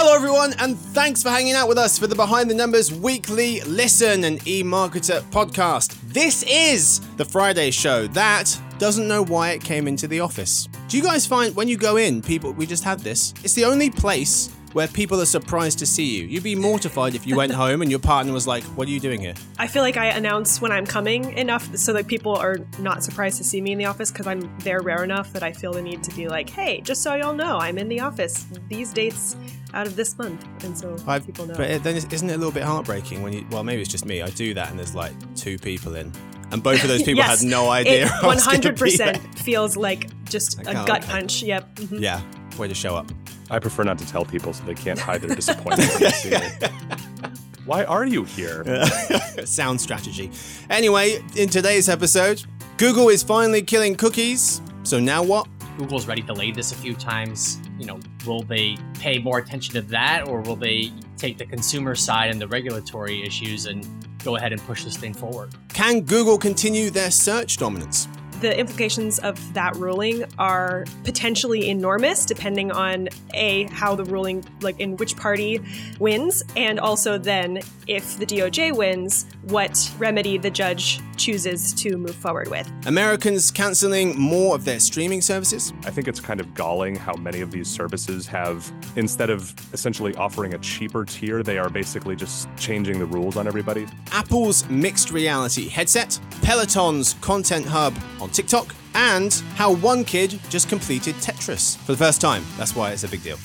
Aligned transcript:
Hello, 0.00 0.14
everyone, 0.14 0.54
and 0.60 0.78
thanks 0.78 1.24
for 1.24 1.28
hanging 1.28 1.54
out 1.54 1.66
with 1.66 1.76
us 1.76 1.98
for 1.98 2.06
the 2.06 2.14
Behind 2.14 2.48
the 2.48 2.54
Numbers 2.54 2.94
weekly 2.94 3.60
listen 3.62 4.22
and 4.22 4.38
eMarketer 4.42 5.22
podcast. 5.32 5.98
This 6.12 6.44
is 6.44 7.00
the 7.16 7.24
Friday 7.24 7.72
show 7.72 8.06
that 8.06 8.56
doesn't 8.78 9.08
know 9.08 9.24
why 9.24 9.50
it 9.50 9.60
came 9.60 9.88
into 9.88 10.06
the 10.06 10.20
office. 10.20 10.68
Do 10.86 10.96
you 10.96 11.02
guys 11.02 11.26
find 11.26 11.52
when 11.56 11.66
you 11.66 11.76
go 11.76 11.96
in, 11.96 12.22
people, 12.22 12.52
we 12.52 12.64
just 12.64 12.84
had 12.84 13.00
this, 13.00 13.34
it's 13.42 13.54
the 13.54 13.64
only 13.64 13.90
place 13.90 14.50
where 14.72 14.86
people 14.88 15.20
are 15.20 15.26
surprised 15.26 15.78
to 15.78 15.86
see 15.86 16.04
you. 16.18 16.26
You'd 16.26 16.42
be 16.42 16.54
mortified 16.54 17.14
if 17.14 17.26
you 17.26 17.36
went 17.36 17.52
home 17.62 17.82
and 17.82 17.90
your 17.90 18.00
partner 18.00 18.32
was 18.32 18.46
like, 18.46 18.62
What 18.64 18.86
are 18.88 18.90
you 18.90 19.00
doing 19.00 19.20
here? 19.20 19.34
I 19.58 19.66
feel 19.66 19.82
like 19.82 19.96
I 19.96 20.06
announce 20.06 20.60
when 20.60 20.72
I'm 20.72 20.86
coming 20.86 21.32
enough 21.38 21.74
so 21.76 21.92
that 21.94 22.06
people 22.06 22.36
are 22.36 22.58
not 22.78 23.02
surprised 23.02 23.38
to 23.38 23.44
see 23.44 23.60
me 23.60 23.72
in 23.72 23.78
the 23.78 23.86
office 23.86 24.10
because 24.12 24.26
I'm 24.26 24.50
there 24.60 24.80
rare 24.82 25.04
enough 25.04 25.32
that 25.32 25.42
I 25.42 25.52
feel 25.52 25.72
the 25.72 25.82
need 25.82 26.02
to 26.04 26.14
be 26.14 26.28
like, 26.28 26.50
hey, 26.50 26.80
just 26.82 27.02
so 27.02 27.14
y'all 27.14 27.34
know, 27.34 27.58
I'm 27.58 27.78
in 27.78 27.88
the 27.88 28.00
office 28.00 28.46
these 28.68 28.92
dates 28.92 29.36
out 29.74 29.86
of 29.86 29.96
this 29.96 30.16
month. 30.18 30.46
And 30.64 30.76
so 30.76 30.96
I've- 31.06 31.24
people 31.26 31.46
know. 31.46 31.54
But 31.54 31.82
then 31.82 31.96
isn't 31.96 32.12
it 32.30 32.34
a 32.34 32.38
little 32.38 32.52
bit 32.52 32.62
heartbreaking 32.64 33.22
when 33.22 33.32
you, 33.32 33.46
well, 33.50 33.64
maybe 33.64 33.80
it's 33.82 33.90
just 33.90 34.04
me. 34.06 34.22
I 34.22 34.30
do 34.30 34.54
that 34.54 34.70
and 34.70 34.78
there's 34.78 34.94
like 34.94 35.12
two 35.34 35.58
people 35.58 35.94
in. 35.94 36.12
And 36.50 36.62
both 36.62 36.82
of 36.82 36.88
those 36.88 37.02
people 37.04 37.16
yes, 37.24 37.40
had 37.42 37.48
no 37.50 37.68
idea. 37.70 38.04
It 38.22 38.22
be 38.22 38.26
100% 38.28 38.96
there. 38.98 39.14
feels 39.36 39.76
like 39.76 40.08
just 40.24 40.66
I 40.66 40.82
a 40.82 40.86
gut 40.86 41.02
punch. 41.02 41.42
Yep. 41.42 41.74
mhm. 41.76 42.00
Yeah, 42.00 42.20
way 42.58 42.68
to 42.68 42.74
show 42.74 42.94
up. 42.96 43.10
I 43.50 43.58
prefer 43.58 43.84
not 43.84 43.98
to 43.98 44.06
tell 44.06 44.24
people 44.24 44.52
so 44.52 44.64
they 44.64 44.74
can't 44.74 44.98
hide 44.98 45.22
their 45.22 45.34
disappointment 45.34 45.90
when 45.90 46.02
they 46.02 46.10
see 46.10 46.30
me. 46.30 46.38
Why 47.64 47.84
are 47.84 48.06
you 48.06 48.24
here? 48.24 48.64
Sound 49.44 49.80
strategy. 49.80 50.30
Anyway, 50.70 51.22
in 51.36 51.48
today's 51.48 51.88
episode, 51.88 52.42
Google 52.78 53.08
is 53.08 53.22
finally 53.22 53.62
killing 53.62 53.94
cookies. 53.94 54.62
So 54.84 54.98
now 54.98 55.22
what? 55.22 55.48
Google's 55.76 56.06
already 56.06 56.22
delayed 56.22 56.54
this 56.54 56.72
a 56.72 56.74
few 56.74 56.94
times. 56.94 57.58
You 57.78 57.86
know, 57.86 58.00
will 58.26 58.42
they 58.42 58.76
pay 58.94 59.18
more 59.18 59.38
attention 59.38 59.74
to 59.74 59.82
that 59.82 60.26
or 60.26 60.40
will 60.40 60.56
they 60.56 60.92
take 61.16 61.38
the 61.38 61.46
consumer 61.46 61.94
side 61.94 62.30
and 62.30 62.40
the 62.40 62.48
regulatory 62.48 63.22
issues 63.22 63.66
and 63.66 63.86
go 64.24 64.36
ahead 64.36 64.52
and 64.52 64.60
push 64.62 64.84
this 64.84 64.96
thing 64.96 65.14
forward? 65.14 65.54
Can 65.68 66.00
Google 66.00 66.38
continue 66.38 66.90
their 66.90 67.10
search 67.10 67.58
dominance? 67.58 68.08
The 68.40 68.56
implications 68.56 69.18
of 69.18 69.54
that 69.54 69.74
ruling 69.76 70.24
are 70.38 70.84
potentially 71.02 71.68
enormous, 71.68 72.24
depending 72.24 72.70
on 72.70 73.08
a 73.34 73.64
how 73.64 73.96
the 73.96 74.04
ruling, 74.04 74.44
like 74.60 74.78
in 74.78 74.96
which 74.96 75.16
party 75.16 75.60
wins, 75.98 76.44
and 76.56 76.78
also 76.78 77.18
then 77.18 77.60
if 77.88 78.16
the 78.18 78.26
DOJ 78.26 78.76
wins, 78.76 79.26
what 79.42 79.90
remedy 79.98 80.38
the 80.38 80.50
judge 80.50 81.00
chooses 81.16 81.72
to 81.72 81.96
move 81.96 82.14
forward 82.14 82.48
with. 82.48 82.70
Americans 82.86 83.50
canceling 83.50 84.16
more 84.16 84.54
of 84.54 84.64
their 84.64 84.78
streaming 84.78 85.20
services? 85.20 85.72
I 85.84 85.90
think 85.90 86.06
it's 86.06 86.20
kind 86.20 86.38
of 86.38 86.54
galling 86.54 86.94
how 86.94 87.14
many 87.14 87.40
of 87.40 87.50
these 87.50 87.66
services 87.68 88.26
have, 88.28 88.70
instead 88.94 89.30
of 89.30 89.52
essentially 89.72 90.14
offering 90.14 90.54
a 90.54 90.58
cheaper 90.58 91.04
tier, 91.04 91.42
they 91.42 91.58
are 91.58 91.68
basically 91.68 92.14
just 92.14 92.48
changing 92.56 93.00
the 93.00 93.06
rules 93.06 93.36
on 93.36 93.48
everybody. 93.48 93.86
Apple's 94.12 94.68
mixed 94.68 95.10
reality 95.10 95.68
headset, 95.68 96.20
Peloton's 96.42 97.14
content 97.14 97.66
hub 97.66 97.96
on 98.20 98.27
TikTok, 98.28 98.74
and 98.94 99.32
how 99.54 99.74
one 99.74 100.04
kid 100.04 100.38
just 100.48 100.68
completed 100.68 101.14
Tetris 101.16 101.76
for 101.78 101.92
the 101.92 101.98
first 101.98 102.20
time. 102.20 102.44
That's 102.56 102.74
why 102.74 102.90
it's 102.92 103.04
a 103.04 103.08
big 103.08 103.22
deal. 103.22 103.38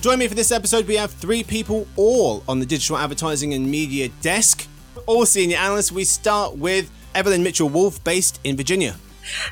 Join 0.00 0.20
me 0.20 0.28
for 0.28 0.34
this 0.36 0.52
episode. 0.52 0.86
We 0.86 0.94
have 0.96 1.10
three 1.10 1.42
people 1.42 1.88
all 1.96 2.44
on 2.46 2.60
the 2.60 2.66
digital 2.66 2.96
advertising 2.96 3.54
and 3.54 3.68
media 3.68 4.08
desk, 4.20 4.68
all 5.06 5.26
senior 5.26 5.56
analysts. 5.56 5.90
We 5.90 6.04
start 6.04 6.56
with 6.56 6.92
Evelyn 7.14 7.42
Mitchell-Wolf, 7.42 8.04
based 8.04 8.38
in 8.44 8.56
Virginia. 8.56 8.96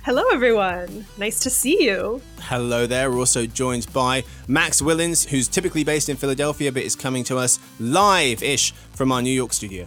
Hello, 0.04 0.22
everyone. 0.32 1.04
Nice 1.18 1.40
to 1.40 1.50
see 1.50 1.82
you. 1.84 2.20
Hello 2.42 2.86
there. 2.86 3.10
We're 3.10 3.18
also 3.18 3.44
joined 3.44 3.92
by 3.92 4.22
Max 4.46 4.80
Willens, 4.80 5.28
who's 5.28 5.48
typically 5.48 5.82
based 5.82 6.08
in 6.08 6.16
Philadelphia 6.16 6.70
but 6.70 6.84
is 6.84 6.94
coming 6.94 7.24
to 7.24 7.38
us 7.38 7.58
live 7.80 8.42
ish 8.42 8.72
from 8.92 9.10
our 9.10 9.20
New 9.20 9.32
York 9.32 9.52
studio. 9.52 9.86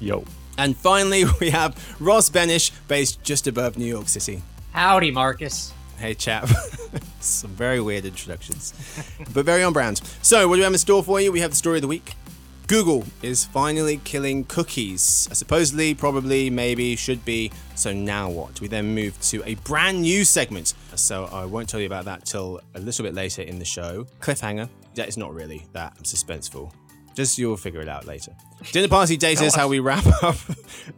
Yo. 0.00 0.24
And 0.56 0.76
finally, 0.76 1.24
we 1.40 1.50
have 1.50 1.96
Ross 2.00 2.28
Benes, 2.30 2.70
based 2.88 3.22
just 3.22 3.46
above 3.46 3.78
New 3.78 3.86
York 3.86 4.08
City. 4.08 4.42
Howdy, 4.72 5.12
Marcus. 5.12 5.72
Hey, 5.98 6.14
chap. 6.14 6.48
Some 7.20 7.50
very 7.50 7.80
weird 7.80 8.04
introductions, 8.04 8.72
but 9.34 9.44
very 9.44 9.62
on 9.62 9.72
brand. 9.72 10.00
So, 10.22 10.48
what 10.48 10.56
do 10.56 10.60
we 10.60 10.64
have 10.64 10.72
in 10.72 10.78
store 10.78 11.02
for 11.02 11.20
you? 11.20 11.30
We 11.30 11.40
have 11.40 11.50
the 11.50 11.56
story 11.56 11.78
of 11.78 11.82
the 11.82 11.88
week. 11.88 12.14
Google 12.68 13.02
is 13.22 13.46
finally 13.46 13.96
killing 14.04 14.44
cookies. 14.44 15.26
Uh, 15.30 15.34
Supposedly, 15.34 15.94
probably, 15.94 16.50
maybe, 16.50 16.96
should 16.96 17.24
be. 17.24 17.50
So 17.74 17.94
now 17.94 18.28
what? 18.28 18.60
We 18.60 18.68
then 18.68 18.94
move 18.94 19.18
to 19.22 19.42
a 19.46 19.54
brand 19.54 20.02
new 20.02 20.22
segment. 20.22 20.74
So 20.94 21.24
I 21.32 21.46
won't 21.46 21.66
tell 21.66 21.80
you 21.80 21.86
about 21.86 22.04
that 22.04 22.26
till 22.26 22.60
a 22.74 22.78
little 22.80 23.04
bit 23.04 23.14
later 23.14 23.40
in 23.40 23.58
the 23.58 23.64
show. 23.64 24.06
Cliffhanger. 24.20 24.68
That 24.96 25.08
is 25.08 25.16
not 25.16 25.32
really 25.32 25.66
that 25.72 25.96
suspenseful. 26.02 26.70
Just 27.14 27.38
you'll 27.38 27.56
figure 27.56 27.80
it 27.80 27.88
out 27.88 28.06
later. 28.06 28.36
Dinner 28.70 28.88
party 28.88 29.16
data 29.16 29.44
is 29.44 29.54
how 29.54 29.66
we 29.66 29.78
wrap 29.78 30.06
up 30.22 30.36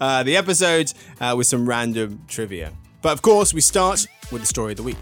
uh, 0.00 0.24
the 0.24 0.36
episode 0.36 0.92
uh, 1.20 1.34
with 1.36 1.46
some 1.46 1.68
random 1.68 2.24
trivia. 2.26 2.72
But 3.00 3.12
of 3.12 3.22
course, 3.22 3.54
we 3.54 3.60
start 3.60 4.08
with 4.32 4.40
the 4.42 4.46
story 4.46 4.72
of 4.72 4.78
the 4.78 4.82
week. 4.82 4.98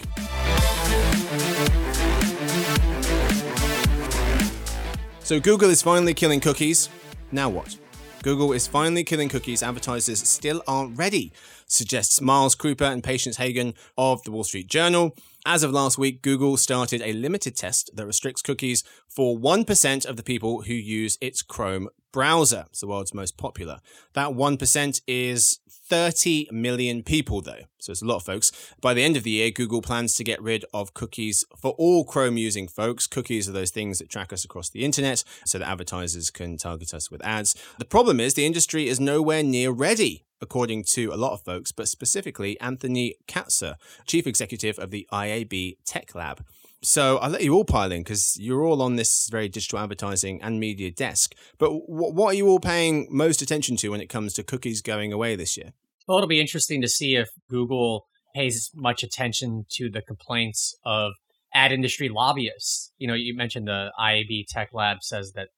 So 5.28 5.38
Google 5.38 5.68
is 5.68 5.82
finally 5.82 6.14
killing 6.14 6.40
cookies. 6.40 6.88
Now 7.32 7.50
what? 7.50 7.76
Google 8.22 8.54
is 8.54 8.66
finally 8.66 9.04
killing 9.04 9.28
cookies. 9.28 9.62
Advertisers 9.62 10.26
still 10.26 10.62
aren't 10.66 10.96
ready, 10.96 11.34
suggests 11.66 12.22
Miles 12.22 12.56
Kruppa 12.56 12.90
and 12.90 13.04
Patience 13.04 13.36
Haggin 13.36 13.74
of 13.98 14.22
the 14.22 14.30
Wall 14.30 14.42
Street 14.42 14.68
Journal. 14.68 15.14
As 15.44 15.62
of 15.62 15.70
last 15.70 15.98
week, 15.98 16.22
Google 16.22 16.56
started 16.56 17.02
a 17.02 17.12
limited 17.12 17.56
test 17.56 17.90
that 17.94 18.06
restricts 18.06 18.40
cookies 18.40 18.84
for 19.06 19.36
1% 19.36 20.06
of 20.06 20.16
the 20.16 20.22
people 20.22 20.62
who 20.62 20.72
use 20.72 21.18
its 21.20 21.42
Chrome 21.42 21.90
browser. 22.10 22.64
It's 22.70 22.80
the 22.80 22.86
world's 22.86 23.12
most 23.12 23.36
popular. 23.36 23.80
That 24.14 24.30
1% 24.30 25.02
is 25.06 25.58
30 25.88 26.48
million 26.50 27.02
people, 27.02 27.40
though. 27.40 27.62
So 27.78 27.92
it's 27.92 28.02
a 28.02 28.06
lot 28.06 28.16
of 28.16 28.24
folks. 28.24 28.52
By 28.80 28.94
the 28.94 29.02
end 29.02 29.16
of 29.16 29.22
the 29.22 29.30
year, 29.30 29.50
Google 29.50 29.80
plans 29.80 30.14
to 30.14 30.24
get 30.24 30.42
rid 30.42 30.64
of 30.74 30.94
cookies 30.94 31.44
for 31.56 31.72
all 31.72 32.04
Chrome 32.04 32.36
using 32.36 32.68
folks. 32.68 33.06
Cookies 33.06 33.48
are 33.48 33.52
those 33.52 33.70
things 33.70 33.98
that 33.98 34.10
track 34.10 34.32
us 34.32 34.44
across 34.44 34.68
the 34.68 34.84
internet 34.84 35.24
so 35.44 35.58
that 35.58 35.68
advertisers 35.68 36.30
can 36.30 36.56
target 36.56 36.92
us 36.92 37.10
with 37.10 37.24
ads. 37.24 37.54
The 37.78 37.84
problem 37.84 38.20
is 38.20 38.34
the 38.34 38.46
industry 38.46 38.88
is 38.88 39.00
nowhere 39.00 39.42
near 39.42 39.70
ready. 39.70 40.24
According 40.40 40.84
to 40.84 41.12
a 41.12 41.16
lot 41.16 41.32
of 41.32 41.40
folks, 41.42 41.72
but 41.72 41.88
specifically 41.88 42.60
Anthony 42.60 43.16
Katsur, 43.26 43.74
chief 44.06 44.24
executive 44.24 44.78
of 44.78 44.92
the 44.92 45.08
IAB 45.12 45.78
Tech 45.84 46.14
Lab. 46.14 46.44
So 46.82 47.18
I'll 47.18 47.30
let 47.30 47.42
you 47.42 47.54
all 47.54 47.64
pile 47.64 47.90
in 47.90 48.02
because 48.02 48.36
you're 48.38 48.64
all 48.64 48.82
on 48.82 48.96
this 48.96 49.28
very 49.30 49.48
digital 49.48 49.78
advertising 49.78 50.40
and 50.42 50.60
media 50.60 50.90
desk. 50.90 51.34
But 51.58 51.70
wh- 51.70 52.14
what 52.14 52.34
are 52.34 52.36
you 52.36 52.48
all 52.48 52.60
paying 52.60 53.08
most 53.10 53.42
attention 53.42 53.76
to 53.78 53.88
when 53.88 54.00
it 54.00 54.06
comes 54.06 54.32
to 54.34 54.44
cookies 54.44 54.80
going 54.80 55.12
away 55.12 55.34
this 55.34 55.56
year? 55.56 55.72
Well, 56.06 56.18
it'll 56.18 56.28
be 56.28 56.40
interesting 56.40 56.80
to 56.82 56.88
see 56.88 57.16
if 57.16 57.28
Google 57.50 58.06
pays 58.34 58.70
much 58.74 59.02
attention 59.02 59.66
to 59.72 59.90
the 59.90 60.02
complaints 60.02 60.76
of 60.84 61.12
ad 61.52 61.72
industry 61.72 62.08
lobbyists. 62.08 62.92
You 62.98 63.08
know, 63.08 63.14
you 63.14 63.36
mentioned 63.36 63.66
the 63.66 63.90
IAB 63.98 64.46
Tech 64.48 64.70
Lab 64.72 64.98
says 65.02 65.32
that 65.34 65.48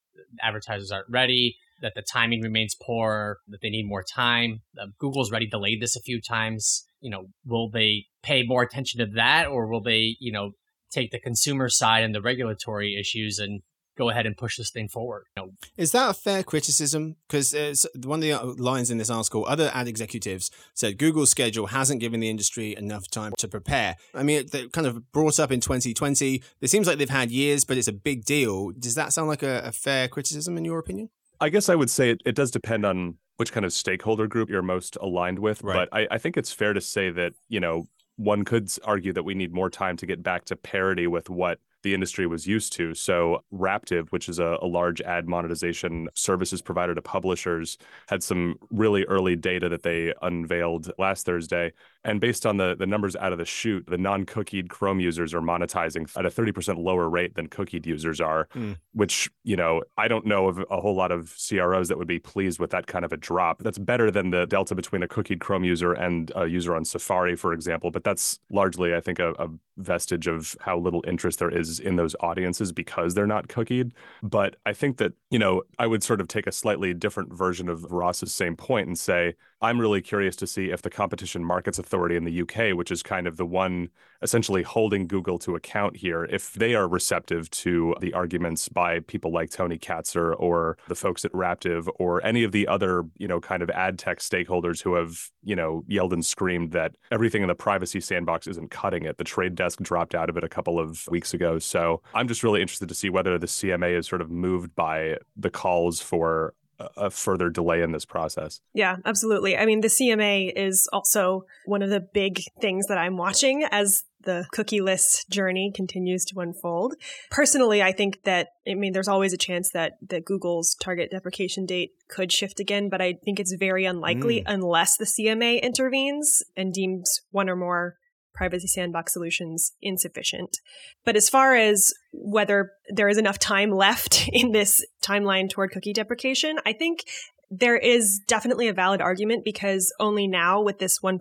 advertisers 0.42 0.90
aren't 0.90 1.08
ready, 1.08 1.56
that 1.82 1.92
the 1.94 2.02
timing 2.02 2.40
remains 2.42 2.76
poor, 2.80 3.38
that 3.48 3.60
they 3.62 3.70
need 3.70 3.86
more 3.86 4.02
time. 4.02 4.62
Um, 4.80 4.94
Google's 4.98 5.30
already 5.30 5.48
delayed 5.48 5.80
this 5.80 5.96
a 5.96 6.00
few 6.00 6.20
times. 6.20 6.84
You 7.00 7.10
know, 7.10 7.26
will 7.44 7.70
they 7.70 8.06
pay 8.22 8.42
more 8.42 8.62
attention 8.62 9.00
to 9.00 9.06
that 9.16 9.46
or 9.46 9.66
will 9.66 9.82
they, 9.82 10.16
you 10.20 10.32
know, 10.32 10.52
take 10.90 11.10
the 11.10 11.20
consumer 11.20 11.68
side 11.68 12.04
and 12.04 12.14
the 12.14 12.22
regulatory 12.22 12.96
issues 12.98 13.38
and 13.38 13.62
go 13.96 14.08
ahead 14.08 14.24
and 14.24 14.36
push 14.36 14.56
this 14.56 14.70
thing 14.70 14.88
forward? 14.88 15.24
You 15.36 15.42
know, 15.42 15.50
Is 15.76 15.92
that 15.92 16.10
a 16.10 16.14
fair 16.14 16.42
criticism? 16.42 17.16
Because 17.28 17.86
one 18.04 18.18
of 18.18 18.22
the 18.22 18.32
uh, 18.32 18.44
lines 18.56 18.90
in 18.90 18.98
this 18.98 19.10
article, 19.10 19.44
other 19.46 19.70
ad 19.74 19.88
executives 19.88 20.50
said 20.74 20.98
Google's 20.98 21.30
schedule 21.30 21.66
hasn't 21.66 22.00
given 22.00 22.20
the 22.20 22.30
industry 22.30 22.74
enough 22.76 23.08
time 23.10 23.32
to 23.38 23.48
prepare. 23.48 23.96
I 24.14 24.22
mean, 24.22 24.46
they 24.50 24.68
kind 24.68 24.86
of 24.86 25.12
brought 25.12 25.38
up 25.38 25.52
in 25.52 25.60
2020. 25.60 26.42
It 26.60 26.70
seems 26.70 26.86
like 26.86 26.98
they've 26.98 27.10
had 27.10 27.30
years, 27.30 27.64
but 27.64 27.76
it's 27.76 27.88
a 27.88 27.92
big 27.92 28.24
deal. 28.24 28.70
Does 28.70 28.94
that 28.94 29.12
sound 29.12 29.28
like 29.28 29.42
a, 29.42 29.60
a 29.66 29.72
fair 29.72 30.08
criticism 30.08 30.56
in 30.56 30.64
your 30.64 30.78
opinion? 30.78 31.10
I 31.40 31.48
guess 31.48 31.68
I 31.68 31.74
would 31.74 31.90
say 31.90 32.10
it, 32.10 32.20
it 32.26 32.34
does 32.34 32.50
depend 32.50 32.84
on 32.84 33.16
which 33.36 33.52
kind 33.52 33.64
of 33.64 33.72
stakeholder 33.72 34.26
group 34.26 34.50
you're 34.50 34.60
most 34.60 34.96
aligned 35.00 35.38
with. 35.38 35.62
Right. 35.62 35.88
But 35.90 35.98
I, 35.98 36.14
I 36.14 36.18
think 36.18 36.36
it's 36.36 36.52
fair 36.52 36.74
to 36.74 36.80
say 36.80 37.08
that, 37.10 37.32
you 37.48 37.58
know, 37.58 37.86
one 38.20 38.44
could 38.44 38.70
argue 38.84 39.14
that 39.14 39.22
we 39.22 39.34
need 39.34 39.52
more 39.52 39.70
time 39.70 39.96
to 39.96 40.06
get 40.06 40.22
back 40.22 40.44
to 40.44 40.56
parity 40.56 41.06
with 41.06 41.30
what 41.30 41.58
the 41.82 41.94
industry 41.94 42.26
was 42.26 42.46
used 42.46 42.74
to. 42.74 42.92
So, 42.92 43.42
Raptive, 43.50 44.10
which 44.10 44.28
is 44.28 44.38
a, 44.38 44.58
a, 44.60 44.66
large 44.66 45.00
ad 45.00 45.26
monetization 45.26 46.08
services 46.14 46.60
provider 46.60 46.94
to 46.94 47.00
publishers, 47.00 47.78
had 48.08 48.22
some 48.22 48.56
really 48.70 49.04
early 49.04 49.36
data 49.36 49.70
that 49.70 49.82
they 49.82 50.12
unveiled 50.20 50.90
last 50.98 51.24
Thursday. 51.24 51.72
And 52.02 52.20
based 52.20 52.46
on 52.46 52.56
the, 52.56 52.74
the 52.74 52.86
numbers 52.86 53.14
out 53.16 53.32
of 53.32 53.38
the 53.38 53.44
chute, 53.44 53.84
the 53.86 53.98
non 53.98 54.24
cookied 54.24 54.68
Chrome 54.68 55.00
users 55.00 55.34
are 55.34 55.42
monetizing 55.42 56.10
at 56.16 56.24
a 56.24 56.30
30% 56.30 56.82
lower 56.82 57.08
rate 57.10 57.34
than 57.34 57.48
cookied 57.48 57.84
users 57.84 58.20
are, 58.20 58.48
mm. 58.54 58.76
which, 58.92 59.30
you 59.44 59.56
know, 59.56 59.82
I 59.98 60.08
don't 60.08 60.24
know 60.24 60.48
of 60.48 60.64
a 60.70 60.80
whole 60.80 60.94
lot 60.94 61.12
of 61.12 61.34
CROs 61.48 61.88
that 61.88 61.98
would 61.98 62.08
be 62.08 62.18
pleased 62.18 62.58
with 62.58 62.70
that 62.70 62.86
kind 62.86 63.04
of 63.04 63.12
a 63.12 63.18
drop. 63.18 63.62
That's 63.62 63.78
better 63.78 64.10
than 64.10 64.30
the 64.30 64.46
delta 64.46 64.74
between 64.74 65.02
a 65.02 65.08
cookied 65.08 65.40
Chrome 65.40 65.64
user 65.64 65.92
and 65.92 66.32
a 66.34 66.46
user 66.46 66.74
on 66.74 66.86
Safari, 66.86 67.36
for 67.36 67.52
example. 67.52 67.90
But 67.90 68.04
that's 68.04 68.38
largely, 68.50 68.94
I 68.94 69.00
think, 69.00 69.18
a, 69.18 69.32
a 69.32 69.48
vestige 69.76 70.26
of 70.26 70.56
how 70.60 70.78
little 70.78 71.04
interest 71.06 71.38
there 71.38 71.50
is 71.50 71.80
in 71.80 71.96
those 71.96 72.16
audiences 72.20 72.72
because 72.72 73.12
they're 73.12 73.26
not 73.26 73.48
cookied. 73.48 73.92
But 74.22 74.56
I 74.64 74.72
think 74.72 74.96
that, 74.98 75.12
you 75.30 75.38
know, 75.38 75.62
I 75.78 75.86
would 75.86 76.02
sort 76.02 76.22
of 76.22 76.28
take 76.28 76.46
a 76.46 76.52
slightly 76.52 76.94
different 76.94 77.32
version 77.32 77.68
of 77.68 77.92
Ross's 77.92 78.32
same 78.32 78.56
point 78.56 78.86
and 78.86 78.98
say, 78.98 79.34
I'm 79.62 79.78
really 79.78 80.00
curious 80.00 80.36
to 80.36 80.46
see 80.46 80.70
if 80.70 80.80
the 80.80 80.88
Competition 80.88 81.44
Markets 81.44 81.78
Authority 81.78 82.16
in 82.16 82.24
the 82.24 82.42
UK, 82.42 82.74
which 82.76 82.90
is 82.90 83.02
kind 83.02 83.26
of 83.26 83.36
the 83.36 83.44
one 83.44 83.90
essentially 84.22 84.62
holding 84.62 85.06
Google 85.06 85.38
to 85.40 85.54
account 85.54 85.96
here, 85.96 86.24
if 86.24 86.54
they 86.54 86.74
are 86.74 86.88
receptive 86.88 87.50
to 87.50 87.94
the 88.00 88.14
arguments 88.14 88.68
by 88.68 89.00
people 89.00 89.32
like 89.32 89.50
Tony 89.50 89.78
Katsur 89.78 90.34
or 90.38 90.78
the 90.88 90.94
folks 90.94 91.26
at 91.26 91.32
Raptive 91.32 91.88
or 91.96 92.24
any 92.24 92.42
of 92.42 92.52
the 92.52 92.66
other, 92.68 93.04
you 93.18 93.28
know, 93.28 93.38
kind 93.38 93.62
of 93.62 93.68
ad 93.70 93.98
tech 93.98 94.20
stakeholders 94.20 94.82
who 94.82 94.94
have, 94.94 95.30
you 95.42 95.56
know, 95.56 95.84
yelled 95.86 96.14
and 96.14 96.24
screamed 96.24 96.72
that 96.72 96.94
everything 97.10 97.42
in 97.42 97.48
the 97.48 97.54
privacy 97.54 98.00
sandbox 98.00 98.46
isn't 98.46 98.70
cutting 98.70 99.04
it. 99.04 99.18
The 99.18 99.24
trade 99.24 99.56
desk 99.56 99.80
dropped 99.80 100.14
out 100.14 100.30
of 100.30 100.38
it 100.38 100.44
a 100.44 100.48
couple 100.48 100.80
of 100.80 101.06
weeks 101.10 101.34
ago. 101.34 101.58
So 101.58 102.00
I'm 102.14 102.28
just 102.28 102.42
really 102.42 102.62
interested 102.62 102.88
to 102.88 102.94
see 102.94 103.10
whether 103.10 103.38
the 103.38 103.46
CMA 103.46 103.98
is 103.98 104.08
sort 104.08 104.22
of 104.22 104.30
moved 104.30 104.74
by 104.74 105.18
the 105.36 105.50
calls 105.50 106.00
for 106.00 106.54
a 106.96 107.10
further 107.10 107.48
delay 107.50 107.82
in 107.82 107.92
this 107.92 108.04
process. 108.04 108.60
Yeah, 108.74 108.96
absolutely. 109.04 109.56
I 109.56 109.66
mean, 109.66 109.80
the 109.80 109.88
CMA 109.88 110.52
is 110.54 110.88
also 110.92 111.44
one 111.66 111.82
of 111.82 111.90
the 111.90 112.00
big 112.00 112.40
things 112.60 112.86
that 112.86 112.98
I'm 112.98 113.16
watching 113.16 113.64
as 113.70 114.04
the 114.22 114.46
cookieless 114.54 115.28
journey 115.28 115.72
continues 115.74 116.24
to 116.26 116.40
unfold. 116.40 116.94
Personally, 117.30 117.82
I 117.82 117.92
think 117.92 118.22
that, 118.24 118.48
I 118.68 118.74
mean, 118.74 118.92
there's 118.92 119.08
always 119.08 119.32
a 119.32 119.38
chance 119.38 119.70
that, 119.70 119.92
that 120.08 120.24
Google's 120.24 120.74
target 120.74 121.10
deprecation 121.10 121.64
date 121.64 121.92
could 122.08 122.32
shift 122.32 122.60
again, 122.60 122.88
but 122.88 123.00
I 123.00 123.14
think 123.24 123.40
it's 123.40 123.54
very 123.54 123.84
unlikely 123.84 124.40
mm. 124.40 124.44
unless 124.46 124.96
the 124.96 125.06
CMA 125.06 125.62
intervenes 125.62 126.42
and 126.56 126.72
deems 126.72 127.22
one 127.30 127.48
or 127.48 127.56
more 127.56 127.96
privacy 128.34 128.66
sandbox 128.66 129.12
solutions 129.12 129.72
insufficient. 129.82 130.58
But 131.04 131.16
as 131.16 131.28
far 131.28 131.54
as 131.54 131.92
whether 132.12 132.72
there 132.88 133.08
is 133.08 133.18
enough 133.18 133.38
time 133.38 133.70
left 133.70 134.28
in 134.32 134.52
this 134.52 134.84
timeline 135.02 135.48
toward 135.48 135.72
cookie 135.72 135.92
deprecation, 135.92 136.58
I 136.64 136.72
think 136.72 137.04
there 137.50 137.76
is 137.76 138.20
definitely 138.26 138.68
a 138.68 138.72
valid 138.72 139.00
argument 139.00 139.44
because 139.44 139.92
only 139.98 140.26
now 140.28 140.62
with 140.62 140.78
this 140.78 141.00
1% 141.00 141.18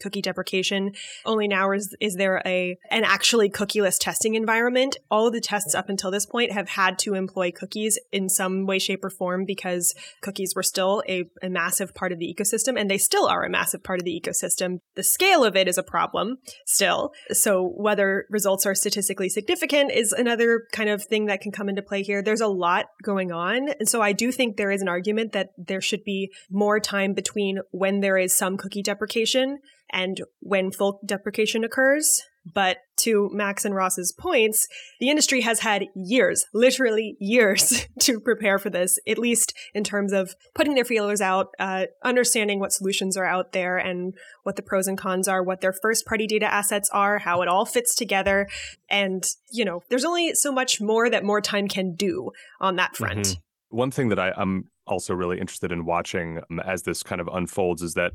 cookie 0.00 0.22
deprecation. 0.22 0.92
Only 1.24 1.48
now 1.48 1.72
is, 1.72 1.96
is 2.00 2.16
there 2.16 2.42
a 2.46 2.78
an 2.90 3.04
actually 3.04 3.50
cookieless 3.50 3.98
testing 3.98 4.34
environment. 4.34 4.96
All 5.10 5.26
of 5.26 5.32
the 5.32 5.40
tests 5.40 5.74
up 5.74 5.88
until 5.88 6.10
this 6.10 6.26
point 6.26 6.52
have 6.52 6.68
had 6.70 6.98
to 7.00 7.14
employ 7.14 7.50
cookies 7.50 7.98
in 8.12 8.28
some 8.28 8.66
way, 8.66 8.78
shape, 8.78 9.04
or 9.04 9.10
form 9.10 9.44
because 9.44 9.94
cookies 10.20 10.54
were 10.54 10.62
still 10.62 11.02
a, 11.08 11.24
a 11.42 11.48
massive 11.48 11.94
part 11.94 12.12
of 12.12 12.18
the 12.18 12.32
ecosystem, 12.32 12.78
and 12.78 12.90
they 12.90 12.98
still 12.98 13.26
are 13.26 13.44
a 13.44 13.50
massive 13.50 13.82
part 13.82 14.00
of 14.00 14.04
the 14.04 14.20
ecosystem. 14.20 14.80
The 14.94 15.02
scale 15.02 15.44
of 15.44 15.56
it 15.56 15.68
is 15.68 15.78
a 15.78 15.82
problem 15.82 16.38
still. 16.64 17.12
So 17.30 17.72
whether 17.76 18.26
results 18.30 18.66
are 18.66 18.74
statistically 18.74 19.28
significant 19.28 19.92
is 19.92 20.12
another 20.12 20.64
kind 20.72 20.90
of 20.90 21.04
thing 21.04 21.26
that 21.26 21.40
can 21.40 21.52
come 21.52 21.68
into 21.68 21.82
play 21.82 22.02
here. 22.02 22.22
There's 22.22 22.40
a 22.40 22.46
lot 22.46 22.86
going 23.02 23.32
on. 23.32 23.70
And 23.78 23.88
so 23.88 24.02
I 24.02 24.12
do 24.12 24.32
think 24.32 24.56
there 24.56 24.70
is 24.70 24.82
an 24.82 24.88
argument 24.88 25.32
that 25.32 25.50
there 25.56 25.80
should 25.80 26.04
be 26.04 26.32
more 26.50 26.80
time 26.80 27.14
between 27.14 27.60
when 27.70 28.00
there 28.00 28.18
is 28.18 28.36
some 28.36 28.56
cookie 28.56 28.82
deprecation 28.82 29.58
and 29.92 30.20
when 30.40 30.70
full 30.70 31.00
deprecation 31.04 31.64
occurs. 31.64 32.22
But 32.54 32.78
to 32.98 33.28
Max 33.32 33.64
and 33.64 33.74
Ross's 33.74 34.12
points, 34.12 34.68
the 35.00 35.10
industry 35.10 35.40
has 35.40 35.60
had 35.60 35.86
years, 35.96 36.46
literally 36.54 37.16
years, 37.18 37.88
to 38.00 38.20
prepare 38.20 38.58
for 38.58 38.70
this, 38.70 39.00
at 39.08 39.18
least 39.18 39.52
in 39.74 39.82
terms 39.82 40.12
of 40.12 40.36
putting 40.54 40.76
their 40.76 40.84
feelers 40.84 41.20
out, 41.20 41.48
uh, 41.58 41.86
understanding 42.04 42.60
what 42.60 42.72
solutions 42.72 43.16
are 43.16 43.24
out 43.24 43.50
there 43.50 43.76
and 43.76 44.14
what 44.44 44.54
the 44.54 44.62
pros 44.62 44.86
and 44.86 44.96
cons 44.96 45.26
are, 45.26 45.42
what 45.42 45.60
their 45.60 45.72
first 45.72 46.06
party 46.06 46.28
data 46.28 46.46
assets 46.46 46.88
are, 46.92 47.18
how 47.18 47.42
it 47.42 47.48
all 47.48 47.66
fits 47.66 47.96
together. 47.96 48.46
And, 48.88 49.24
you 49.50 49.64
know, 49.64 49.82
there's 49.90 50.04
only 50.04 50.34
so 50.34 50.52
much 50.52 50.80
more 50.80 51.10
that 51.10 51.24
more 51.24 51.40
time 51.40 51.66
can 51.66 51.94
do 51.96 52.30
on 52.60 52.76
that 52.76 52.96
front. 52.96 53.26
Mm-hmm. 53.26 53.76
One 53.76 53.90
thing 53.90 54.08
that 54.10 54.20
I, 54.20 54.32
I'm 54.36 54.70
also 54.86 55.14
really 55.14 55.40
interested 55.40 55.72
in 55.72 55.84
watching 55.84 56.40
um, 56.50 56.60
as 56.60 56.84
this 56.84 57.02
kind 57.02 57.20
of 57.20 57.28
unfolds 57.32 57.82
is 57.82 57.94
that 57.94 58.12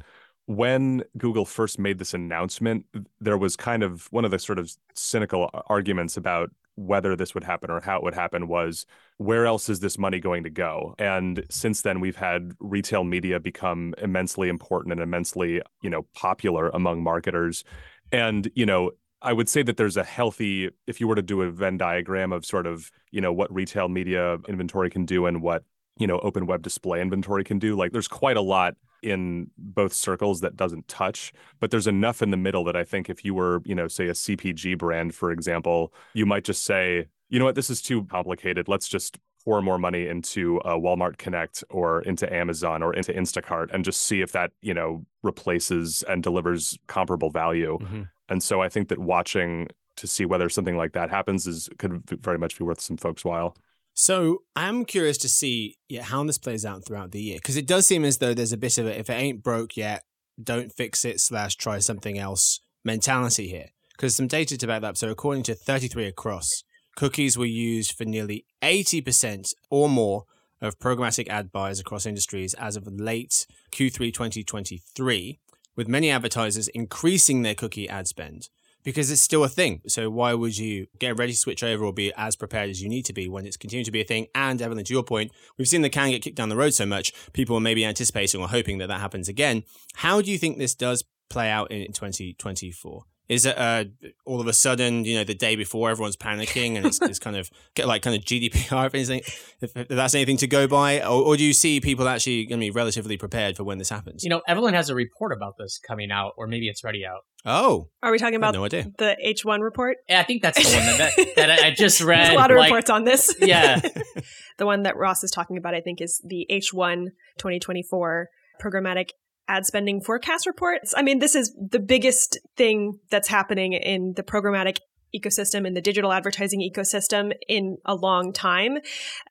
when 0.56 1.04
Google 1.18 1.46
first 1.46 1.80
made 1.80 1.98
this 1.98 2.14
announcement, 2.14 2.86
there 3.20 3.38
was 3.38 3.56
kind 3.56 3.84
of 3.84 4.08
one 4.12 4.26
of 4.26 4.32
the 4.32 4.40
sort 4.40 4.60
of 4.60 4.72
cynical 4.94 5.50
arguments 5.68 6.18
about 6.18 6.52
whether 6.76 7.16
this 7.16 7.34
would 7.34 7.44
happen 7.44 7.70
or 7.70 7.80
how 7.80 7.98
it 7.98 8.04
would 8.04 8.14
happen 8.14 8.48
was 8.48 8.86
where 9.18 9.46
else 9.46 9.70
is 9.70 9.80
this 9.80 9.98
money 9.98 10.20
going 10.20 10.44
to 10.44 10.50
go? 10.50 10.96
And 10.98 11.46
since 11.50 11.82
then, 11.82 12.00
we've 12.00 12.16
had 12.16 12.54
retail 12.60 13.04
media 13.04 13.40
become 13.40 13.94
immensely 13.98 14.50
important 14.50 14.94
and 14.94 15.02
immensely, 15.02 15.62
you 15.82 15.90
know, 15.90 16.06
popular 16.16 16.70
among 16.70 17.04
marketers. 17.04 17.64
And, 18.12 18.50
you 18.56 18.66
know, 18.66 18.92
I 19.22 19.34
would 19.34 19.48
say 19.48 19.64
that 19.64 19.78
there's 19.78 19.98
a 19.98 20.04
healthy, 20.04 20.70
if 20.88 21.00
you 21.00 21.08
were 21.08 21.16
to 21.16 21.22
do 21.22 21.44
a 21.44 21.52
Venn 21.52 21.78
diagram 21.78 22.32
of 22.32 22.46
sort 22.46 22.66
of, 22.66 22.92
you 23.12 23.22
know, 23.22 23.32
what 23.32 23.54
retail 23.54 23.88
media 23.88 24.38
inventory 24.48 24.90
can 24.90 25.06
do 25.06 25.28
and 25.28 25.42
what, 25.42 25.64
you 25.98 26.08
know, 26.08 26.20
open 26.20 26.48
web 26.48 26.64
display 26.64 27.02
inventory 27.02 27.44
can 27.44 27.60
do, 27.60 27.76
like 27.76 27.92
there's 27.92 28.08
quite 28.08 28.38
a 28.38 28.42
lot 28.42 28.76
in 29.02 29.50
both 29.58 29.94
circles 29.94 30.42
that 30.42 30.56
doesn't 30.56 30.88
touch 30.88 31.34
but 31.60 31.72
there's 31.72 31.88
enough 31.88 32.22
in 32.22 32.32
the 32.32 32.38
middle 32.38 32.64
that 32.64 32.76
i 32.76 32.84
think 32.84 33.10
if 33.10 33.26
you 33.26 33.34
were 33.34 33.62
you 33.66 33.76
know 33.76 33.88
say 33.88 34.08
a 34.08 34.14
cpg 34.14 34.78
brand 34.78 35.16
for 35.16 35.32
example 35.32 35.94
you 36.14 36.26
might 36.26 36.44
just 36.44 36.64
say 36.64 37.08
you 37.32 37.40
know 37.40 37.46
what? 37.46 37.56
This 37.56 37.70
is 37.70 37.82
too 37.82 38.04
complicated. 38.04 38.68
Let's 38.68 38.88
just 38.88 39.18
pour 39.44 39.62
more 39.62 39.80
money 39.80 40.06
into 40.08 40.60
uh, 40.62 40.76
walmart 40.76 41.18
connect 41.18 41.64
or 41.72 42.04
into 42.04 42.32
amazon 42.32 42.84
or 42.84 42.94
into 42.94 43.12
instacart 43.12 43.72
and 43.74 43.84
just 43.84 44.04
see 44.04 44.22
if 44.22 44.34
that 44.34 44.52
you 44.62 44.72
know 44.72 45.04
replaces 45.24 46.04
and 46.04 46.22
delivers 46.22 46.78
comparable 46.86 47.32
value. 47.32 47.80
Mm-hmm. 47.82 48.04
and 48.30 48.44
so 48.44 48.62
i 48.62 48.70
think 48.70 48.90
that 48.90 49.00
watching 49.00 49.68
to 49.96 50.06
see 50.06 50.26
whether 50.26 50.48
something 50.48 50.78
like 50.78 50.94
that 50.94 51.10
happens 51.10 51.48
is 51.48 51.70
could 51.80 52.04
very 52.22 52.38
much 52.38 52.56
be 52.56 52.64
worth 52.64 52.82
some 52.82 52.98
folks 52.98 53.26
while 53.26 53.58
so 53.94 54.44
I'm 54.56 54.86
curious 54.86 55.18
to 55.20 55.30
see 55.30 55.78
yeah, 55.90 56.04
how 56.04 56.24
this 56.24 56.38
plays 56.38 56.66
out 56.66 56.86
throughout 56.86 57.12
the 57.12 57.22
year 57.22 57.38
because 57.38 57.58
it 57.58 57.68
does 57.68 57.88
seem 57.88 58.06
as 58.06 58.18
though 58.18 58.34
there's 58.34 58.54
a 58.54 58.58
bit 58.58 58.78
of 58.78 58.86
a 58.88 59.00
if 59.00 59.10
it 59.10 59.14
ain't 59.14 59.44
broke 59.44 59.76
yet, 59.76 60.04
don't 60.42 60.72
fix 60.72 61.06
it 61.06 61.20
slash 61.20 61.56
try 61.56 61.80
something 61.80 62.18
else 62.18 62.62
mentality 62.84 63.50
here. 63.50 63.70
Because 63.92 64.16
some 64.16 64.28
data 64.28 64.58
to 64.58 64.68
back 64.68 64.82
that 64.82 64.88
up. 64.90 64.98
So 64.98 65.10
according 65.10 65.44
to 65.44 65.56
33Across, 65.56 66.64
cookies 66.96 67.38
were 67.38 67.46
used 67.46 67.94
for 67.96 68.06
nearly 68.06 68.46
80% 68.64 69.54
or 69.70 69.88
more 69.88 70.24
of 70.62 70.80
programmatic 70.80 71.28
ad 71.28 71.52
buys 71.52 71.80
across 71.80 72.06
industries 72.06 72.54
as 72.56 72.76
of 72.76 72.88
late 72.88 73.46
Q3 73.72 74.14
2023, 74.14 75.40
with 75.76 75.88
many 75.88 76.10
advertisers 76.10 76.68
increasing 76.70 77.42
their 77.42 77.56
cookie 77.56 77.90
ad 77.90 78.08
spend 78.08 78.50
because 78.84 79.12
it's 79.12 79.22
still 79.22 79.44
a 79.44 79.50
thing. 79.50 79.82
So 79.88 80.10
why 80.10 80.34
would 80.34 80.58
you 80.58 80.88
get 81.00 81.18
ready 81.18 81.34
to 81.34 81.38
switch 81.38 81.64
over 81.64 81.84
or 81.86 81.94
be 81.94 82.12
as 82.16 82.36
prepared 82.36 82.70
as 82.70 82.82
you 82.82 82.90
need 82.90 83.06
to 83.06 83.14
be 83.14 83.28
when 83.28 83.46
it's 83.46 83.58
continuing 83.58 83.86
to 83.86 83.92
be 83.92 84.02
a 84.02 84.06
thing? 84.06 84.28
And 84.34 84.62
Evelyn, 84.62 84.86
to 84.86 84.94
your 84.94 85.04
point, 85.04 85.32
we've 85.58 85.68
seen 85.68 85.82
the 85.82 85.90
can 85.90 86.10
get 86.10 86.22
kicked 86.22 86.38
down 86.38 86.50
the 86.50 86.58
road 86.58 86.74
so 86.74 86.86
much, 86.86 87.14
people 87.34 87.56
are 87.58 87.62
maybe 87.62 87.86
anticipating 87.86 88.42
or 88.42 88.48
hoping 88.48 88.78
that 88.80 88.88
that 88.88 89.02
happens 89.02 89.28
again. 89.28 89.64
How 89.96 90.22
do 90.22 90.32
you 90.32 90.38
think 90.38 90.58
this 90.58 90.76
does 90.76 91.04
play 91.30 91.50
out 91.50 91.72
in 91.72 91.94
2024? 91.94 93.04
Is 93.32 93.46
it 93.46 93.58
uh, 93.58 93.86
all 94.26 94.42
of 94.42 94.48
a 94.48 94.52
sudden, 94.52 95.06
you 95.06 95.16
know, 95.16 95.24
the 95.24 95.34
day 95.34 95.56
before 95.56 95.90
everyone's 95.90 96.18
panicking 96.18 96.76
and 96.76 96.86
it's, 96.86 97.02
it's 97.02 97.18
kind 97.18 97.38
of 97.38 97.50
like 97.82 98.02
kind 98.02 98.14
of 98.14 98.26
GDPR, 98.26 98.88
if, 98.88 98.94
anything, 98.94 99.22
if, 99.62 99.78
if 99.78 99.88
that's 99.88 100.14
anything 100.14 100.36
to 100.36 100.48
go 100.48 100.68
by? 100.68 101.00
Or, 101.02 101.24
or 101.24 101.38
do 101.38 101.46
you 101.46 101.54
see 101.54 101.80
people 101.80 102.10
actually 102.10 102.46
going 102.46 102.60
to 102.60 102.66
be 102.66 102.72
relatively 102.72 103.16
prepared 103.16 103.56
for 103.56 103.64
when 103.64 103.78
this 103.78 103.88
happens? 103.88 104.26
You 104.26 104.32
know, 104.32 104.42
Evelyn 104.50 104.74
has 104.74 104.90
a 104.90 104.96
report 104.96 105.32
about 105.32 105.54
this 105.58 105.80
coming 105.80 106.12
out, 106.12 106.34
or 106.36 106.46
maybe 106.46 106.68
it's 106.68 106.84
ready 106.84 107.06
out. 107.06 107.22
Oh, 107.46 107.88
are 108.04 108.12
we 108.12 108.20
talking 108.20 108.36
about 108.36 108.54
no 108.54 108.66
idea. 108.66 108.92
the 108.98 109.16
H1 109.26 109.62
report? 109.62 109.96
Yeah, 110.10 110.20
I 110.20 110.24
think 110.24 110.42
that's 110.42 110.62
the 110.62 110.78
one 110.78 110.98
that, 110.98 111.34
that, 111.38 111.64
I 111.64 111.72
just 111.72 112.02
read. 112.02 112.26
There's 112.26 112.36
a 112.36 112.38
lot 112.38 112.52
of 112.52 112.58
like, 112.58 112.68
reports 112.68 112.90
on 112.90 113.06
this. 113.06 113.34
Yeah. 113.40 113.80
the 114.58 114.66
one 114.66 114.84
that 114.84 114.98
Ross 114.98 115.24
is 115.24 115.32
talking 115.32 115.56
about, 115.56 115.74
I 115.74 115.80
think, 115.80 116.02
is 116.02 116.22
the 116.26 116.46
H1 116.52 117.06
2024 117.38 118.28
programmatic 118.62 119.12
ad 119.48 119.66
spending 119.66 120.02
forecast 120.02 120.46
reports. 120.46 120.94
I 120.96 121.02
mean, 121.02 121.20
this 121.20 121.36
is 121.36 121.56
the 121.56 121.80
biggest 121.80 122.40
thing 122.56 123.00
that's 123.10 123.28
happening 123.28 123.74
in 123.74 124.14
the 124.16 124.24
programmatic 124.24 124.78
ecosystem 125.16 125.68
in 125.68 125.74
the 125.74 125.82
digital 125.82 126.12
advertising 126.14 126.62
ecosystem 126.62 127.34
in 127.48 127.78
a 127.86 127.96
long 127.96 128.32
time. 128.34 128.78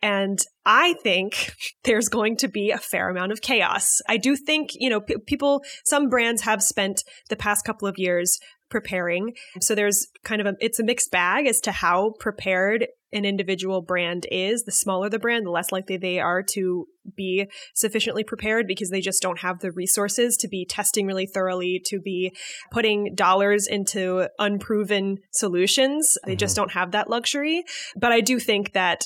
And 0.03 0.39
I 0.67 0.95
think 1.03 1.55
there's 1.85 2.09
going 2.09 2.37
to 2.39 2.49
be 2.49 2.71
a 2.71 2.79
fair 2.79 3.09
amount 3.09 3.33
of 3.33 3.41
chaos. 3.41 4.01
I 4.09 4.17
do 4.17 4.37
think, 4.37 4.71
you 4.75 4.91
know, 4.91 5.01
p- 5.01 5.17
people, 5.27 5.63
some 5.85 6.09
brands 6.09 6.43
have 6.43 6.63
spent 6.63 7.03
the 7.29 7.37
past 7.37 7.65
couple 7.65 7.89
of 7.89 7.99
years 7.99 8.39
preparing. 8.71 9.35
So 9.61 9.75
there's 9.75 10.07
kind 10.25 10.41
of 10.41 10.47
a 10.47 10.55
it's 10.61 10.79
a 10.79 10.85
mixed 10.85 11.11
bag 11.11 11.47
as 11.47 11.61
to 11.63 11.73
how 11.73 12.13
prepared 12.21 12.87
an 13.13 13.25
individual 13.25 13.83
brand 13.83 14.27
is. 14.31 14.65
The 14.65 14.73
smaller 14.73 15.09
the 15.09 15.19
brand, 15.19 15.47
the 15.47 15.51
less 15.51 15.73
likely 15.73 15.97
they 15.97 16.21
are 16.21 16.43
to 16.51 16.87
be 17.17 17.47
sufficiently 17.75 18.25
prepared 18.25 18.67
because 18.67 18.91
they 18.91 19.01
just 19.01 19.23
don't 19.23 19.41
have 19.41 19.61
the 19.61 19.73
resources 19.73 20.37
to 20.39 20.49
be 20.49 20.65
testing 20.65 21.07
really 21.07 21.27
thoroughly, 21.27 21.81
to 21.87 22.01
be 22.01 22.35
putting 22.71 23.15
dollars 23.15 23.67
into 23.67 24.29
unproven 24.39 25.19
solutions. 25.31 26.19
They 26.25 26.33
mm-hmm. 26.33 26.39
just 26.39 26.57
don't 26.57 26.73
have 26.73 26.93
that 26.93 27.11
luxury. 27.11 27.65
But 27.97 28.13
I 28.13 28.21
do 28.21 28.39
think 28.39 28.73
that 28.73 29.05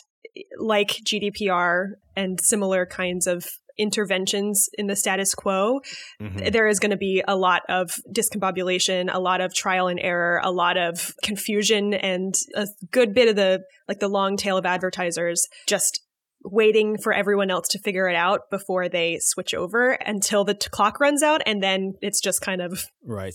like 0.59 0.89
GDPR 0.89 1.93
and 2.17 2.41
similar 2.41 2.87
kinds 2.87 3.27
of 3.27 3.47
interventions 3.79 4.69
in 4.75 4.87
the 4.87 4.97
status 4.97 5.35
quo, 5.35 5.81
mm-hmm. 6.21 6.51
there 6.51 6.67
is 6.67 6.79
going 6.79 6.91
to 6.91 6.97
be 6.97 7.23
a 7.27 7.37
lot 7.37 7.63
of 7.69 7.93
discombobulation, 8.13 9.09
a 9.13 9.21
lot 9.21 9.41
of 9.41 9.55
trial 9.55 9.89
and 9.89 10.01
error, 10.01 10.41
a 10.43 10.51
lot 10.51 10.77
of 10.77 11.15
confusion, 11.23 11.95
and 11.95 12.35
a 12.55 12.67
good 12.91 13.15
bit 13.15 13.29
of 13.29 13.37
the 13.37 13.63
like 13.89 14.01
the 14.01 14.09
long 14.09 14.37
tail 14.37 14.57
of 14.57 14.65
advertisers 14.65 15.47
just 15.67 16.01
waiting 16.45 16.99
for 16.99 17.13
everyone 17.13 17.51
else 17.51 17.67
to 17.69 17.79
figure 17.79 18.09
it 18.09 18.15
out 18.15 18.51
before 18.51 18.89
they 18.89 19.19
switch 19.19 19.55
over 19.55 19.93
until 19.93 20.45
the 20.45 20.55
t- 20.55 20.69
clock 20.71 21.01
runs 21.01 21.23
out 21.23 21.41
and 21.47 21.63
then 21.63 21.95
it's 22.03 22.21
just 22.21 22.43
kind 22.43 22.61
of 22.61 22.85
right. 23.03 23.35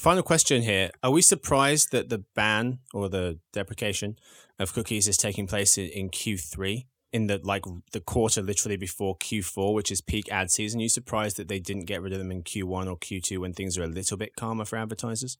Final 0.00 0.22
question 0.22 0.62
here. 0.62 0.90
Are 1.02 1.10
we 1.10 1.20
surprised 1.20 1.92
that 1.92 2.08
the 2.08 2.24
ban 2.34 2.78
or 2.94 3.10
the 3.10 3.38
deprecation 3.52 4.16
of 4.58 4.72
cookies 4.72 5.06
is 5.06 5.18
taking 5.18 5.46
place 5.46 5.76
in, 5.76 5.88
in 5.88 6.08
q3 6.08 6.86
in 7.12 7.26
the 7.26 7.40
like 7.42 7.64
the 7.92 8.00
quarter 8.00 8.42
literally 8.42 8.76
before 8.76 9.16
Q4, 9.16 9.74
which 9.74 9.90
is 9.90 10.00
peak 10.00 10.30
ad 10.30 10.50
season. 10.50 10.80
Are 10.80 10.84
you 10.84 10.88
surprised 10.88 11.36
that 11.36 11.48
they 11.48 11.58
didn't 11.58 11.86
get 11.86 12.02
rid 12.02 12.12
of 12.12 12.18
them 12.18 12.30
in 12.30 12.42
Q1 12.42 12.88
or 12.88 12.98
Q2 12.98 13.38
when 13.38 13.52
things 13.52 13.78
are 13.78 13.84
a 13.84 13.88
little 13.88 14.16
bit 14.16 14.36
calmer 14.36 14.64
for 14.64 14.76
advertisers? 14.76 15.38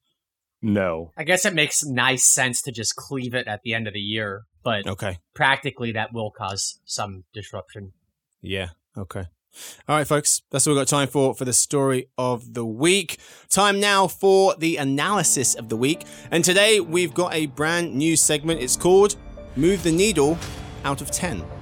No. 0.60 1.12
I 1.16 1.24
guess 1.24 1.44
it 1.44 1.54
makes 1.54 1.84
nice 1.84 2.24
sense 2.24 2.62
to 2.62 2.72
just 2.72 2.96
cleave 2.96 3.34
it 3.34 3.46
at 3.46 3.62
the 3.62 3.74
end 3.74 3.86
of 3.86 3.94
the 3.94 4.00
year, 4.00 4.44
but 4.64 4.86
okay. 4.86 5.18
practically 5.34 5.92
that 5.92 6.12
will 6.12 6.30
cause 6.30 6.80
some 6.84 7.24
disruption. 7.32 7.92
Yeah, 8.42 8.70
okay. 8.96 9.24
All 9.88 9.96
right, 9.96 10.06
folks, 10.06 10.42
that's 10.50 10.66
all 10.66 10.74
we've 10.74 10.80
got 10.80 10.88
time 10.88 11.08
for 11.08 11.34
for 11.34 11.44
the 11.44 11.52
story 11.52 12.08
of 12.16 12.54
the 12.54 12.64
week. 12.64 13.18
Time 13.48 13.80
now 13.80 14.06
for 14.06 14.54
the 14.56 14.76
analysis 14.76 15.54
of 15.54 15.68
the 15.68 15.76
week. 15.76 16.04
And 16.30 16.44
today 16.44 16.80
we've 16.80 17.14
got 17.14 17.34
a 17.34 17.46
brand 17.46 17.94
new 17.94 18.16
segment. 18.16 18.60
It's 18.60 18.76
called 18.76 19.16
Move 19.56 19.82
the 19.82 19.92
Needle 19.92 20.38
out 20.84 21.00
of 21.00 21.10
10. 21.10 21.57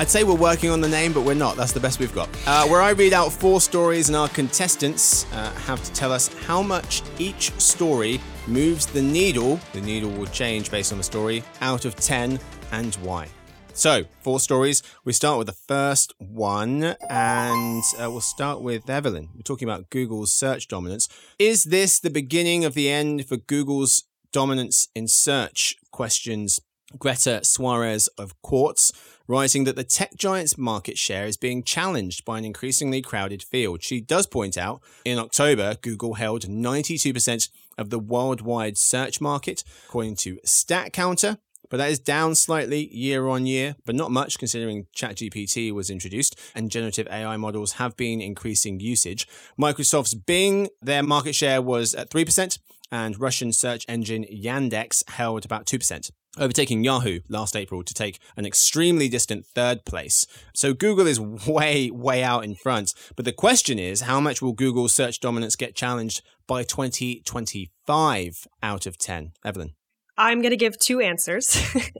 I'd 0.00 0.08
say 0.08 0.22
we're 0.22 0.36
working 0.36 0.70
on 0.70 0.80
the 0.80 0.88
name, 0.88 1.12
but 1.12 1.22
we're 1.22 1.34
not. 1.34 1.56
That's 1.56 1.72
the 1.72 1.80
best 1.80 1.98
we've 1.98 2.14
got. 2.14 2.28
Uh, 2.46 2.68
where 2.68 2.80
I 2.80 2.90
read 2.90 3.12
out 3.12 3.32
four 3.32 3.60
stories, 3.60 4.08
and 4.08 4.14
our 4.14 4.28
contestants 4.28 5.26
uh, 5.32 5.50
have 5.66 5.82
to 5.82 5.92
tell 5.92 6.12
us 6.12 6.28
how 6.46 6.62
much 6.62 7.02
each 7.18 7.50
story 7.58 8.20
moves 8.46 8.86
the 8.86 9.02
needle. 9.02 9.58
The 9.72 9.80
needle 9.80 10.10
will 10.10 10.26
change 10.26 10.70
based 10.70 10.92
on 10.92 10.98
the 10.98 11.04
story 11.04 11.42
out 11.60 11.84
of 11.84 11.96
10 11.96 12.38
and 12.70 12.94
why. 12.96 13.26
So, 13.72 14.04
four 14.20 14.38
stories. 14.38 14.84
We 15.04 15.12
start 15.12 15.36
with 15.36 15.48
the 15.48 15.52
first 15.52 16.12
one, 16.18 16.94
and 17.10 17.82
uh, 17.98 18.08
we'll 18.08 18.20
start 18.20 18.60
with 18.60 18.88
Evelyn. 18.88 19.30
We're 19.34 19.42
talking 19.42 19.68
about 19.68 19.90
Google's 19.90 20.32
search 20.32 20.68
dominance. 20.68 21.08
Is 21.40 21.64
this 21.64 21.98
the 21.98 22.08
beginning 22.08 22.64
of 22.64 22.74
the 22.74 22.88
end 22.88 23.26
for 23.26 23.36
Google's 23.36 24.04
dominance 24.32 24.86
in 24.94 25.08
search? 25.08 25.74
Questions 25.90 26.60
Greta 26.96 27.44
Suarez 27.44 28.08
of 28.16 28.40
Quartz 28.42 28.92
writing 29.28 29.64
that 29.64 29.76
the 29.76 29.84
tech 29.84 30.16
giant's 30.16 30.56
market 30.58 30.98
share 30.98 31.26
is 31.26 31.36
being 31.36 31.62
challenged 31.62 32.24
by 32.24 32.38
an 32.38 32.44
increasingly 32.44 33.02
crowded 33.02 33.42
field. 33.42 33.82
She 33.82 34.00
does 34.00 34.26
point 34.26 34.56
out 34.56 34.80
in 35.04 35.18
October, 35.18 35.76
Google 35.82 36.14
held 36.14 36.46
92% 36.46 37.50
of 37.76 37.90
the 37.90 37.98
worldwide 37.98 38.78
search 38.78 39.20
market, 39.20 39.62
according 39.86 40.16
to 40.16 40.38
StatCounter. 40.46 41.38
But 41.70 41.76
that 41.76 41.90
is 41.90 41.98
down 41.98 42.34
slightly 42.34 42.88
year 42.94 43.28
on 43.28 43.44
year, 43.44 43.76
but 43.84 43.94
not 43.94 44.10
much 44.10 44.38
considering 44.38 44.86
ChatGPT 44.96 45.70
was 45.70 45.90
introduced 45.90 46.40
and 46.54 46.70
generative 46.70 47.06
AI 47.08 47.36
models 47.36 47.72
have 47.72 47.94
been 47.94 48.22
increasing 48.22 48.80
usage. 48.80 49.28
Microsoft's 49.60 50.14
Bing, 50.14 50.68
their 50.80 51.02
market 51.02 51.34
share 51.34 51.60
was 51.60 51.94
at 51.94 52.08
3%, 52.08 52.58
and 52.90 53.20
Russian 53.20 53.52
search 53.52 53.84
engine 53.86 54.24
Yandex 54.24 55.06
held 55.10 55.44
about 55.44 55.66
2% 55.66 56.10
overtaking 56.38 56.84
Yahoo 56.84 57.20
last 57.28 57.56
April 57.56 57.82
to 57.82 57.94
take 57.94 58.18
an 58.36 58.46
extremely 58.46 59.08
distant 59.08 59.46
third 59.46 59.84
place. 59.84 60.26
So 60.54 60.74
Google 60.74 61.06
is 61.06 61.20
way, 61.46 61.90
way 61.90 62.22
out 62.22 62.44
in 62.44 62.54
front. 62.54 62.94
But 63.16 63.24
the 63.24 63.32
question 63.32 63.78
is, 63.78 64.02
how 64.02 64.20
much 64.20 64.42
will 64.42 64.52
Google's 64.52 64.94
search 64.94 65.20
dominance 65.20 65.56
get 65.56 65.74
challenged 65.74 66.22
by 66.46 66.62
2025 66.62 68.46
out 68.62 68.86
of 68.86 68.98
10? 68.98 69.32
Evelyn. 69.44 69.74
I'm 70.18 70.42
going 70.42 70.50
to 70.50 70.56
give 70.56 70.76
two 70.78 71.00
answers. 71.00 71.56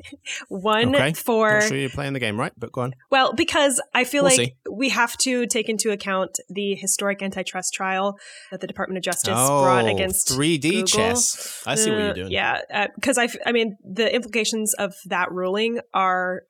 One 0.48 0.94
okay. 0.94 1.12
for. 1.12 1.60
Not 1.60 1.68
sure 1.68 1.76
you're 1.76 1.88
playing 1.88 2.14
the 2.14 2.20
game 2.20 2.38
right, 2.38 2.52
but 2.58 2.72
go 2.72 2.82
on. 2.82 2.94
Well, 3.10 3.32
because 3.32 3.80
I 3.94 4.02
feel 4.02 4.24
we'll 4.24 4.36
like 4.36 4.48
see. 4.48 4.54
we 4.70 4.88
have 4.88 5.16
to 5.18 5.46
take 5.46 5.68
into 5.68 5.92
account 5.92 6.36
the 6.50 6.74
historic 6.74 7.22
antitrust 7.22 7.72
trial 7.72 8.18
that 8.50 8.60
the 8.60 8.66
Department 8.66 8.98
of 8.98 9.04
Justice 9.04 9.34
oh, 9.36 9.62
brought 9.62 9.86
against 9.86 10.28
3D 10.28 10.62
Google. 10.62 10.86
chess. 10.86 11.62
I 11.64 11.76
see 11.76 11.90
uh, 11.90 11.92
what 11.92 12.00
you're 12.00 12.10
uh, 12.10 12.14
doing. 12.14 12.32
Yeah, 12.32 12.88
because 12.96 13.18
uh, 13.18 13.22
I, 13.22 13.28
I 13.46 13.52
mean, 13.52 13.76
the 13.84 14.12
implications 14.12 14.74
of 14.74 14.94
that 15.06 15.30
ruling 15.30 15.78
are 15.94 16.42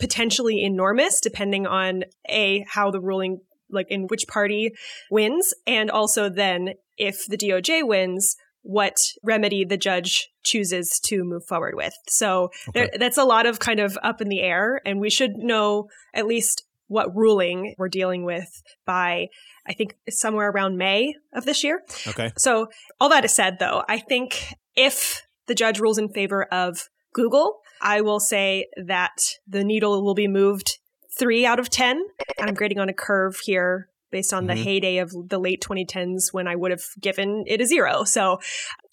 potentially 0.00 0.64
enormous, 0.64 1.20
depending 1.20 1.66
on 1.66 2.04
a 2.28 2.64
how 2.68 2.90
the 2.90 3.00
ruling 3.00 3.40
like 3.70 3.86
in 3.90 4.06
which 4.06 4.26
party 4.26 4.70
wins 5.10 5.52
and 5.66 5.90
also 5.90 6.28
then 6.28 6.74
if 6.96 7.26
the 7.26 7.36
DOJ 7.36 7.86
wins 7.86 8.36
what 8.64 8.96
remedy 9.22 9.64
the 9.64 9.76
judge 9.76 10.30
chooses 10.42 10.98
to 10.98 11.22
move 11.22 11.44
forward 11.44 11.74
with. 11.76 11.94
So 12.08 12.50
okay. 12.68 12.72
there, 12.74 12.90
that's 12.98 13.18
a 13.18 13.24
lot 13.24 13.46
of 13.46 13.60
kind 13.60 13.78
of 13.78 13.96
up 14.02 14.20
in 14.20 14.28
the 14.28 14.40
air, 14.40 14.80
and 14.84 15.00
we 15.00 15.10
should 15.10 15.36
know 15.36 15.88
at 16.12 16.26
least 16.26 16.64
what 16.88 17.14
ruling 17.14 17.74
we're 17.78 17.88
dealing 17.88 18.24
with 18.24 18.62
by 18.84 19.28
I 19.66 19.72
think 19.72 19.96
somewhere 20.10 20.50
around 20.50 20.76
May 20.76 21.14
of 21.32 21.44
this 21.44 21.64
year. 21.64 21.82
Okay. 22.06 22.32
So 22.36 22.68
all 23.00 23.08
that 23.10 23.24
is 23.24 23.32
said 23.32 23.58
though, 23.58 23.82
I 23.88 23.98
think 23.98 24.54
if 24.76 25.22
the 25.46 25.54
judge 25.54 25.80
rules 25.80 25.98
in 25.98 26.08
favor 26.08 26.44
of 26.44 26.88
Google, 27.12 27.60
I 27.80 28.00
will 28.00 28.20
say 28.20 28.66
that 28.76 29.16
the 29.46 29.64
needle 29.64 30.02
will 30.02 30.14
be 30.14 30.28
moved 30.28 30.78
3 31.18 31.46
out 31.46 31.60
of 31.60 31.70
10. 31.70 32.02
I'm 32.40 32.54
grading 32.54 32.78
on 32.78 32.88
a 32.88 32.94
curve 32.94 33.38
here 33.44 33.88
based 34.14 34.32
on 34.32 34.46
mm-hmm. 34.46 34.56
the 34.56 34.62
heyday 34.62 34.98
of 34.98 35.10
the 35.28 35.40
late 35.40 35.60
2010s 35.60 36.32
when 36.32 36.46
I 36.46 36.54
would 36.54 36.70
have 36.70 36.84
given 37.00 37.42
it 37.48 37.60
a 37.60 37.66
zero. 37.66 38.04
So, 38.04 38.38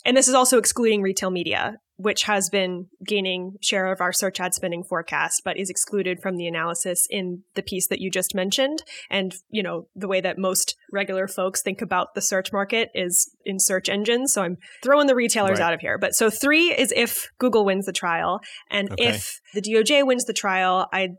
and 0.04 0.18
this 0.18 0.28
is 0.28 0.34
also 0.34 0.58
excluding 0.58 1.04
retail 1.04 1.30
media, 1.30 1.76
which 1.98 2.24
has 2.24 2.50
been 2.50 2.88
gaining 3.06 3.58
share 3.62 3.92
of 3.92 4.02
our 4.02 4.12
search 4.12 4.40
ad 4.40 4.56
spending 4.56 4.84
forecast, 4.84 5.44
but 5.46 5.60
is 5.60 5.70
excluded 5.70 6.20
from 6.24 6.38
the 6.38 6.48
analysis 6.48 7.06
in 7.08 7.44
the 7.54 7.62
piece 7.62 7.86
that 7.90 8.00
you 8.00 8.10
just 8.10 8.34
mentioned. 8.34 8.82
And, 9.12 9.36
you 9.52 9.62
know, 9.62 9.86
the 9.96 10.08
way 10.08 10.22
that 10.22 10.40
most 10.40 10.76
regular 10.92 11.28
folks 11.28 11.62
think 11.62 11.84
about 11.84 12.16
the 12.16 12.22
search 12.22 12.52
market 12.52 12.90
is 12.96 13.32
in 13.46 13.60
search 13.60 13.90
engines. 13.90 14.34
So 14.34 14.42
I'm 14.42 14.58
throwing 14.82 15.06
the 15.06 15.14
retailers 15.14 15.60
right. 15.60 15.68
out 15.68 15.74
of 15.76 15.82
here. 15.82 16.00
But 16.00 16.16
so 16.16 16.32
three 16.32 16.70
is 16.74 16.92
if 16.96 17.30
Google 17.38 17.64
wins 17.64 17.86
the 17.86 17.94
trial. 17.94 18.40
And 18.72 18.92
okay. 18.92 19.10
if 19.10 19.40
the 19.54 19.62
DOJ 19.62 20.04
wins 20.04 20.26
the 20.26 20.34
trial, 20.34 20.88
I'd 20.92 21.12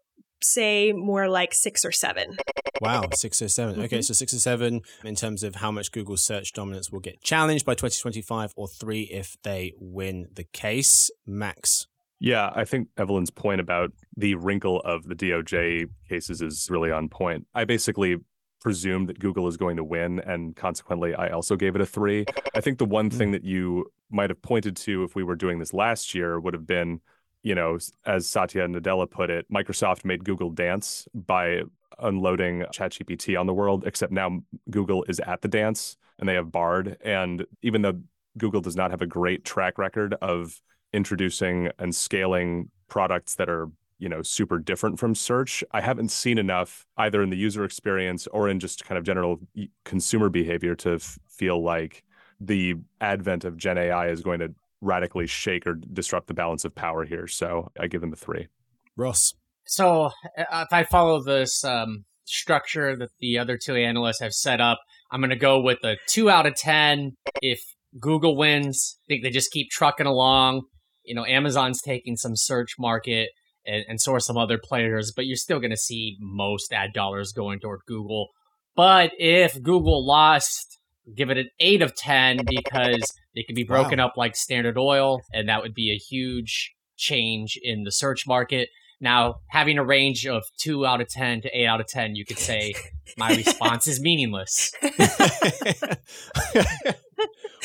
say 0.44 0.92
more 0.92 1.28
like 1.28 1.54
six 1.54 1.84
or 1.84 1.92
seven. 1.92 2.36
Wow, 2.80 3.04
six 3.14 3.40
or 3.40 3.48
7 3.48 3.74
mm-hmm. 3.74 3.84
Okay, 3.84 4.02
so 4.02 4.12
six 4.12 4.34
or 4.34 4.40
seven 4.40 4.80
in 5.04 5.14
terms 5.14 5.44
of 5.44 5.54
how 5.56 5.70
much 5.70 5.92
Google's 5.92 6.24
search 6.24 6.52
dominance 6.52 6.90
will 6.90 6.98
get 6.98 7.22
challenged 7.22 7.64
by 7.64 7.74
2025, 7.74 8.54
or 8.56 8.66
three 8.66 9.02
if 9.02 9.36
they 9.44 9.72
win 9.78 10.26
the 10.34 10.42
case. 10.42 11.08
Max. 11.24 11.86
Yeah, 12.18 12.50
I 12.54 12.64
think 12.64 12.88
Evelyn's 12.96 13.30
point 13.30 13.60
about 13.60 13.92
the 14.16 14.34
wrinkle 14.34 14.80
of 14.80 15.08
the 15.08 15.14
DOJ 15.14 15.86
cases 16.08 16.42
is 16.42 16.68
really 16.70 16.90
on 16.90 17.08
point. 17.08 17.46
I 17.54 17.64
basically 17.64 18.16
presumed 18.60 19.08
that 19.08 19.18
Google 19.18 19.48
is 19.48 19.56
going 19.56 19.76
to 19.76 19.84
win, 19.84 20.20
and 20.20 20.54
consequently, 20.56 21.14
I 21.14 21.30
also 21.30 21.56
gave 21.56 21.74
it 21.74 21.80
a 21.80 21.86
three. 21.86 22.24
I 22.54 22.60
think 22.60 22.78
the 22.78 22.84
one 22.84 23.10
thing 23.10 23.30
mm. 23.30 23.32
that 23.32 23.44
you 23.44 23.86
might 24.10 24.30
have 24.30 24.42
pointed 24.42 24.76
to 24.76 25.04
if 25.04 25.14
we 25.14 25.24
were 25.24 25.36
doing 25.36 25.58
this 25.58 25.72
last 25.72 26.14
year 26.14 26.38
would 26.38 26.54
have 26.54 26.66
been 26.66 27.00
you 27.42 27.54
know, 27.54 27.78
as 28.06 28.28
Satya 28.28 28.66
Nadella 28.68 29.10
put 29.10 29.30
it, 29.30 29.50
Microsoft 29.50 30.04
made 30.04 30.24
Google 30.24 30.50
dance 30.50 31.08
by 31.14 31.62
unloading 31.98 32.64
ChatGPT 32.72 33.38
on 33.38 33.46
the 33.46 33.54
world, 33.54 33.84
except 33.86 34.12
now 34.12 34.40
Google 34.70 35.04
is 35.08 35.20
at 35.20 35.42
the 35.42 35.48
dance 35.48 35.96
and 36.18 36.28
they 36.28 36.34
have 36.34 36.52
Bard. 36.52 36.96
And 37.04 37.44
even 37.62 37.82
though 37.82 38.00
Google 38.38 38.60
does 38.60 38.76
not 38.76 38.90
have 38.90 39.02
a 39.02 39.06
great 39.06 39.44
track 39.44 39.78
record 39.78 40.14
of 40.22 40.60
introducing 40.92 41.70
and 41.78 41.94
scaling 41.94 42.70
products 42.88 43.34
that 43.36 43.48
are 43.48 43.70
you 43.98 44.08
know 44.08 44.20
super 44.20 44.58
different 44.58 44.98
from 44.98 45.14
search 45.14 45.62
i 45.70 45.80
haven't 45.80 46.10
seen 46.10 46.36
enough 46.36 46.84
either 46.98 47.22
in 47.22 47.30
the 47.30 47.36
user 47.36 47.64
experience 47.64 48.26
or 48.26 48.48
in 48.48 48.58
just 48.58 48.84
kind 48.84 48.98
of 48.98 49.04
general 49.04 49.38
consumer 49.84 50.28
behavior 50.28 50.74
to 50.74 50.94
f- 50.94 51.18
feel 51.28 51.62
like 51.62 52.04
the 52.40 52.74
advent 53.00 53.44
of 53.44 53.56
gen 53.56 53.78
ai 53.78 54.08
is 54.08 54.20
going 54.20 54.40
to 54.40 54.52
radically 54.82 55.26
shake 55.26 55.66
or 55.66 55.74
disrupt 55.74 56.26
the 56.26 56.34
balance 56.34 56.66
of 56.66 56.74
power 56.74 57.06
here. 57.06 57.26
So 57.26 57.72
I 57.80 57.86
give 57.86 58.02
them 58.02 58.12
a 58.12 58.16
three. 58.16 58.48
Ross. 58.96 59.34
So 59.64 60.10
uh, 60.36 60.66
if 60.66 60.72
I 60.72 60.84
follow 60.84 61.22
this 61.22 61.64
um, 61.64 62.04
structure 62.24 62.96
that 62.96 63.10
the 63.20 63.38
other 63.38 63.58
two 63.58 63.74
analysts 63.74 64.20
have 64.20 64.32
set 64.32 64.60
up. 64.60 64.80
I'm 65.10 65.20
going 65.20 65.30
to 65.30 65.36
go 65.36 65.60
with 65.60 65.84
a 65.84 65.96
two 66.08 66.30
out 66.30 66.46
of 66.46 66.56
10. 66.56 67.12
If 67.40 67.60
Google 67.98 68.36
wins, 68.36 68.98
I 69.04 69.06
think 69.08 69.22
they 69.22 69.30
just 69.30 69.52
keep 69.52 69.70
trucking 69.70 70.06
along. 70.06 70.62
You 71.04 71.14
know, 71.14 71.26
Amazon's 71.26 71.82
taking 71.82 72.16
some 72.16 72.36
search 72.36 72.74
market 72.78 73.30
and, 73.66 73.84
and 73.88 74.00
so 74.00 74.14
are 74.14 74.20
some 74.20 74.38
other 74.38 74.58
players, 74.62 75.12
but 75.14 75.26
you're 75.26 75.36
still 75.36 75.58
going 75.58 75.70
to 75.70 75.76
see 75.76 76.16
most 76.20 76.72
ad 76.72 76.92
dollars 76.92 77.32
going 77.32 77.60
toward 77.60 77.80
Google. 77.86 78.28
But 78.74 79.12
if 79.18 79.60
Google 79.62 80.06
lost, 80.06 80.78
give 81.14 81.30
it 81.30 81.38
an 81.38 81.50
8 81.60 81.82
of 81.82 81.94
10 81.94 82.40
because 82.46 83.12
they 83.34 83.42
could 83.42 83.56
be 83.56 83.64
broken 83.64 83.98
wow. 83.98 84.06
up 84.06 84.16
like 84.16 84.36
Standard 84.36 84.78
Oil, 84.78 85.20
and 85.32 85.48
that 85.48 85.62
would 85.62 85.74
be 85.74 85.90
a 85.90 85.98
huge 85.98 86.72
change 86.96 87.58
in 87.62 87.84
the 87.84 87.92
search 87.92 88.26
market. 88.26 88.68
Now, 89.00 89.40
having 89.48 89.78
a 89.78 89.84
range 89.84 90.26
of 90.26 90.44
two 90.58 90.86
out 90.86 91.00
of 91.00 91.08
10 91.08 91.42
to 91.42 91.48
eight 91.48 91.66
out 91.66 91.80
of 91.80 91.88
10, 91.88 92.14
you 92.14 92.24
could 92.24 92.38
say 92.38 92.74
my 93.16 93.30
response 93.34 93.88
is 93.88 94.00
meaningless. 94.00 94.72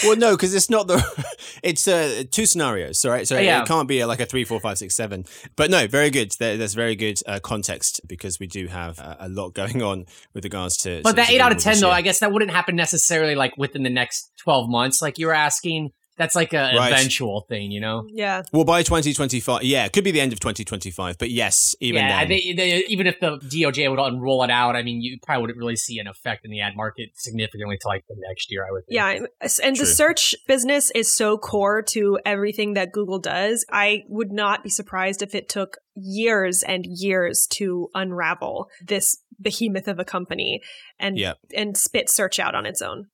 well, 0.03 0.15
no, 0.15 0.31
because 0.31 0.53
it's 0.53 0.69
not 0.69 0.87
the. 0.87 1.03
It's 1.63 1.87
uh, 1.87 2.23
two 2.29 2.45
scenarios, 2.45 3.03
right. 3.03 3.27
So 3.27 3.39
yeah. 3.39 3.61
it 3.61 3.67
can't 3.67 3.87
be 3.87 3.99
a, 3.99 4.07
like 4.07 4.19
a 4.19 4.25
three, 4.25 4.43
four, 4.43 4.59
five, 4.59 4.77
six, 4.77 4.95
seven. 4.95 5.25
But 5.55 5.71
no, 5.71 5.87
very 5.87 6.11
good. 6.11 6.33
There, 6.39 6.55
there's 6.55 6.75
very 6.75 6.95
good 6.95 7.19
uh, 7.25 7.39
context 7.39 8.01
because 8.07 8.39
we 8.39 8.45
do 8.45 8.67
have 8.67 8.99
uh, 8.99 9.15
a 9.19 9.27
lot 9.27 9.53
going 9.53 9.81
on 9.81 10.05
with 10.33 10.43
regards 10.43 10.77
to. 10.77 11.01
But 11.03 11.15
that 11.15 11.31
eight 11.31 11.41
out 11.41 11.51
of 11.51 11.57
ten, 11.57 11.79
though, 11.79 11.89
I 11.89 12.01
guess 12.01 12.19
that 12.19 12.31
wouldn't 12.31 12.51
happen 12.51 12.75
necessarily 12.75 13.33
like 13.33 13.57
within 13.57 13.83
the 13.83 13.89
next 13.89 14.31
twelve 14.37 14.69
months, 14.69 15.01
like 15.01 15.17
you 15.17 15.27
were 15.27 15.33
asking. 15.33 15.91
That's 16.17 16.35
like 16.35 16.53
an 16.53 16.75
right. 16.75 16.91
eventual 16.91 17.41
thing, 17.41 17.71
you 17.71 17.79
know? 17.79 18.07
Yeah. 18.11 18.41
Well, 18.51 18.65
by 18.65 18.81
2025, 18.81 19.63
yeah, 19.63 19.85
it 19.85 19.93
could 19.93 20.03
be 20.03 20.11
the 20.11 20.19
end 20.19 20.33
of 20.33 20.39
2025, 20.39 21.17
but 21.17 21.29
yes, 21.29 21.75
even 21.79 22.01
yeah, 22.01 22.19
then. 22.19 22.29
They, 22.29 22.53
they, 22.53 22.85
even 22.87 23.05
if 23.05 23.19
the 23.19 23.37
DOJ 23.37 23.89
would 23.89 23.99
unroll 23.99 24.43
it 24.43 24.49
out, 24.49 24.75
I 24.75 24.81
mean, 24.81 25.01
you 25.01 25.19
probably 25.23 25.41
wouldn't 25.41 25.59
really 25.59 25.75
see 25.75 25.99
an 25.99 26.07
effect 26.07 26.43
in 26.43 26.51
the 26.51 26.61
ad 26.61 26.75
market 26.75 27.11
significantly 27.13 27.77
to 27.79 27.87
like 27.87 28.03
the 28.09 28.15
next 28.27 28.51
year, 28.51 28.65
I 28.67 28.71
would 28.71 28.85
think. 28.87 28.95
Yeah. 28.95 29.19
And 29.63 29.75
True. 29.75 29.85
the 29.85 29.91
search 29.91 30.35
business 30.47 30.91
is 30.91 31.13
so 31.13 31.37
core 31.37 31.83
to 31.89 32.19
everything 32.25 32.73
that 32.73 32.91
Google 32.91 33.19
does. 33.19 33.65
I 33.71 34.03
would 34.07 34.31
not 34.31 34.63
be 34.63 34.69
surprised 34.69 35.21
if 35.21 35.35
it 35.35 35.47
took 35.49 35.77
years 35.95 36.63
and 36.63 36.85
years 36.85 37.47
to 37.51 37.89
unravel 37.93 38.69
this 38.83 39.21
behemoth 39.39 39.87
of 39.87 39.99
a 39.99 40.05
company 40.05 40.61
and 40.99 41.17
yep. 41.17 41.37
and 41.55 41.77
spit 41.77 42.09
search 42.09 42.39
out 42.39 42.55
on 42.55 42.65
its 42.65 42.81
own. 42.81 43.07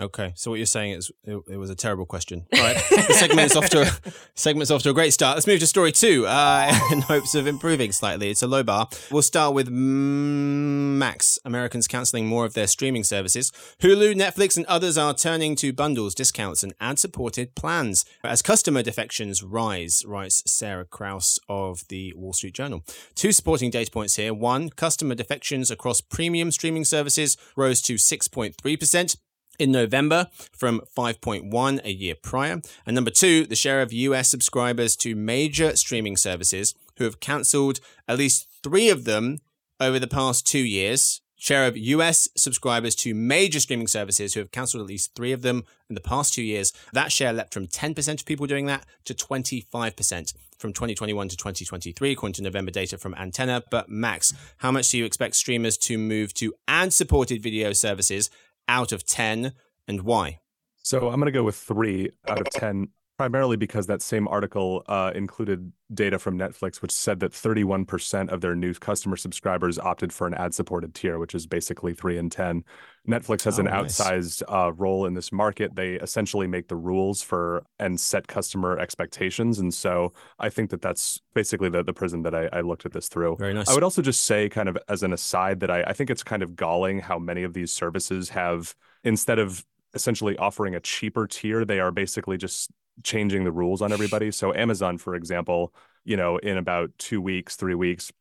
Okay, 0.00 0.32
so 0.34 0.50
what 0.50 0.56
you're 0.56 0.66
saying 0.66 0.92
is 0.92 1.12
it, 1.22 1.40
it 1.48 1.56
was 1.56 1.70
a 1.70 1.76
terrible 1.76 2.04
question. 2.04 2.46
All 2.52 2.60
right, 2.60 2.74
the 2.90 3.14
segment's 3.14 3.54
off 3.54 3.68
to 3.70 3.82
a, 3.82 4.12
segment's 4.34 4.72
off 4.72 4.82
to 4.82 4.90
a 4.90 4.92
great 4.92 5.12
start. 5.12 5.36
Let's 5.36 5.46
move 5.46 5.60
to 5.60 5.68
story 5.68 5.92
two 5.92 6.26
uh, 6.26 6.76
in 6.92 7.02
hopes 7.02 7.36
of 7.36 7.46
improving 7.46 7.92
slightly. 7.92 8.28
It's 8.28 8.42
a 8.42 8.48
low 8.48 8.64
bar. 8.64 8.88
We'll 9.12 9.22
start 9.22 9.54
with 9.54 9.68
Max. 9.70 11.38
Americans 11.44 11.86
cancelling 11.86 12.26
more 12.26 12.44
of 12.44 12.54
their 12.54 12.66
streaming 12.66 13.04
services. 13.04 13.52
Hulu, 13.78 14.16
Netflix, 14.16 14.56
and 14.56 14.66
others 14.66 14.98
are 14.98 15.14
turning 15.14 15.54
to 15.56 15.72
bundles, 15.72 16.16
discounts, 16.16 16.64
and 16.64 16.74
ad-supported 16.80 17.54
plans 17.54 18.04
as 18.24 18.42
customer 18.42 18.82
defections 18.82 19.44
rise. 19.44 20.04
Writes 20.04 20.42
Sarah 20.44 20.86
Krouse 20.86 21.38
of 21.48 21.86
the 21.88 22.12
Wall 22.16 22.32
Street 22.32 22.54
Journal. 22.54 22.82
Two 23.14 23.30
supporting 23.30 23.70
data 23.70 23.92
points 23.92 24.16
here. 24.16 24.34
One, 24.34 24.70
customer 24.70 25.14
defections 25.14 25.70
across 25.70 26.00
premium 26.00 26.50
streaming 26.50 26.84
services 26.84 27.36
rose 27.56 27.80
to 27.82 27.94
6.3 27.94 28.80
percent 28.80 29.16
in 29.58 29.72
November 29.72 30.28
from 30.52 30.80
5.1 30.96 31.84
a 31.84 31.92
year 31.92 32.14
prior. 32.14 32.60
And 32.86 32.94
number 32.94 33.10
two, 33.10 33.46
the 33.46 33.56
share 33.56 33.82
of 33.82 33.92
US 33.92 34.28
subscribers 34.28 34.96
to 34.96 35.14
major 35.14 35.76
streaming 35.76 36.16
services 36.16 36.74
who 36.96 37.04
have 37.04 37.20
cancelled 37.20 37.80
at 38.08 38.18
least 38.18 38.48
three 38.62 38.88
of 38.88 39.04
them 39.04 39.38
over 39.80 39.98
the 39.98 40.06
past 40.06 40.46
two 40.46 40.64
years. 40.64 41.20
Share 41.36 41.66
of 41.66 41.76
US 41.76 42.28
subscribers 42.36 42.94
to 42.96 43.14
major 43.14 43.60
streaming 43.60 43.88
services 43.88 44.34
who 44.34 44.40
have 44.40 44.52
cancelled 44.52 44.80
at 44.80 44.88
least 44.88 45.14
three 45.14 45.32
of 45.32 45.42
them 45.42 45.64
in 45.88 45.94
the 45.94 46.00
past 46.00 46.32
two 46.32 46.42
years. 46.42 46.72
That 46.92 47.12
share 47.12 47.32
leapt 47.32 47.52
from 47.52 47.66
10% 47.66 48.20
of 48.20 48.24
people 48.24 48.46
doing 48.46 48.66
that 48.66 48.86
to 49.04 49.14
25% 49.14 50.34
from 50.58 50.72
2021 50.72 51.28
to 51.28 51.36
2023, 51.36 52.12
according 52.12 52.32
to 52.34 52.42
November 52.42 52.70
data 52.70 52.96
from 52.96 53.14
Antenna. 53.16 53.62
But 53.70 53.90
Max, 53.90 54.32
how 54.58 54.70
much 54.70 54.90
do 54.90 54.98
you 54.98 55.04
expect 55.04 55.36
streamers 55.36 55.76
to 55.78 55.98
move 55.98 56.32
to 56.34 56.54
ad 56.66 56.92
supported 56.92 57.42
video 57.42 57.72
services 57.74 58.30
out 58.68 58.92
of 58.92 59.04
10 59.06 59.52
and 59.88 60.02
why? 60.02 60.40
So 60.82 61.08
I'm 61.08 61.20
going 61.20 61.32
to 61.32 61.32
go 61.32 61.42
with 61.42 61.56
three 61.56 62.10
out 62.28 62.40
of 62.40 62.50
10, 62.50 62.88
primarily 63.16 63.56
because 63.56 63.86
that 63.86 64.02
same 64.02 64.26
article 64.26 64.82
uh, 64.88 65.12
included 65.14 65.72
data 65.92 66.18
from 66.18 66.36
Netflix, 66.36 66.82
which 66.82 66.90
said 66.90 67.20
that 67.20 67.30
31% 67.30 68.28
of 68.30 68.40
their 68.40 68.56
new 68.56 68.74
customer 68.74 69.16
subscribers 69.16 69.78
opted 69.78 70.12
for 70.12 70.26
an 70.26 70.34
ad 70.34 70.52
supported 70.52 70.94
tier, 70.94 71.18
which 71.18 71.34
is 71.34 71.46
basically 71.46 71.94
three 71.94 72.18
and 72.18 72.32
10. 72.32 72.64
Netflix 73.08 73.44
has 73.44 73.58
oh, 73.58 73.62
an 73.62 73.66
nice. 73.66 74.00
outsized 74.00 74.42
uh, 74.48 74.72
role 74.72 75.06
in 75.06 75.14
this 75.14 75.30
market. 75.30 75.76
They 75.76 75.94
essentially 75.94 76.48
make 76.48 76.66
the 76.66 76.76
rules 76.76 77.22
for 77.22 77.64
and 77.78 78.00
set 78.00 78.26
customer 78.26 78.78
expectations. 78.78 79.60
And 79.60 79.72
so 79.72 80.12
I 80.40 80.48
think 80.48 80.70
that 80.70 80.82
that's 80.82 81.20
basically 81.34 81.68
the, 81.68 81.84
the 81.84 81.92
prism 81.92 82.22
that 82.22 82.34
I, 82.34 82.48
I 82.52 82.62
looked 82.62 82.84
at 82.84 82.92
this 82.92 83.08
through. 83.08 83.36
Very 83.36 83.54
nice. 83.54 83.68
I 83.68 83.74
would 83.74 83.84
also 83.84 84.02
just 84.02 84.24
say, 84.24 84.48
kind 84.48 84.68
of 84.68 84.76
as 84.88 85.04
an 85.04 85.12
aside, 85.12 85.60
that 85.60 85.70
I, 85.70 85.82
I 85.82 85.92
think 85.92 86.10
it's 86.10 86.24
kind 86.24 86.42
of 86.42 86.56
galling 86.56 86.98
how 86.98 87.20
many 87.20 87.44
of 87.44 87.52
these 87.52 87.70
services 87.70 88.30
have, 88.30 88.74
instead 89.04 89.38
of 89.38 89.64
essentially 89.94 90.36
offering 90.38 90.74
a 90.74 90.80
cheaper 90.80 91.28
tier, 91.28 91.64
they 91.64 91.78
are 91.78 91.92
basically 91.92 92.36
just 92.36 92.70
changing 93.02 93.44
the 93.44 93.52
rules 93.52 93.82
on 93.82 93.92
everybody. 93.92 94.30
So 94.30 94.54
Amazon, 94.54 94.98
for 94.98 95.14
example, 95.14 95.74
you 96.04 96.16
know, 96.16 96.38
in 96.38 96.56
about 96.56 96.90
two 96.98 97.20
weeks, 97.20 97.56
three 97.56 97.74
weeks, 97.74 98.12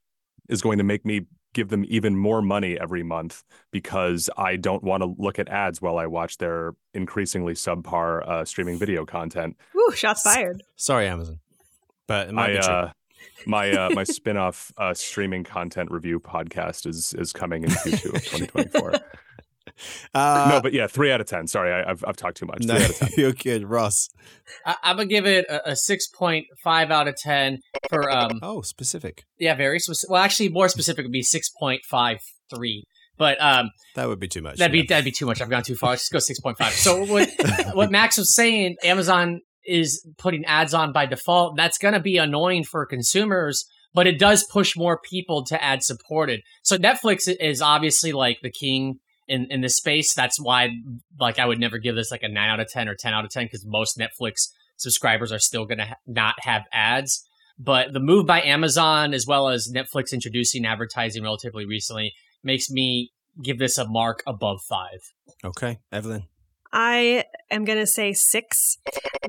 is 0.50 0.62
going 0.62 0.78
to 0.78 0.84
make 0.84 1.06
me 1.06 1.26
give 1.54 1.70
them 1.70 1.86
even 1.88 2.18
more 2.18 2.42
money 2.42 2.80
every 2.80 3.04
month 3.04 3.44
because 3.72 4.30
I 4.38 4.56
don't 4.56 4.84
want 4.84 5.04
to 5.04 5.16
look 5.18 5.40
at 5.40 5.50
ads 5.50 5.82
while 5.82 5.98
I 5.98 6.08
watch 6.08 6.38
their 6.38 6.74
increasingly 6.94 7.54
subpar 7.54 8.28
uh, 8.28 8.46
streaming 8.46 8.78
video 8.78 9.06
content. 9.06 9.56
Ooh, 9.76 9.92
shots 9.96 10.24
fired. 10.24 10.64
Sorry, 10.76 11.08
Amazon. 11.08 11.40
But 12.08 12.30
it 12.30 12.34
might 12.34 12.58
uh, 12.58 12.92
my 13.46 13.72
uh, 13.72 13.90
my 13.92 14.04
spin-off 14.04 14.74
uh, 14.78 14.94
streaming 14.94 15.44
content 15.44 15.92
review 15.92 16.20
podcast 16.20 16.86
is 16.86 17.14
is 17.18 17.32
coming 17.32 17.64
in 17.64 17.70
Q2 17.70 18.06
of 18.16 18.24
2024. 18.24 18.94
Uh, 20.16 20.48
no, 20.50 20.62
but 20.62 20.74
yeah, 20.74 20.86
three 20.86 21.12
out 21.12 21.20
of 21.20 21.28
ten. 21.28 21.48
Sorry, 21.48 21.74
I, 21.74 21.88
have 21.88 22.04
I've 22.08 22.16
talked 22.16 22.38
too 22.38 22.46
much. 22.46 22.62
No, 22.62 22.76
three 22.76 22.84
out 22.84 22.90
of 22.92 22.98
ten. 22.98 23.10
You're 23.18 23.32
good, 23.32 23.68
Ross. 23.68 24.10
I, 24.64 24.76
am 24.84 24.98
gonna 24.98 25.08
give 25.08 25.26
it 25.26 25.46
a, 25.50 25.72
a, 25.72 25.76
six 25.76 26.08
point 26.08 26.46
five 26.64 26.92
out 26.92 27.08
of 27.08 27.16
ten 27.16 27.58
for 27.90 28.12
um. 28.12 28.40
Oh, 28.44 28.62
specific. 28.62 29.24
Yeah, 29.40 29.56
very 29.56 29.80
specific. 29.80 30.12
Well, 30.12 30.22
actually, 30.22 30.50
more 30.50 30.70
specific 30.70 31.04
would 31.04 31.12
be 31.12 31.24
six 31.24 31.50
point 31.60 31.82
five 31.90 32.20
three. 32.54 32.84
But 33.18 33.42
um, 33.42 33.72
that 33.96 34.08
would 34.08 34.20
be 34.20 34.28
too 34.28 34.44
much. 34.44 34.58
That'd 34.58 34.76
yeah. 34.76 34.82
be 34.84 34.88
that'd 34.88 35.06
be 35.06 35.12
too 35.12 35.26
much. 35.26 35.42
I've 35.42 35.50
gone 35.50 35.64
too 35.64 35.76
far. 35.76 35.92
Let's 35.92 36.04
just 36.04 36.14
go 36.14 36.20
six 36.20 36.40
point 36.40 36.58
five. 36.60 36.74
So 36.74 37.06
what 37.06 37.30
what 37.74 37.92
Max 37.92 38.18
was 38.18 38.36
saying, 38.36 38.76
Amazon 38.84 39.42
is 39.66 40.08
putting 40.20 40.46
ads 40.46 40.76
on 40.76 40.94
by 40.94 41.08
default. 41.08 41.58
That's 41.58 41.80
gonna 41.80 42.00
be 42.00 42.18
annoying 42.18 42.64
for 42.64 42.86
consumers 42.86 43.66
but 43.94 44.08
it 44.08 44.20
does 44.20 44.44
push 44.44 44.76
more 44.76 45.00
people 45.00 45.44
to 45.46 45.64
ad 45.64 45.84
supported. 45.84 46.42
So 46.64 46.78
Netflix 46.78 47.34
is 47.40 47.62
obviously 47.62 48.12
like 48.12 48.40
the 48.42 48.52
king 48.52 49.00
in 49.28 49.48
in 49.50 49.62
this 49.62 49.76
space. 49.76 50.14
That's 50.14 50.40
why 50.40 50.70
like 51.20 51.40
I 51.40 51.46
would 51.46 51.60
never 51.60 51.78
give 51.78 51.96
this 51.96 52.12
like 52.12 52.24
a 52.24 52.30
nine 52.30 52.50
out 52.50 52.60
of 52.60 52.70
ten 52.70 52.88
or 52.88 52.96
ten 52.96 53.14
out 53.14 53.26
of 53.26 53.32
ten 53.32 53.46
because 53.46 53.66
most 53.66 53.98
Netflix 53.98 54.50
subscribers 54.78 55.32
are 55.32 55.40
still 55.40 55.66
going 55.66 55.78
to 55.80 55.86
ha- 55.86 55.96
not 56.08 56.36
have 56.40 56.64
ads. 56.72 57.26
But 57.60 57.94
the 57.94 58.00
move 58.00 58.26
by 58.26 58.42
Amazon 58.42 59.14
as 59.14 59.26
well 59.28 59.50
as 59.50 59.72
Netflix 59.74 60.12
introducing 60.12 60.66
advertising 60.66 61.24
relatively 61.24 61.66
recently 61.66 62.14
makes 62.44 62.70
me 62.70 63.12
give 63.42 63.60
this 63.60 63.78
a 63.78 63.88
mark 63.88 64.24
above 64.28 64.62
five. 64.68 65.00
Okay, 65.44 65.80
Evelyn. 65.92 66.24
I 66.72 67.26
am 67.52 67.66
going 67.66 67.78
to 67.78 67.88
say 67.88 68.14
six, 68.14 68.78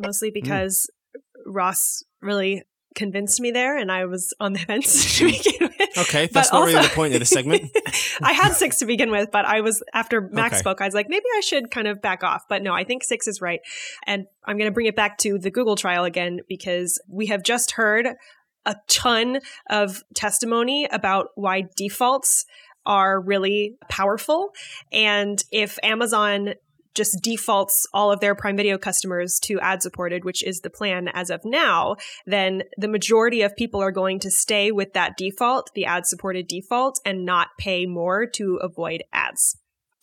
mostly 0.00 0.30
hmm. 0.30 0.34
because 0.34 0.90
mm. 1.14 1.20
Ross 1.46 2.02
really 2.22 2.62
convinced 2.94 3.40
me 3.40 3.50
there, 3.50 3.76
and 3.76 3.90
I 3.90 4.04
was 4.06 4.34
on 4.40 4.52
the 4.52 4.58
fence 4.66 5.18
to 5.18 5.26
begin 5.26 5.70
with. 5.78 5.98
Okay, 5.98 6.26
that's 6.26 6.50
but 6.50 6.54
not 6.56 6.62
also, 6.62 6.72
really 6.72 6.88
the 6.88 6.94
point 6.94 7.14
of 7.14 7.20
the 7.20 7.26
segment. 7.26 7.70
I 8.22 8.32
had 8.32 8.52
six 8.52 8.78
to 8.78 8.86
begin 8.86 9.10
with, 9.10 9.30
but 9.30 9.44
I 9.44 9.60
was 9.60 9.82
after 9.92 10.20
Max 10.20 10.54
okay. 10.54 10.60
spoke, 10.60 10.80
I 10.80 10.86
was 10.86 10.94
like, 10.94 11.08
maybe 11.08 11.24
I 11.36 11.40
should 11.40 11.70
kind 11.70 11.86
of 11.86 12.00
back 12.00 12.22
off. 12.22 12.44
But 12.48 12.62
no, 12.62 12.72
I 12.72 12.84
think 12.84 13.04
six 13.04 13.26
is 13.26 13.40
right, 13.40 13.60
and 14.06 14.26
I'm 14.44 14.56
going 14.56 14.70
to 14.70 14.74
bring 14.74 14.86
it 14.86 14.96
back 14.96 15.18
to 15.18 15.38
the 15.38 15.50
Google 15.50 15.76
trial 15.76 16.04
again 16.04 16.40
because 16.48 17.00
we 17.08 17.26
have 17.26 17.42
just 17.42 17.72
heard 17.72 18.08
a 18.66 18.76
ton 18.88 19.40
of 19.68 20.02
testimony 20.14 20.88
about 20.90 21.28
why 21.34 21.64
defaults 21.76 22.46
are 22.86 23.20
really 23.20 23.76
powerful. 23.88 24.50
And 24.92 25.42
if 25.50 25.78
Amazon 25.82 26.54
just 26.94 27.20
defaults 27.22 27.86
all 27.92 28.12
of 28.12 28.20
their 28.20 28.34
Prime 28.34 28.56
Video 28.56 28.78
customers 28.78 29.38
to 29.44 29.58
ad 29.60 29.82
supported, 29.82 30.24
which 30.24 30.42
is 30.44 30.60
the 30.60 30.70
plan 30.70 31.08
as 31.12 31.30
of 31.30 31.40
now, 31.44 31.96
then 32.26 32.62
the 32.76 32.88
majority 32.88 33.42
of 33.42 33.56
people 33.56 33.80
are 33.82 33.92
going 33.92 34.18
to 34.20 34.30
stay 34.30 34.70
with 34.70 34.92
that 34.92 35.16
default, 35.16 35.70
the 35.74 35.84
ad 35.84 36.06
supported 36.06 36.46
default, 36.48 37.00
and 37.04 37.24
not 37.24 37.48
pay 37.58 37.86
more 37.86 38.26
to 38.26 38.56
avoid 38.62 39.02
ads. 39.12 39.56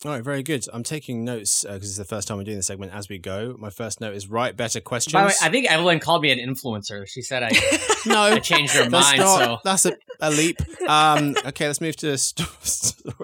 All 0.04 0.10
right, 0.10 0.24
very 0.24 0.42
good. 0.42 0.66
I'm 0.72 0.82
taking 0.82 1.24
notes 1.24 1.62
because 1.62 1.88
it's 1.88 1.96
the 1.96 2.04
first 2.04 2.26
time 2.26 2.36
we're 2.36 2.42
doing 2.42 2.56
this 2.56 2.66
segment 2.66 2.92
as 2.92 3.08
we 3.08 3.18
go. 3.18 3.54
My 3.56 3.70
first 3.70 4.00
note 4.00 4.14
is 4.16 4.28
write 4.28 4.56
better 4.56 4.80
questions. 4.80 5.12
By 5.12 5.20
the 5.22 5.26
way, 5.28 5.34
I 5.40 5.48
think 5.48 5.70
Evelyn 5.70 6.00
called 6.00 6.22
me 6.22 6.32
an 6.32 6.40
influencer. 6.40 7.06
She 7.06 7.22
said 7.22 7.44
I, 7.44 7.50
no, 8.06 8.20
I 8.22 8.40
changed 8.40 8.74
her 8.74 8.88
that's 8.88 8.92
mind. 9.10 9.20
not- 9.20 9.38
so 9.38 9.58
that's 9.62 9.86
a, 9.86 9.92
a 10.20 10.30
leap. 10.32 10.58
Um, 10.88 11.36
okay, 11.46 11.68
let's 11.68 11.80
move 11.80 11.94
to 11.98 12.18
sto- 12.18 12.44
story, 12.62 13.14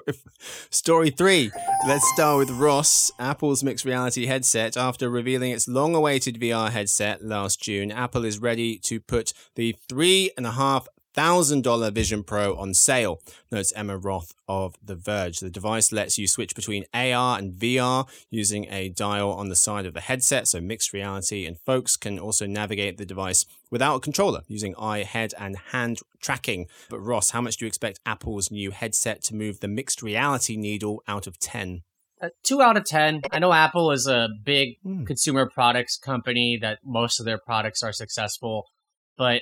story 0.69 1.09
three. 1.09 1.51
Let's 1.87 2.07
start 2.13 2.37
with 2.39 2.49
Ross. 2.49 3.11
Apple's 3.19 3.63
mixed 3.63 3.85
reality 3.85 4.25
headset. 4.25 4.77
After 4.77 5.09
revealing 5.09 5.51
its 5.51 5.67
long-awaited 5.67 6.39
VR 6.39 6.69
headset 6.69 7.23
last 7.23 7.61
June, 7.61 7.91
Apple 7.91 8.25
is 8.25 8.39
ready 8.39 8.77
to 8.79 8.99
put 8.99 9.33
the 9.55 9.75
three 9.87 10.31
and 10.37 10.45
a 10.45 10.51
half 10.51 10.87
thousand 11.13 11.63
dollar 11.63 11.91
Vision 11.91 12.23
Pro 12.23 12.55
on 12.55 12.73
sale. 12.73 13.19
Notes 13.51 13.73
Emma 13.75 13.97
Roth 13.97 14.33
of 14.47 14.75
The 14.83 14.95
Verge. 14.95 15.39
The 15.39 15.49
device 15.49 15.91
lets 15.91 16.17
you 16.17 16.27
switch 16.27 16.55
between 16.55 16.85
AR 16.93 17.37
and 17.37 17.53
VR 17.53 18.07
using 18.29 18.65
a 18.71 18.89
dial 18.89 19.31
on 19.31 19.49
the 19.49 19.55
side 19.55 19.85
of 19.85 19.93
the 19.93 20.01
headset, 20.01 20.47
so 20.47 20.61
mixed 20.61 20.93
reality, 20.93 21.45
and 21.45 21.59
folks 21.59 21.97
can 21.97 22.19
also 22.19 22.45
navigate 22.45 22.97
the 22.97 23.05
device 23.05 23.45
without 23.71 23.95
a 23.95 23.99
controller 23.99 24.41
using 24.47 24.75
eye, 24.77 25.03
head, 25.03 25.33
and 25.37 25.57
hand 25.71 25.99
tracking. 26.21 26.67
But 26.89 26.99
Ross, 26.99 27.31
how 27.31 27.41
much 27.41 27.57
do 27.57 27.65
you 27.65 27.67
expect 27.67 27.99
Apple's 28.05 28.51
new 28.51 28.71
headset 28.71 29.21
to 29.23 29.35
move 29.35 29.59
the 29.59 29.67
mixed 29.67 30.01
reality 30.01 30.55
needle 30.57 31.03
out 31.07 31.27
of 31.27 31.39
10? 31.39 31.81
uh, 32.21 32.27
two 32.43 32.61
out 32.61 32.75
of 32.75 32.83
ten. 32.83 33.21
I 33.31 33.39
know 33.39 33.53
Apple 33.53 33.91
is 33.91 34.05
a 34.05 34.27
big 34.43 34.75
Hmm. 34.83 35.05
consumer 35.05 35.49
products 35.49 35.97
company 35.97 36.57
that 36.61 36.79
most 36.83 37.17
of 37.21 37.25
their 37.25 37.37
products 37.37 37.81
are 37.81 37.93
successful, 37.93 38.65
but 39.17 39.41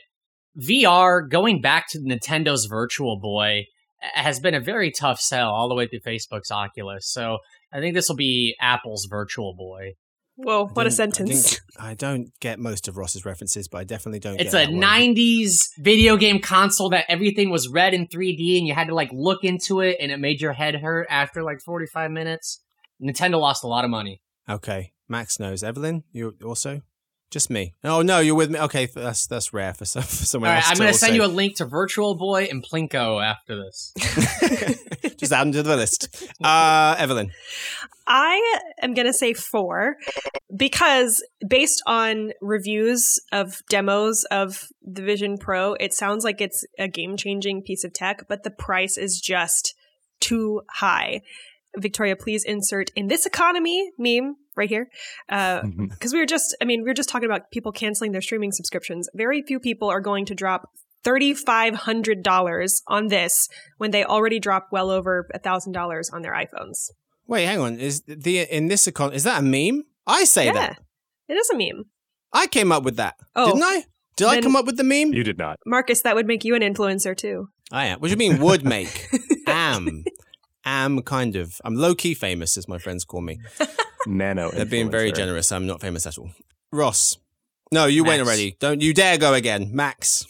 VR 0.60 1.28
going 1.30 1.62
back 1.62 1.88
to 1.90 2.00
Nintendo's 2.00 2.66
Virtual 2.66 3.20
Boy 3.20 3.66
has 4.14 4.40
been 4.40 4.54
a 4.54 4.60
very 4.60 4.92
tough 4.92 5.20
sell 5.20 5.50
all 5.50 5.68
the 5.70 5.76
way 5.76 5.88
through 5.88 6.00
Facebook's 6.00 6.52
Oculus. 6.52 7.10
So 7.12 7.40
I 7.74 7.80
think 7.80 7.96
this 7.96 8.10
will 8.10 8.16
be 8.16 8.56
Apple's 8.62 9.08
Virtual 9.10 9.54
Boy. 9.56 9.94
Whoa, 10.36 10.66
I 10.68 10.72
what 10.72 10.86
a 10.86 10.90
don't- 10.90 10.94
I 10.94 10.96
sentence. 10.96 11.62
I, 11.80 11.94
don't 11.96 12.28
get 12.40 12.60
most 12.60 12.88
of 12.88 12.96
Ross's 12.96 13.26
references, 13.26 13.68
but 13.68 13.80
I 13.80 13.84
definitely 13.86 14.20
don't 14.20 14.40
It's 14.40 14.52
get 14.54 14.68
a 14.70 14.72
that 14.72 14.74
one. 14.74 14.84
90s 14.84 15.70
video 15.80 16.16
game 16.16 16.40
console 16.40 16.90
that 16.92 17.06
everything 17.10 17.50
was 17.50 17.68
red 17.70 17.96
in 17.96 18.08
3D 18.08 18.60
and 18.60 18.68
you 18.68 18.76
had 18.76 18.88
to 18.88 18.94
like 18.96 19.10
look 19.12 19.44
into 19.44 19.80
it 19.82 19.98
and 20.00 20.12
it 20.12 20.18
made 20.20 20.40
your 20.40 20.54
head 20.54 20.76
hurt 20.76 21.08
after 21.10 21.42
like 21.44 21.60
45 21.66 22.12
minutes. 22.12 22.62
Nintendo 23.02 23.40
lost 23.40 23.64
a 23.64 23.68
lot 23.68 23.84
of 23.84 23.90
money. 23.90 24.22
Okay, 24.48 24.92
Max 25.10 25.40
knows. 25.40 25.64
Evelyn, 25.64 26.04
you 26.12 26.36
also? 26.46 26.82
Just 27.30 27.50
me. 27.50 27.74
Oh 27.84 28.02
no, 28.02 28.20
you're 28.20 28.36
with 28.36 28.50
me. 28.50 28.60
Okay, 28.60 28.86
that's 28.86 29.28
that's 29.28 29.52
rare 29.52 29.74
for, 29.74 29.84
some, 29.84 30.04
for 30.04 30.26
someone 30.26 30.50
All 30.50 30.56
right, 30.56 30.64
else. 30.64 30.72
I'm 30.72 30.78
going 30.78 30.94
to 30.94 30.98
send 30.98 31.16
you 31.16 31.26
a 31.26 31.28
link 31.28 31.58
to 31.58 31.66
Virtual 31.66 32.16
Boy 32.16 32.48
and 32.50 32.64
Plinko 32.64 33.24
after 33.24 33.62
this. 33.62 33.94
Just 35.18 35.34
add 35.34 35.42
them 35.42 35.52
to 35.54 35.64
the 35.64 35.76
list. 35.76 36.26
Uh, 36.44 36.96
Evelyn. 37.00 37.32
I 38.06 38.60
am 38.82 38.94
going 38.94 39.08
to 39.08 39.14
say 39.14 39.34
four 39.34 39.98
because 40.56 41.24
based 41.46 41.82
on 41.88 42.32
reviews 42.42 43.20
of 43.32 43.62
demos 43.70 44.24
of 44.26 44.70
the 44.84 45.02
Vision 45.02 45.38
Pro, 45.38 45.74
it 45.74 45.94
sounds 45.94 46.24
like 46.24 46.40
it's 46.40 46.64
a 46.78 46.88
game 46.88 47.18
changing 47.18 47.64
piece 47.64 47.84
of 47.84 47.92
tech, 47.92 48.28
but 48.28 48.44
the 48.44 48.52
price 48.52 48.98
is 48.98 49.20
just 49.20 49.74
too 50.20 50.62
high. 50.70 51.22
Victoria, 51.76 52.16
please 52.16 52.44
insert 52.44 52.92
in 52.96 53.08
this 53.08 53.26
economy 53.26 53.92
meme 53.98 54.36
right 54.58 54.70
here. 54.70 54.90
Uh, 55.30 55.62
mm-hmm. 55.62 55.86
Because 55.86 56.14
we 56.14 56.20
were 56.20 56.26
just, 56.26 56.56
I 56.62 56.66
mean, 56.66 56.82
we 56.82 56.90
were 56.90 56.94
just 56.94 57.10
talking 57.10 57.30
about 57.30 57.52
people 57.52 57.72
canceling 57.72 58.12
their 58.12 58.22
streaming 58.22 58.52
subscriptions. 58.52 59.08
Very 59.14 59.42
few 59.42 59.60
people 59.60 59.90
are 59.90 60.02
going 60.02 60.26
to 60.26 60.36
drop 60.36 60.70
$3,500 61.06 62.82
on 62.88 63.08
this 63.08 63.48
when 63.78 63.92
they 63.92 64.04
already 64.04 64.40
drop 64.40 64.68
well 64.72 64.90
over 64.90 65.30
$1,000 65.36 66.14
on 66.14 66.22
their 66.22 66.34
iPhones. 66.34 66.90
Wait, 67.28 67.46
hang 67.46 67.60
on. 67.60 67.80
Is 67.80 68.02
the 68.08 68.40
in 68.40 68.68
this 68.68 68.88
account 68.88 69.14
is 69.14 69.24
that 69.24 69.40
a 69.40 69.42
meme? 69.42 69.84
I 70.06 70.24
say 70.24 70.46
yeah, 70.46 70.54
that. 70.54 70.80
it 71.28 71.34
is 71.34 71.50
a 71.50 71.58
meme. 71.58 71.84
I 72.32 72.48
came 72.48 72.72
up 72.72 72.84
with 72.84 72.96
that. 72.96 73.16
Oh. 73.36 73.48
Didn't 73.48 73.64
I? 73.64 73.84
Did 74.16 74.28
I 74.28 74.42
come 74.42 74.56
up 74.56 74.66
with 74.66 74.78
the 74.78 74.84
meme? 74.84 75.14
You 75.14 75.24
did 75.24 75.38
not. 75.38 75.60
Marcus, 75.66 76.02
that 76.02 76.16
would 76.16 76.26
make 76.26 76.44
you 76.44 76.56
an 76.56 76.62
influencer 76.62 77.16
too. 77.16 77.50
I 77.72 77.88
am. 77.88 78.00
What 78.00 78.08
do 78.08 78.12
you 78.12 78.18
mean 78.18 78.42
would 78.42 78.66
make? 78.66 79.08
am. 79.48 80.04
Am 80.66 81.02
kind 81.04 81.36
of. 81.36 81.62
I'm 81.64 81.76
low 81.76 81.94
key 81.94 82.14
famous, 82.14 82.58
as 82.58 82.68
my 82.68 82.80
friends 82.80 83.06
call 83.06 83.22
me. 83.22 83.40
Nano. 84.08 84.52
They're 84.52 84.66
being 84.66 84.90
very 84.90 85.12
generous. 85.12 85.52
I'm 85.52 85.68
not 85.68 85.82
famous 85.82 86.06
at 86.06 86.18
all. 86.18 86.30
Ross. 86.72 87.18
No, 87.72 87.86
you 87.86 88.04
went 88.04 88.22
already. 88.22 88.56
Don't 88.60 88.82
you 88.82 88.94
dare 88.94 89.18
go 89.18 89.34
again. 89.34 89.72
Max. 89.74 90.26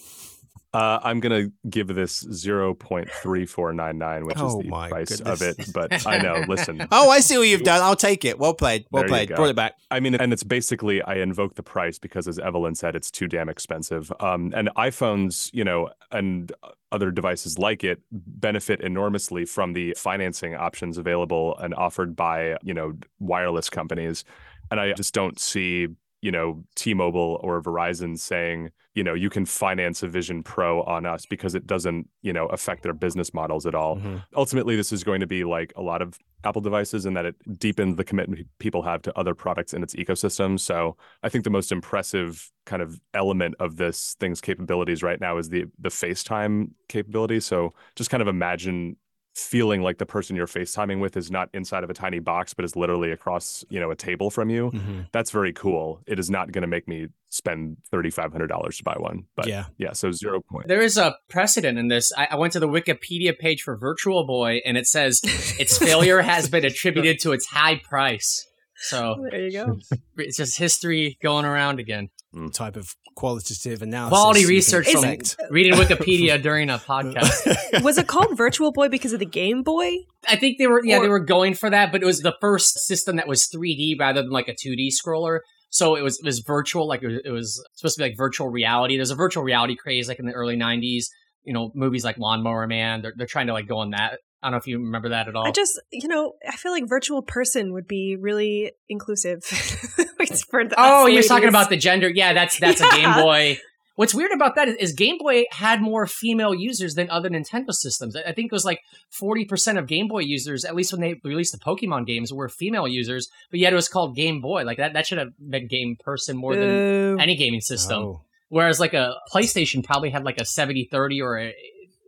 Uh, 0.74 1.00
I'm 1.02 1.20
gonna 1.22 1.48
give 1.70 1.88
this 1.88 2.24
0.3499, 2.26 4.26
which 4.26 4.38
Oh 4.38 4.60
is 4.60 4.64
the 4.64 4.70
price 4.70 5.10
goodness. 5.18 5.42
of 5.42 5.42
it. 5.42 5.74
But 5.74 6.06
I 6.08 6.18
know. 6.18 6.44
Listen, 6.48 6.86
Oh, 6.92 7.10
I 7.10 7.20
see 7.20 7.38
what 7.38 7.48
you've 7.48 7.64
done. 7.64 7.82
I'll 7.82 7.96
take 7.96 8.26
it. 8.26 8.38
Well 8.38 8.54
played. 8.54 8.86
Well 8.92 9.04
There 9.04 9.10
played. 9.10 9.30
Brought 9.30 9.50
it 9.50 9.56
back. 9.56 9.74
I 9.90 10.00
mean, 10.00 10.16
and 10.16 10.34
it's 10.34 10.44
basically 10.44 11.02
I 11.02 11.16
invoke 11.16 11.56
the 11.56 11.64
price 11.64 11.98
because, 12.00 12.28
as 12.28 12.38
Evelyn 12.38 12.76
said, 12.76 12.96
it's 12.96 13.10
too 13.10 13.28
damn 13.28 13.50
expensive. 13.50 14.12
Um, 14.20 14.52
and 14.56 14.70
iPhones, 14.78 15.50
you 15.54 15.64
know, 15.64 15.90
and 16.12 16.52
other 16.92 17.12
devices 17.12 17.58
like 17.60 17.84
it 17.84 18.02
benefit 18.12 18.80
enormously 18.82 19.46
from 19.46 19.74
the 19.74 19.94
financing 19.98 20.56
options 20.56 20.98
available 20.98 21.58
and 21.58 21.74
offered 21.76 22.16
by 22.16 22.58
you 22.62 22.74
know 22.74 22.94
wireless 23.20 23.70
companies. 23.70 24.24
And 24.70 24.80
I 24.80 24.94
just 24.94 25.14
don't 25.14 25.40
see 25.40 25.88
you 26.22 26.32
know 26.32 26.64
T-Mobile 26.76 27.40
or 27.44 27.62
Verizon 27.62 28.18
saying 28.18 28.72
you 28.96 29.04
know 29.04 29.14
you 29.14 29.30
can 29.30 29.46
finance 29.46 30.02
a 30.04 30.08
Vision 30.08 30.42
Pro 30.44 30.82
on 30.84 31.06
us 31.06 31.26
because 31.26 31.54
it 31.56 31.68
doesn't 31.68 32.10
you 32.22 32.34
know 32.34 32.48
affect 32.48 32.84
their 32.84 32.94
business 32.94 33.34
models 33.34 33.66
at 33.66 33.76
all. 33.76 33.98
Mhm. 33.98 34.24
ultimately 34.36 34.76
this 34.76 34.92
is 34.92 35.04
going 35.04 35.20
to 35.22 35.28
be 35.28 35.44
like 35.44 35.72
a 35.76 35.82
lot 35.82 36.02
of 36.02 36.18
apple 36.44 36.62
devices 36.62 37.06
in 37.06 37.14
that 37.14 37.26
it 37.26 37.36
deepens 37.60 37.96
the 37.98 38.04
commitment 38.04 38.48
people 38.60 38.82
have 38.84 39.02
to 39.02 39.18
other 39.18 39.34
products 39.36 39.74
in 39.74 39.84
its 39.84 39.96
ecosystem. 39.96 40.60
So 40.60 40.98
i 41.24 41.30
think 41.30 41.44
the 41.44 41.50
most 41.50 41.72
impressive 41.72 42.52
kind 42.66 42.82
of 42.82 43.00
element 43.14 43.56
of 43.60 43.78
this 43.78 44.16
thing's 44.20 44.42
capabilities 44.42 45.04
right 45.04 45.20
now 45.22 45.38
is 45.38 45.50
the 45.50 45.66
the 45.80 45.90
facetime 45.90 46.72
capability. 46.90 47.40
So 47.40 47.74
just 47.96 48.10
kind 48.10 48.22
of 48.22 48.28
imagine 48.28 48.98
feeling 49.38 49.82
like 49.84 50.00
the 50.00 50.06
person 50.06 50.36
you're 50.36 50.48
facetiming 50.48 51.00
with 51.00 51.16
is 51.16 51.30
not 51.30 51.48
inside 51.54 51.84
of 51.84 51.90
a 51.90 51.94
tiny 51.94 52.18
box 52.20 52.54
but 52.56 52.66
is 52.66 52.76
literally 52.76 53.12
across 53.12 53.64
you 53.70 53.80
know 53.80 53.92
a 53.92 53.96
table 53.96 54.32
from 54.32 54.50
you 54.50 54.72
Mhm. 54.72 55.08
that's 55.12 55.30
very 55.30 55.54
cool 55.54 56.02
it 56.08 56.18
is 56.18 56.30
not 56.30 56.52
going 56.52 56.64
to 56.64 56.68
make 56.68 56.88
me 56.88 57.08
spend 57.30 57.78
$3500 57.94 58.78
to 58.78 58.84
buy 58.84 58.96
one 58.98 59.26
but 59.36 59.46
Yeah. 59.48 59.66
yeah 59.78 59.94
so 59.94 60.12
zero 60.12 60.42
point 60.42 60.68
There 60.68 60.82
is 60.82 60.98
a 60.98 61.16
precedent 61.30 61.78
in 61.78 61.88
this. 61.88 62.12
I, 62.18 62.30
I 62.32 62.36
went 62.36 62.54
to 62.54 62.60
the 62.60 62.68
Wikipedia 62.68 63.38
page 63.38 63.62
for 63.62 63.78
Virtual 63.78 64.26
Boy 64.26 64.60
and 64.66 64.76
it 64.78 64.88
says 64.88 65.22
its 65.60 65.78
failure 65.78 66.22
has 66.22 66.50
been 66.50 66.66
attributed 66.66 67.20
to 67.22 67.34
its 67.34 67.46
high 67.48 67.76
price. 67.84 68.48
So 68.80 69.28
There 69.30 69.42
you 69.42 69.52
go. 69.52 69.78
it's 70.18 70.38
just 70.38 70.58
history 70.58 71.18
going 71.22 71.46
around 71.46 71.80
again. 71.80 72.10
Type 72.54 72.76
of 72.76 72.96
qualitative 73.18 73.82
analysis. 73.82 74.18
Quality 74.18 74.46
research 74.46 74.92
from 74.92 75.04
expect. 75.04 75.52
reading 75.52 75.74
Wikipedia 75.74 76.42
during 76.42 76.70
a 76.70 76.78
podcast. 76.78 77.82
Was 77.84 77.98
it 77.98 78.08
called 78.08 78.38
Virtual 78.38 78.72
Boy 78.72 78.88
because 78.90 79.12
of 79.12 79.20
the 79.20 79.26
Game 79.26 79.64
Boy? 79.64 79.92
I 80.30 80.36
think 80.36 80.60
they 80.60 80.68
were 80.68 80.86
yeah, 80.86 81.00
they 81.00 81.10
were 81.10 81.20
going 81.20 81.56
for 81.56 81.70
that, 81.70 81.92
but 81.92 82.04
it 82.04 82.06
was 82.06 82.22
the 82.22 82.36
first 82.40 82.80
system 82.80 83.18
that 83.18 83.28
was 83.28 83.50
3D 83.54 84.00
rather 84.00 84.22
than 84.22 84.32
like 84.32 84.48
a 84.48 84.54
2D 84.54 84.90
scroller. 84.90 85.40
So 85.70 85.96
it 85.96 86.04
was 86.04 86.20
it 86.20 86.26
was 86.26 86.40
virtual, 86.40 86.88
like 86.88 87.02
it 87.02 87.08
was, 87.08 87.22
it 87.26 87.32
was 87.32 87.68
supposed 87.74 87.96
to 87.96 88.04
be 88.04 88.10
like 88.10 88.18
virtual 88.18 88.50
reality. 88.50 88.96
There's 88.96 89.12
a 89.12 89.16
virtual 89.16 89.44
reality 89.44 89.76
craze 89.76 90.08
like 90.08 90.20
in 90.20 90.28
the 90.28 90.34
early 90.34 90.56
90s. 90.56 91.06
You 91.44 91.54
know, 91.54 91.72
movies 91.74 92.06
like 92.06 92.18
Lawnmower 92.18 92.68
Man. 92.68 93.02
They're 93.02 93.14
they're 93.18 93.28
trying 93.28 93.48
to 93.48 93.54
like 93.54 93.68
go 93.68 93.80
on 93.80 93.92
that. 93.92 94.20
I 94.42 94.48
don't 94.48 94.52
know 94.52 94.58
if 94.58 94.68
you 94.68 94.78
remember 94.80 95.10
that 95.10 95.28
at 95.28 95.36
all. 95.36 95.48
I 95.48 95.52
just, 95.52 95.82
you 95.92 96.08
know, 96.08 96.34
I 96.48 96.56
feel 96.56 96.72
like 96.72 96.88
virtual 96.88 97.22
person 97.22 97.74
would 97.74 97.88
be 97.88 98.16
really 98.20 98.72
inclusive. 98.88 99.44
for 100.50 100.66
the 100.66 100.76
Oh, 100.78 101.08
you're 101.08 101.24
talking 101.24 101.50
about 101.50 101.70
the 101.70 101.78
gender. 101.78 102.10
Yeah, 102.10 102.34
that's 102.34 102.60
that's 102.60 102.82
a 102.82 102.90
Game 102.92 103.14
Boy. 103.14 103.60
What's 103.96 104.14
weird 104.14 104.32
about 104.32 104.54
that 104.56 104.68
is, 104.68 104.76
is 104.76 104.94
Game 104.94 105.18
Boy 105.18 105.46
had 105.50 105.82
more 105.82 106.06
female 106.06 106.54
users 106.54 106.94
than 106.94 107.10
other 107.10 107.30
Nintendo 107.30 107.72
systems. 107.72 108.16
I 108.16 108.22
I 108.28 108.34
think 108.34 108.48
it 108.48 108.52
was 108.52 108.66
like 108.66 108.82
40% 109.20 109.80
of 109.80 109.88
Game 109.88 110.08
Boy 110.08 110.20
users, 110.20 110.66
at 110.66 110.76
least 110.76 110.92
when 110.92 111.02
they 111.02 111.20
released 111.24 111.54
the 111.54 111.58
Pokemon 111.58 112.06
games, 112.06 112.32
were 112.32 112.48
female 112.48 112.88
users, 112.88 113.28
but 113.50 113.60
yet 113.60 113.74
it 113.74 113.76
was 113.76 113.90
called 113.90 114.16
Game 114.16 114.40
Boy. 114.40 114.64
Like 114.66 114.78
that, 114.78 114.94
that 114.94 115.08
should 115.08 115.18
have 115.18 115.30
been 115.40 115.68
Game 115.68 115.98
Person 116.00 116.38
more 116.38 116.56
than 116.56 117.20
any 117.20 117.36
gaming 117.36 117.62
system. 117.62 118.04
Oh, 118.04 118.22
Whereas 118.50 118.80
like 118.80 118.94
a 118.94 119.16
PlayStation 119.34 119.84
probably 119.84 120.10
had 120.10 120.24
like 120.24 120.40
a 120.40 120.46
70 120.46 120.88
30 120.92 121.22
or 121.22 121.40
a 121.40 121.56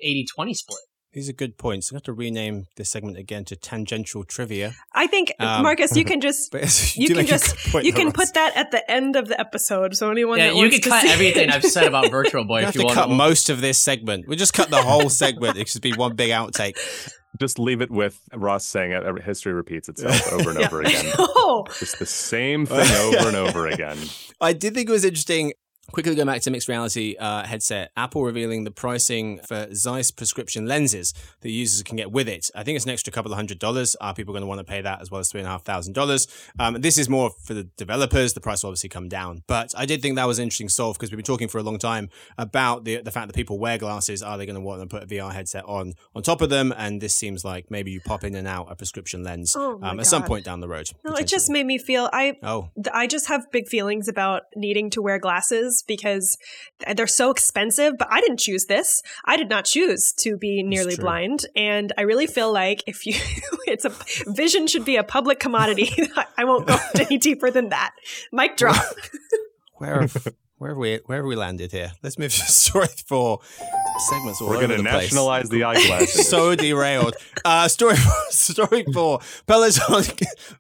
80 0.02 0.26
20 0.34 0.54
split. 0.54 0.80
These 1.14 1.28
are 1.30 1.34
good 1.34 1.58
points. 1.58 1.90
I'm 1.90 1.96
going 1.96 2.02
to 2.02 2.12
have 2.12 2.16
to 2.16 2.20
rename 2.20 2.66
this 2.78 2.92
segment 2.92 3.18
again 3.18 3.44
to 3.46 3.56
tangential 3.56 4.24
trivia. 4.24 4.74
I 4.94 5.08
think 5.08 5.34
Um, 5.40 5.64
Marcus, 5.64 5.96
you 5.96 6.06
can 6.06 6.22
just 6.28 6.52
But 6.52 6.94
you 6.96 7.14
can 7.16 7.26
just 7.26 7.74
you 7.84 7.94
can 7.94 8.12
put 8.12 8.34
that 8.36 8.56
at 8.56 8.72
the 8.72 8.90
end 8.92 9.16
of 9.16 9.28
the 9.28 9.40
episode. 9.40 9.96
So 9.96 10.12
anyone 10.12 10.38
Yeah, 10.38 10.48
that 10.50 10.56
you 10.56 10.62
wants 10.62 10.76
can 10.76 10.84
to 10.84 10.90
cut 10.90 11.02
see 11.04 11.10
everything 11.12 11.50
I've 11.56 11.64
said 11.64 11.86
about 11.86 12.12
Virtual 12.12 12.46
Boy 12.46 12.58
We 12.58 12.60
if 12.62 12.66
have 12.68 12.76
you 12.76 12.82
to 12.82 12.86
want. 12.86 12.96
cut 12.96 13.10
most 13.10 13.50
of 13.50 13.62
this 13.62 13.80
segment. 13.80 14.28
We 14.28 14.36
just 14.36 14.54
cut 14.54 14.70
the 14.70 14.82
whole 14.82 15.10
segment. 15.10 15.58
It 15.58 15.68
should 15.68 15.82
be 15.82 15.94
one 15.94 16.16
big 16.16 16.30
outtake. 16.30 16.78
just 17.40 17.58
leave 17.60 17.82
it 17.82 17.90
with 17.92 18.20
ross 18.36 18.66
saying 18.66 18.92
it 18.92 19.22
history 19.24 19.54
repeats 19.54 19.88
itself 19.90 20.32
over 20.34 20.50
and 20.52 20.60
Yeah. 20.60 20.68
over 20.68 20.82
again 20.82 21.06
Oh, 21.18 21.66
just 21.80 21.98
the 22.00 22.06
same 22.06 22.66
thing 22.66 22.92
over 22.98 23.28
and 23.30 23.36
over 23.38 23.68
again 23.68 23.98
I 24.42 24.54
did 24.54 24.74
think 24.74 24.90
it 24.90 24.92
was 24.92 25.06
interesting. 25.06 25.54
Quickly 25.92 26.16
go 26.16 26.26
back 26.26 26.42
to 26.42 26.52
mixed 26.52 26.68
reality 26.68 27.16
uh, 27.20 27.44
headset. 27.44 27.92
Apple 27.98 28.24
revealing 28.24 28.64
the 28.64 28.72
pricing 28.72 29.40
for 29.40 29.68
Zeiss 29.74 30.12
prescription 30.12 30.66
lenses 30.66 31.14
that 31.42 31.50
users 31.50 31.84
can 31.84 31.96
get 31.98 32.12
with 32.12 32.28
it. 32.28 32.50
I 32.56 32.64
think 32.64 32.76
it's 32.76 32.86
an 32.86 32.92
extra 32.92 33.12
couple 33.12 33.32
of 33.32 33.36
hundred 33.36 33.60
dollars. 33.60 33.96
Are 33.96 34.14
people 34.14 34.34
going 34.34 34.42
to 34.42 34.48
want 34.48 34.60
to 34.60 34.64
pay 34.64 34.82
that 34.82 35.02
as 35.02 35.12
well 35.12 35.20
as 35.20 35.30
three 35.32 35.42
and 35.42 35.48
a 35.48 35.52
half 35.52 35.64
thousand 35.64 35.94
dollars? 35.94 36.28
Um, 36.60 36.82
this 36.82 36.98
is 36.98 37.10
more 37.10 37.32
for 37.44 37.54
the 37.54 37.64
developers. 37.64 38.34
The 38.34 38.42
price 38.42 38.64
will 38.64 38.70
obviously 38.70 38.90
come 38.90 39.10
down, 39.10 39.44
but 39.48 39.74
I 39.78 39.86
did 39.86 40.02
think 40.02 40.16
that 40.16 40.28
was 40.28 40.40
an 40.40 40.44
interesting 40.44 40.70
solve 40.70 40.98
because 40.98 41.12
we've 41.12 41.18
been 41.18 41.26
talking 41.26 41.48
for 41.48 41.58
a 41.58 41.64
long 41.64 41.78
time 41.78 42.10
about 42.38 42.86
the 42.86 43.02
the 43.02 43.12
fact 43.12 43.28
that 43.28 43.36
people 43.36 43.60
wear 43.60 43.78
glasses. 43.78 44.22
Are 44.22 44.38
they 44.38 44.46
going 44.46 44.56
to 44.56 44.62
want 44.62 44.82
to 44.82 44.88
put 44.88 45.04
a 45.04 45.08
VR 45.08 45.32
headset 45.34 45.66
on 45.66 45.94
on 46.16 46.24
top 46.24 46.42
of 46.42 46.50
them? 46.50 46.74
And 46.78 47.02
this 47.02 47.16
seems 47.16 47.44
like 47.44 47.70
maybe 47.72 47.92
you 47.92 48.02
pop 48.02 48.24
in 48.24 48.36
and 48.36 48.48
out 48.48 48.68
a 48.70 48.76
prescription 48.76 49.24
lens 49.24 49.56
Oh 49.56 49.80
um, 49.82 50.00
at 50.00 50.06
some 50.06 50.24
point 50.24 50.46
down 50.46 50.60
the 50.60 50.68
road. 50.68 50.90
No, 51.04 51.16
it 51.16 51.28
just 51.28 51.50
made 51.50 51.66
me 51.66 51.78
feel 51.78 52.10
I 52.14 52.38
Oh, 52.44 52.70
I 52.94 53.08
just 53.08 53.28
have 53.28 53.52
big 53.52 53.68
feelings 53.68 54.08
about 54.08 54.44
needing 54.56 54.90
to 54.92 55.02
wear 55.02 55.20
glasses 55.20 55.79
because 55.88 56.38
they're 56.96 57.08
so 57.08 57.32
expensive, 57.32 57.98
but 57.98 58.08
I 58.12 58.22
didn't 58.22 58.40
choose 58.40 58.66
this. 58.66 59.02
I 59.26 59.38
did 59.38 59.50
not 59.50 59.66
choose 59.66 60.14
to 60.20 60.38
be 60.38 60.64
nearly 60.64 60.96
blind. 60.96 61.46
And 61.56 61.92
I 61.98 62.02
really 62.02 62.28
feel 62.28 62.52
like 62.52 62.84
if 62.88 63.06
you, 63.06 63.14
it's 63.68 63.86
a, 63.86 63.94
vision 64.32 64.68
should 64.68 64.86
be 64.86 64.96
a 64.96 65.04
public 65.04 65.40
commodity. 65.40 65.92
I 66.38 66.46
won't 66.46 66.68
go 66.68 66.78
any 67.00 67.18
deeper 67.18 67.52
than 67.52 67.70
that. 67.70 67.92
Mic 68.32 68.58
drop. 68.58 68.84
where 69.78 70.08
where 70.60 70.72
have 70.72 70.78
we 70.78 71.00
where 71.06 71.20
have 71.20 71.26
we 71.26 71.36
landed 71.36 71.72
here? 71.72 71.94
Let's 72.04 72.18
move 72.20 72.34
to 72.36 72.42
story 72.42 72.88
four. 73.08 73.40
Segments 74.10 74.42
all 74.42 74.50
We're 74.50 74.56
going 74.56 74.70
to 74.70 74.78
the 74.78 74.84
place. 74.84 75.04
nationalize 75.04 75.50
the 75.50 75.64
eyeglasses. 75.64 76.30
so 76.30 76.56
derailed. 76.56 77.16
Uh, 77.44 77.68
story 77.68 77.96
story 78.30 78.84
four. 78.94 79.20
Peloton 79.48 80.04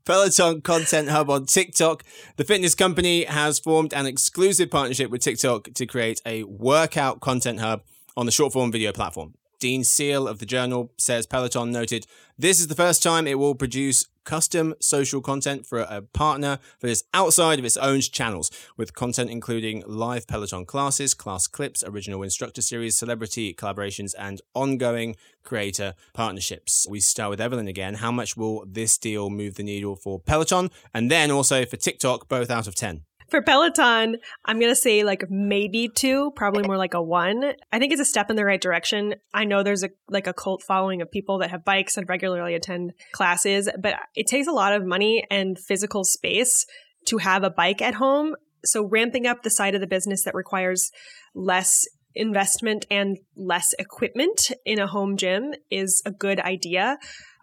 Peloton 0.05 0.61
Content 0.61 1.09
Hub 1.09 1.29
on 1.29 1.45
TikTok. 1.45 2.03
The 2.37 2.43
fitness 2.43 2.75
company 2.75 3.25
has 3.25 3.59
formed 3.59 3.93
an 3.93 4.05
exclusive 4.05 4.71
partnership 4.71 5.11
with 5.11 5.21
TikTok 5.21 5.73
to 5.73 5.85
create 5.85 6.21
a 6.25 6.43
workout 6.43 7.19
content 7.19 7.59
hub 7.59 7.83
on 8.15 8.25
the 8.25 8.31
short 8.31 8.53
form 8.53 8.71
video 8.71 8.91
platform. 8.91 9.33
Dean 9.59 9.83
Seal 9.83 10.27
of 10.27 10.39
the 10.39 10.45
Journal 10.45 10.93
says 10.97 11.25
Peloton 11.25 11.71
noted 11.71 12.07
this 12.37 12.61
is 12.61 12.67
the 12.67 12.75
first 12.75 13.03
time 13.03 13.27
it 13.27 13.37
will 13.37 13.55
produce 13.55 14.07
custom 14.29 14.75
social 14.79 15.21
content 15.21 15.65
for 15.65 15.79
a 15.79 16.03
partner 16.03 16.59
for 16.77 16.85
this 16.85 17.03
outside 17.15 17.57
of 17.57 17.65
its 17.65 17.77
own 17.77 17.99
channels, 17.99 18.51
with 18.77 18.93
content 18.93 19.27
including 19.27 19.83
live 19.87 20.27
Peloton 20.27 20.67
classes, 20.67 21.15
class 21.15 21.47
clips, 21.47 21.83
original 21.83 22.21
instructor 22.21 22.61
series, 22.61 22.95
celebrity 22.95 23.55
collaborations, 23.55 24.13
and 24.19 24.39
ongoing 24.53 25.15
creator 25.41 25.95
partnerships. 26.13 26.85
We 26.87 26.99
start 26.99 27.31
with 27.31 27.41
Evelyn 27.41 27.67
again. 27.67 27.95
How 27.95 28.11
much 28.11 28.37
will 28.37 28.65
this 28.67 28.99
deal 28.99 29.31
move 29.31 29.55
the 29.55 29.63
needle 29.63 29.95
for 29.95 30.19
Peloton 30.19 30.69
and 30.93 31.09
then 31.09 31.31
also 31.31 31.65
for 31.65 31.77
TikTok, 31.77 32.27
both 32.27 32.51
out 32.51 32.67
of 32.67 32.75
10? 32.75 33.01
For 33.29 33.41
Peloton, 33.41 34.17
I'm 34.45 34.59
going 34.59 34.71
to 34.71 34.75
say 34.75 35.03
like 35.03 35.29
maybe 35.29 35.87
two, 35.87 36.31
probably 36.35 36.63
more 36.63 36.77
like 36.77 36.93
a 36.93 37.01
one. 37.01 37.53
I 37.71 37.79
think 37.79 37.91
it's 37.91 38.01
a 38.01 38.05
step 38.05 38.29
in 38.29 38.35
the 38.35 38.45
right 38.45 38.59
direction. 38.59 39.15
I 39.33 39.45
know 39.45 39.61
there's 39.61 39.83
a 39.83 39.89
like 40.09 40.27
a 40.27 40.33
cult 40.33 40.63
following 40.63 41.01
of 41.01 41.11
people 41.11 41.39
that 41.39 41.51
have 41.51 41.63
bikes 41.63 41.97
and 41.97 42.09
regularly 42.09 42.55
attend 42.55 42.93
classes, 43.11 43.69
but 43.81 43.95
it 44.15 44.27
takes 44.27 44.47
a 44.47 44.51
lot 44.51 44.73
of 44.73 44.85
money 44.85 45.25
and 45.29 45.59
physical 45.59 46.03
space 46.03 46.65
to 47.05 47.17
have 47.17 47.43
a 47.43 47.49
bike 47.49 47.81
at 47.81 47.95
home. 47.95 48.35
So 48.65 48.83
ramping 48.83 49.25
up 49.25 49.43
the 49.43 49.49
side 49.49 49.75
of 49.75 49.81
the 49.81 49.87
business 49.87 50.23
that 50.23 50.35
requires 50.35 50.91
less 51.33 51.85
investment 52.15 52.85
and 52.89 53.17
less 53.35 53.73
equipment 53.79 54.51
in 54.65 54.79
a 54.79 54.87
home 54.87 55.17
gym 55.17 55.53
is 55.69 56.01
a 56.05 56.11
good 56.11 56.39
idea. 56.39 56.97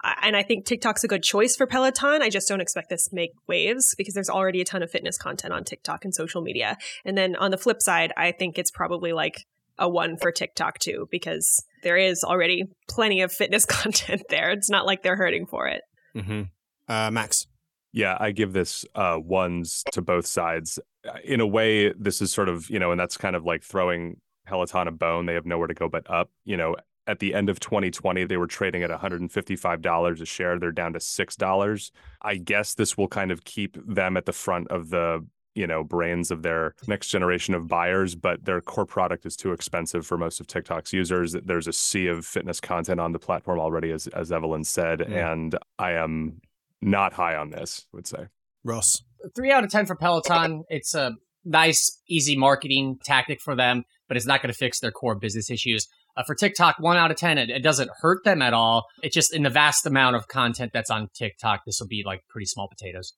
I- 0.07 0.27
And 0.27 0.37
I 0.37 0.43
think 0.43 0.65
TikTok's 0.67 1.05
a 1.05 1.09
good 1.09 1.23
choice 1.23 1.57
for 1.57 1.67
Peloton. 1.67 2.23
I 2.23 2.31
just 2.31 2.49
don't 2.49 2.61
expect 2.61 2.91
this 2.91 3.09
to 3.09 3.15
make 3.15 3.31
waves 3.49 3.95
because 3.99 4.15
there's 4.15 4.31
already 4.31 4.61
a 4.61 4.65
ton 4.65 4.83
of 4.83 4.91
fitness 4.91 5.19
content 5.19 5.53
on 5.53 5.65
TikTok 5.65 6.05
and 6.05 6.15
social 6.15 6.41
media. 6.43 6.77
And 7.05 7.19
then 7.19 7.35
on 7.37 7.51
the 7.51 7.59
flip 7.59 7.81
side, 7.83 8.13
I 8.17 8.33
think 8.33 8.59
it's 8.59 8.71
probably 8.71 9.13
like 9.13 9.45
a 9.79 9.89
one 9.89 10.17
for 10.17 10.33
TikTok 10.33 10.79
too 10.79 11.07
because 11.11 11.63
there 11.83 11.97
is 11.97 12.25
already 12.25 12.65
plenty 12.89 13.21
of 13.21 13.33
fitness 13.33 13.65
content 13.79 14.23
there. 14.31 14.51
It's 14.51 14.71
not 14.71 14.87
like 14.87 15.03
they're 15.03 15.17
hurting 15.17 15.47
for 15.47 15.67
it. 15.69 15.83
Mm-hmm. 16.17 16.43
Uh, 16.89 17.11
Max. 17.11 17.47
Yeah, 17.93 18.17
I 18.21 18.31
give 18.33 18.53
this 18.53 18.85
uh, 18.95 19.17
ones 19.19 19.83
to 19.93 20.03
both 20.03 20.27
sides. 20.27 20.79
Uh, 21.09 21.13
In 21.25 21.41
a 21.41 21.47
way, 21.47 21.93
this 21.99 22.21
is 22.21 22.31
sort 22.31 22.49
of, 22.51 22.69
you 22.69 22.79
know, 22.79 22.91
and 22.91 23.01
that's 23.01 23.17
kind 23.17 23.35
of 23.35 23.45
like 23.45 23.63
throwing 23.63 24.17
Peloton 24.47 24.87
a 24.87 24.93
bone. 24.93 25.25
They 25.27 25.35
have 25.35 25.47
nowhere 25.47 25.67
to 25.67 25.75
go 25.75 25.89
but 25.89 26.09
up. 26.11 26.31
You 26.45 26.57
know, 26.59 26.77
at 27.07 27.19
the 27.21 27.35
end 27.35 27.49
of 27.49 27.61
2020, 27.61 28.25
they 28.25 28.37
were 28.37 28.47
trading 28.47 28.83
at 28.83 28.91
$155 28.91 30.21
a 30.21 30.25
share. 30.27 30.59
They're 30.59 30.73
down 30.73 30.93
to 30.95 30.99
$6. 30.99 31.91
I 32.23 32.37
guess 32.37 32.75
this 32.75 32.97
will 32.97 33.09
kind 33.09 33.31
of 33.31 33.45
keep 33.45 33.77
them 33.87 34.17
at 34.17 34.27
the 34.27 34.33
front 34.33 34.69
of 34.69 34.91
the 34.91 35.27
you 35.55 35.67
know 35.67 35.83
brains 35.83 36.31
of 36.31 36.43
their 36.43 36.75
next 36.87 37.09
generation 37.09 37.55
of 37.55 37.67
buyers 37.67 38.15
but 38.15 38.45
their 38.45 38.61
core 38.61 38.85
product 38.85 39.25
is 39.25 39.37
too 39.37 39.53
expensive 39.53 40.07
for 40.07 40.19
most 40.19 40.39
of 40.39 40.47
tiktok's 40.47 40.93
users 40.93 41.33
there's 41.33 41.67
a 41.67 41.73
sea 41.73 42.09
of 42.09 42.27
fitness 42.27 42.61
content 42.61 43.01
on 43.01 43.13
the 43.13 43.19
platform 43.19 43.59
already 43.59 43.91
as, 43.91 44.07
as 44.09 44.31
evelyn 44.31 44.65
said 44.65 45.07
Yeah. 45.09 45.33
and 45.33 45.57
i 45.79 45.93
am 45.93 46.43
not 46.83 47.15
high 47.15 47.37
on 47.37 47.49
this 47.49 47.87
I 47.91 47.97
would 47.97 48.07
say 48.07 48.27
Ross. 48.65 49.03
Three 49.35 49.51
out 49.51 49.65
of 49.65 49.71
10 49.71 49.87
for 49.87 49.95
Peloton. 49.97 50.65
It's 50.69 50.95
a 50.95 51.13
nice, 51.45 52.03
easy 52.09 52.37
marketing 52.37 52.99
tactic 53.05 53.41
for 53.41 53.55
them, 53.55 53.85
but 54.09 54.17
it's 54.17 54.27
not 54.27 54.43
going 54.43 54.53
to 54.53 54.59
fix 54.59 54.81
their 54.81 54.91
core 54.91 55.15
business 55.15 55.51
issues. 55.51 55.89
Uh, 56.17 56.23
for 56.25 56.35
TikTok, 56.35 56.77
one 56.79 56.97
out 56.97 57.11
of 57.11 57.17
10, 57.17 57.39
it, 57.39 57.51
it 57.51 57.63
doesn't 57.63 57.91
hurt 58.01 58.25
them 58.25 58.41
at 58.43 58.55
all. 58.55 58.87
It's 59.03 59.15
just 59.15 59.35
in 59.35 59.43
the 59.43 59.51
vast 59.51 59.85
amount 59.87 60.17
of 60.17 60.29
content 60.29 60.73
that's 60.73 60.91
on 60.91 61.09
TikTok, 61.15 61.65
this 61.67 61.79
will 61.81 61.89
be 61.89 62.03
like 62.07 62.23
pretty 62.29 62.47
small 62.47 62.69
potatoes. 62.69 63.13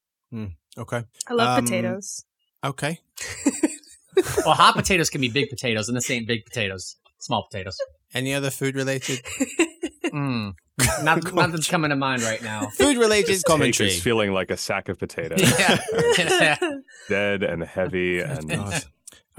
Okay. 0.76 1.04
I 1.28 1.34
love 1.34 1.58
Um, 1.58 1.64
potatoes. 1.64 2.24
Okay. 2.64 2.98
Well, 4.44 4.54
hot 4.54 4.74
potatoes 4.74 5.10
can 5.10 5.20
be 5.20 5.28
big 5.28 5.48
potatoes, 5.48 5.86
and 5.88 5.96
this 5.96 6.10
ain't 6.10 6.26
big 6.26 6.44
potatoes, 6.44 6.96
small 7.20 7.46
potatoes. 7.48 7.76
Any 8.12 8.34
other 8.34 8.50
food 8.50 8.74
related 8.74 9.22
Mm. 10.12 10.54
Not, 11.02 11.34
nothing's 11.34 11.68
coming 11.68 11.90
to 11.90 11.96
mind 11.96 12.22
right 12.22 12.42
now. 12.42 12.68
food 12.68 12.96
related 12.96 13.36
Take 13.36 13.44
commentary? 13.44 13.90
is 13.90 14.02
feeling 14.02 14.32
like 14.32 14.50
a 14.50 14.56
sack 14.56 14.88
of 14.88 14.98
potatoes 14.98 15.40
yeah. 15.58 16.56
dead 17.08 17.42
and 17.42 17.62
heavy 17.62 18.20
and 18.20 18.48
God. 18.48 18.84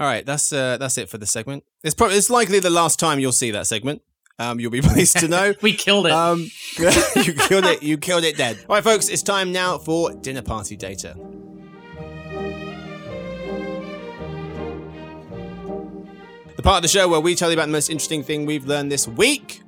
All 0.00 0.06
right, 0.06 0.24
that's 0.24 0.50
uh, 0.50 0.78
that's 0.78 0.96
it 0.96 1.10
for 1.10 1.18
the 1.18 1.26
segment. 1.26 1.62
It's 1.84 1.94
probably 1.94 2.16
it's 2.16 2.30
likely 2.30 2.58
the 2.58 2.70
last 2.70 2.98
time 2.98 3.20
you'll 3.20 3.32
see 3.32 3.50
that 3.50 3.66
segment. 3.66 4.00
Um, 4.38 4.58
you'll 4.58 4.70
be 4.70 4.80
pleased 4.82 5.18
to 5.18 5.28
know. 5.28 5.54
we 5.62 5.74
killed 5.74 6.06
it. 6.06 6.12
Um, 6.12 6.50
you 6.78 7.34
killed 7.34 7.66
it. 7.66 7.82
You 7.82 7.98
killed 7.98 8.24
it 8.24 8.38
dead. 8.38 8.64
All 8.66 8.76
right, 8.76 8.82
folks, 8.82 9.10
it's 9.10 9.22
time 9.22 9.52
now 9.52 9.76
for 9.76 10.10
dinner 10.14 10.40
party 10.40 10.74
data. 10.74 11.14
The 16.56 16.62
part 16.62 16.76
of 16.76 16.82
the 16.82 16.88
show 16.88 17.06
where 17.06 17.20
we 17.20 17.34
tell 17.34 17.50
you 17.50 17.54
about 17.56 17.66
the 17.66 17.72
most 17.72 17.90
interesting 17.90 18.22
thing 18.22 18.46
we've 18.46 18.66
learned 18.66 18.90
this 18.90 19.06
week. 19.06 19.60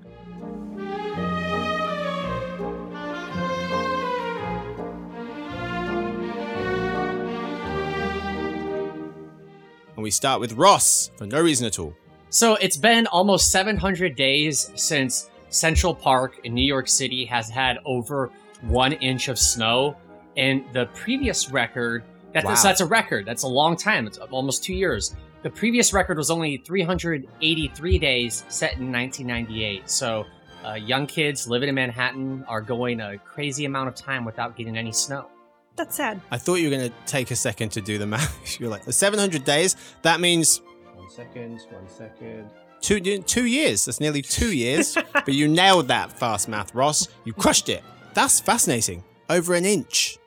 And 10.03 10.05
we 10.05 10.11
start 10.11 10.41
with 10.41 10.55
Ross 10.55 11.13
for 11.17 11.27
no 11.27 11.41
reason 11.41 11.65
at 11.65 11.79
all. 11.79 11.95
So 12.29 12.57
it's 12.57 12.77
been 12.77 13.07
almost 13.07 13.53
700 13.53 14.17
days 14.17 14.69
since 14.75 15.31
Central 15.51 15.95
Park 15.95 16.41
in 16.43 16.55
New 16.55 16.67
York 16.67 16.89
City 16.89 17.25
has 17.27 17.49
had 17.49 17.79
over 17.85 18.33
one 18.63 18.95
inch 18.95 19.29
of 19.29 19.39
snow. 19.39 19.97
And 20.37 20.65
the 20.73 20.87
previous 20.87 21.53
record, 21.53 22.03
that, 22.33 22.43
Wow. 22.43 22.55
so 22.57 22.67
that's 22.67 22.81
a 22.81 22.87
record. 22.87 23.27
That's 23.27 23.45
a 23.45 23.49
long 23.49 23.77
time. 23.77 24.09
It's 24.09 24.19
almost 24.19 24.65
two 24.65 24.75
years. 24.75 25.15
The 25.45 25.51
previous 25.51 25.93
record 25.93 26.19
was 26.19 26.33
only 26.33 26.57
383 26.57 27.99
days 28.01 28.45
set 28.49 28.73
in 28.79 28.91
1998. 28.91 29.89
So 29.89 30.25
uh, 30.67 30.73
young 30.73 31.07
kids 31.07 31.47
living 31.47 31.69
in 31.69 31.77
Manhattan 31.77 32.45
are 32.49 32.61
going 32.61 32.99
a 32.99 33.19
crazy 33.19 33.67
amount 33.67 33.87
of 33.87 33.95
time 33.95 34.25
without 34.25 34.57
getting 34.57 34.77
any 34.77 34.91
snow. 34.91 35.29
That's 35.77 35.97
sad. 35.97 36.21
I 36.31 36.39
thought 36.39 36.57
you 36.57 36.71
were 36.71 36.77
going 36.77 36.91
to 36.91 36.97
take 37.07 37.31
a 37.31 37.37
second 37.37 37.71
to 37.71 37.81
do 37.81 37.99
the 37.99 38.07
math. 38.07 38.61
You're 38.61 38.71
like, 38.71 38.85
700 38.85 39.45
days? 39.45 39.77
That 40.03 40.21
means. 40.21 40.61
One 40.95 41.11
second, 41.11 41.61
one 41.71 41.89
second. 41.89 42.51
Two, 42.81 43.01
two 43.01 43.47
years. 43.47 43.85
That's 43.85 44.01
nearly 44.01 44.23
two 44.23 44.55
years. 44.55 44.97
but 45.13 45.35
you 45.35 45.49
nailed 45.49 45.89
that 45.89 46.13
fast 46.13 46.49
math, 46.49 46.75
Ross. 46.75 47.09
You 47.25 47.33
crushed 47.33 47.69
it. 47.69 47.83
That's 48.15 48.41
fascinating. 48.41 49.05
Over 49.31 49.55
an 49.55 49.65
inch. 49.65 50.19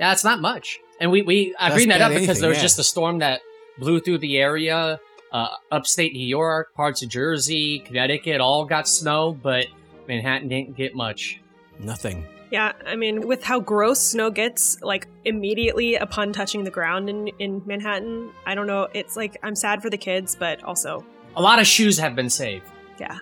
Yeah, 0.00 0.12
it's 0.12 0.24
not 0.24 0.40
much. 0.40 0.80
And 1.00 1.10
we, 1.10 1.22
we 1.22 1.54
I 1.58 1.68
That's 1.68 1.78
bring 1.78 1.88
that 1.88 2.00
up 2.00 2.10
barely 2.10 2.22
because 2.22 2.40
there 2.40 2.48
was 2.48 2.58
yeah. 2.58 2.62
just 2.62 2.78
a 2.78 2.84
storm 2.84 3.18
that 3.18 3.40
blew 3.78 4.00
through 4.00 4.18
the 4.18 4.38
area. 4.38 5.00
Uh, 5.32 5.48
upstate 5.72 6.12
New 6.12 6.26
York, 6.26 6.72
parts 6.74 7.02
of 7.02 7.08
Jersey, 7.08 7.80
Connecticut 7.80 8.40
all 8.40 8.64
got 8.64 8.86
snow, 8.86 9.32
but 9.32 9.66
Manhattan 10.06 10.48
didn't 10.48 10.76
get 10.76 10.94
much. 10.94 11.40
Nothing. 11.80 12.24
Yeah, 12.54 12.70
I 12.86 12.94
mean, 12.94 13.26
with 13.26 13.42
how 13.42 13.58
gross 13.58 13.98
snow 14.00 14.30
gets, 14.30 14.80
like 14.80 15.08
immediately 15.24 15.96
upon 15.96 16.32
touching 16.32 16.62
the 16.62 16.70
ground 16.70 17.10
in 17.10 17.26
in 17.40 17.62
Manhattan, 17.66 18.30
I 18.46 18.54
don't 18.54 18.68
know. 18.68 18.86
It's 18.94 19.16
like 19.16 19.36
I'm 19.42 19.56
sad 19.56 19.82
for 19.82 19.90
the 19.90 19.98
kids, 19.98 20.36
but 20.38 20.62
also, 20.62 21.04
A 21.34 21.42
lot 21.42 21.58
of 21.58 21.66
shoes 21.66 21.98
have 21.98 22.14
been 22.14 22.30
saved. 22.30 22.64
yeah. 23.00 23.18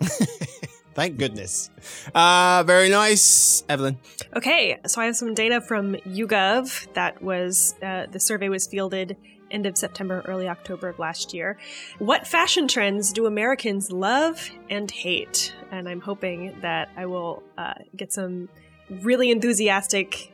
Thank 0.94 1.18
goodness. 1.18 1.68
Uh, 2.14 2.62
very 2.64 2.88
nice. 2.88 3.64
Evelyn. 3.68 3.98
Okay, 4.36 4.78
so 4.86 5.00
I 5.00 5.06
have 5.06 5.16
some 5.16 5.34
data 5.34 5.60
from 5.60 5.96
YouGov. 6.18 6.92
That 6.94 7.20
was 7.20 7.74
uh, 7.82 8.06
the 8.12 8.20
survey 8.20 8.48
was 8.48 8.68
fielded 8.68 9.16
end 9.50 9.66
of 9.66 9.76
September, 9.76 10.22
early 10.26 10.48
October 10.48 10.88
of 10.90 10.98
last 11.00 11.34
year. 11.34 11.58
What 11.98 12.24
fashion 12.26 12.68
trends 12.68 13.12
do 13.12 13.26
Americans 13.26 13.90
love 13.90 14.48
and 14.70 14.88
hate? 14.90 15.52
And 15.72 15.88
I'm 15.88 16.00
hoping 16.00 16.56
that 16.62 16.88
I 16.96 17.06
will 17.06 17.42
uh, 17.58 17.74
get 17.96 18.12
some 18.12 18.48
really 18.88 19.30
enthusiastic 19.30 20.32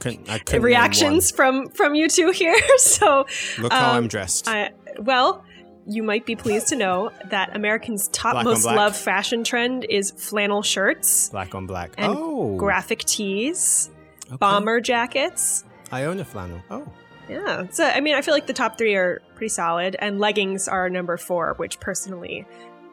couldn't- 0.00 0.28
I 0.28 0.38
couldn't 0.38 0.62
reactions 0.62 1.30
from 1.30 1.68
from 1.70 1.94
you 1.94 2.08
two 2.08 2.30
here. 2.30 2.56
so 2.78 3.26
Look 3.58 3.72
how 3.72 3.90
um, 3.90 3.96
I'm 3.96 4.08
dressed. 4.08 4.48
I, 4.48 4.70
well, 4.98 5.44
you 5.86 6.02
might 6.02 6.24
be 6.26 6.34
pleased 6.34 6.68
to 6.68 6.76
know 6.76 7.10
that 7.30 7.54
Americans' 7.54 8.08
top 8.08 8.32
Black 8.32 8.44
most 8.44 8.64
loved 8.64 8.96
fashion 8.96 9.44
trend 9.44 9.84
is 9.88 10.10
flannel 10.12 10.62
shirts, 10.62 11.28
black 11.28 11.54
on 11.54 11.66
black. 11.66 11.92
and 11.98 12.14
oh, 12.16 12.56
graphic 12.56 13.00
tees, 13.00 13.90
okay. 14.26 14.36
bomber 14.36 14.80
jackets. 14.80 15.64
I 15.92 16.04
own 16.04 16.18
a 16.20 16.24
flannel. 16.24 16.60
Oh, 16.70 16.90
Yeah. 17.28 17.66
So, 17.70 17.84
I 17.84 18.00
mean, 18.00 18.14
I 18.14 18.22
feel 18.22 18.34
like 18.34 18.46
the 18.46 18.54
top 18.54 18.78
three 18.78 18.94
are 18.94 19.20
pretty 19.34 19.50
solid, 19.50 19.96
and 19.98 20.18
leggings 20.18 20.68
are 20.68 20.88
number 20.88 21.16
four, 21.16 21.54
which 21.58 21.78
personally, 21.80 22.46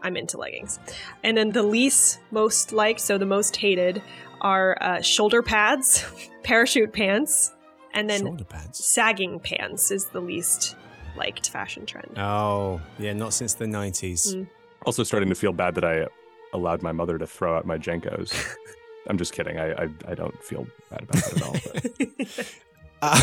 I'm 0.03 0.17
into 0.17 0.37
leggings. 0.37 0.79
And 1.23 1.37
then 1.37 1.51
the 1.51 1.63
least 1.63 2.19
most 2.31 2.73
liked, 2.73 2.99
so 2.99 3.17
the 3.17 3.25
most 3.25 3.55
hated, 3.55 4.01
are 4.41 4.77
uh, 4.81 5.01
shoulder 5.01 5.41
pads, 5.41 6.05
parachute 6.43 6.93
pants, 6.93 7.53
and 7.93 8.09
then 8.09 8.37
pads. 8.49 8.83
sagging 8.83 9.39
pants 9.39 9.91
is 9.91 10.05
the 10.05 10.19
least 10.19 10.75
liked 11.15 11.49
fashion 11.49 11.85
trend. 11.85 12.17
Oh, 12.17 12.81
yeah, 12.99 13.13
not 13.13 13.33
since 13.33 13.53
the 13.53 13.65
90s. 13.65 14.35
Mm. 14.35 14.47
Also, 14.85 15.03
starting 15.03 15.29
to 15.29 15.35
feel 15.35 15.53
bad 15.53 15.75
that 15.75 15.83
I 15.85 16.07
allowed 16.53 16.81
my 16.81 16.91
mother 16.91 17.17
to 17.17 17.27
throw 17.27 17.55
out 17.57 17.65
my 17.65 17.77
JNCOs. 17.77 18.55
I'm 19.07 19.17
just 19.17 19.33
kidding. 19.33 19.57
I, 19.59 19.71
I 19.83 19.89
I 20.09 20.15
don't 20.15 20.43
feel 20.43 20.67
bad 20.89 21.03
about 21.03 21.15
that 21.23 21.33
at 21.37 21.43
all. 21.43 21.55
But. 22.33 22.53
Uh, 23.03 23.19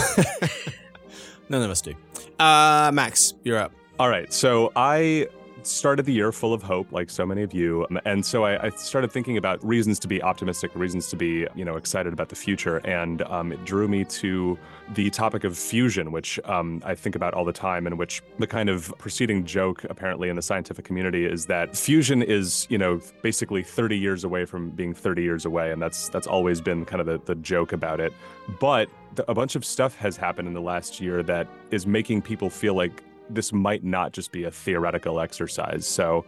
none 1.48 1.62
of 1.62 1.70
us 1.70 1.80
do. 1.80 1.94
Uh, 2.40 2.90
Max, 2.92 3.34
you're 3.44 3.58
up. 3.58 3.70
All 4.00 4.08
right. 4.08 4.32
So 4.32 4.72
I 4.74 5.28
started 5.62 6.06
the 6.06 6.12
year 6.12 6.32
full 6.32 6.52
of 6.54 6.62
hope, 6.62 6.92
like 6.92 7.10
so 7.10 7.26
many 7.26 7.42
of 7.42 7.52
you. 7.52 7.86
Um, 7.90 8.00
And 8.04 8.24
so 8.24 8.44
I, 8.44 8.66
I 8.66 8.70
started 8.70 9.12
thinking 9.12 9.36
about 9.36 9.64
reasons 9.64 9.98
to 10.00 10.08
be 10.08 10.22
optimistic, 10.22 10.70
reasons 10.74 11.08
to 11.08 11.16
be, 11.16 11.46
you 11.54 11.64
know, 11.64 11.76
excited 11.76 12.12
about 12.12 12.28
the 12.28 12.36
future. 12.36 12.78
And 12.78 13.22
um, 13.22 13.52
it 13.52 13.64
drew 13.64 13.88
me 13.88 14.04
to 14.04 14.58
the 14.94 15.10
topic 15.10 15.44
of 15.44 15.56
fusion, 15.56 16.12
which 16.12 16.40
um, 16.44 16.82
I 16.84 16.94
think 16.94 17.14
about 17.14 17.34
all 17.34 17.44
the 17.44 17.52
time, 17.52 17.86
and 17.86 17.98
which 17.98 18.22
the 18.38 18.46
kind 18.46 18.68
of 18.68 18.92
preceding 18.98 19.44
joke 19.44 19.84
apparently 19.84 20.28
in 20.28 20.36
the 20.36 20.42
scientific 20.42 20.84
community 20.84 21.26
is 21.26 21.46
that 21.46 21.76
fusion 21.76 22.22
is, 22.22 22.66
you 22.70 22.78
know, 22.78 23.00
basically 23.22 23.62
30 23.62 23.98
years 23.98 24.24
away 24.24 24.44
from 24.44 24.70
being 24.70 24.94
30 24.94 25.22
years 25.22 25.44
away. 25.44 25.72
And 25.72 25.80
that's 25.82 26.08
that's 26.08 26.26
always 26.26 26.60
been 26.60 26.84
kind 26.84 27.00
of 27.00 27.06
the, 27.06 27.18
the 27.24 27.34
joke 27.40 27.72
about 27.72 28.00
it. 28.00 28.12
But 28.60 28.88
a 29.26 29.34
bunch 29.34 29.56
of 29.56 29.64
stuff 29.64 29.96
has 29.96 30.16
happened 30.16 30.48
in 30.48 30.54
the 30.54 30.60
last 30.60 31.00
year 31.00 31.22
that 31.24 31.48
is 31.70 31.86
making 31.86 32.22
people 32.22 32.50
feel 32.50 32.74
like 32.74 33.02
this 33.30 33.52
might 33.52 33.84
not 33.84 34.12
just 34.12 34.32
be 34.32 34.44
a 34.44 34.50
theoretical 34.50 35.20
exercise. 35.20 35.86
So, 35.86 36.24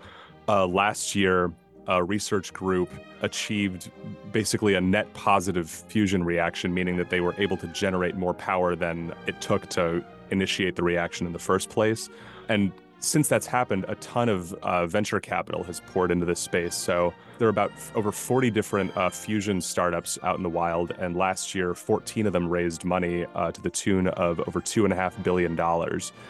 uh, 0.49 0.67
last 0.67 1.15
year, 1.15 1.53
a 1.87 2.03
research 2.03 2.53
group 2.53 2.91
achieved 3.23 3.91
basically 4.33 4.75
a 4.75 4.81
net 4.81 5.13
positive 5.15 5.69
fusion 5.69 6.23
reaction, 6.25 6.73
meaning 6.73 6.97
that 6.97 7.11
they 7.11 7.21
were 7.21 7.35
able 7.39 7.57
to 7.57 7.67
generate 7.69 8.17
more 8.17 8.35
power 8.35 8.77
than 8.77 9.13
it 9.27 9.41
took 9.41 9.69
to 9.71 10.05
initiate 10.31 10.77
the 10.77 10.83
reaction 10.83 11.27
in 11.27 11.33
the 11.33 11.39
first 11.39 11.69
place. 11.69 12.09
And 12.49 12.73
since 13.01 13.29
that's 13.29 13.47
happened, 13.47 13.87
a 13.89 13.95
ton 13.97 14.29
of 14.29 14.53
uh, 14.63 14.87
venture 14.87 15.21
capital 15.21 15.65
has 15.65 15.81
poured 15.81 16.11
into 16.11 16.27
this 16.27 16.39
space. 16.39 16.75
So 16.75 17.15
there 17.39 17.47
are 17.49 17.51
about 17.51 17.73
f- 17.73 17.93
over 17.97 18.13
40 18.13 18.51
different 18.51 18.95
uh, 18.97 19.09
fusion 19.09 19.61
startups 19.61 20.19
out 20.23 20.37
in 20.37 20.43
the 20.43 20.51
wild. 20.51 20.93
And 20.99 21.17
last 21.17 21.55
year, 21.55 21.75
14 21.75 22.27
of 22.27 22.33
them 22.35 22.49
raised 22.49 22.85
money 22.85 23.25
uh, 23.35 23.53
to 23.53 23.61
the 23.61 23.71
tune 23.71 24.09
of 24.09 24.41
over 24.41 24.61
$2.5 24.61 25.23
billion. 25.23 25.57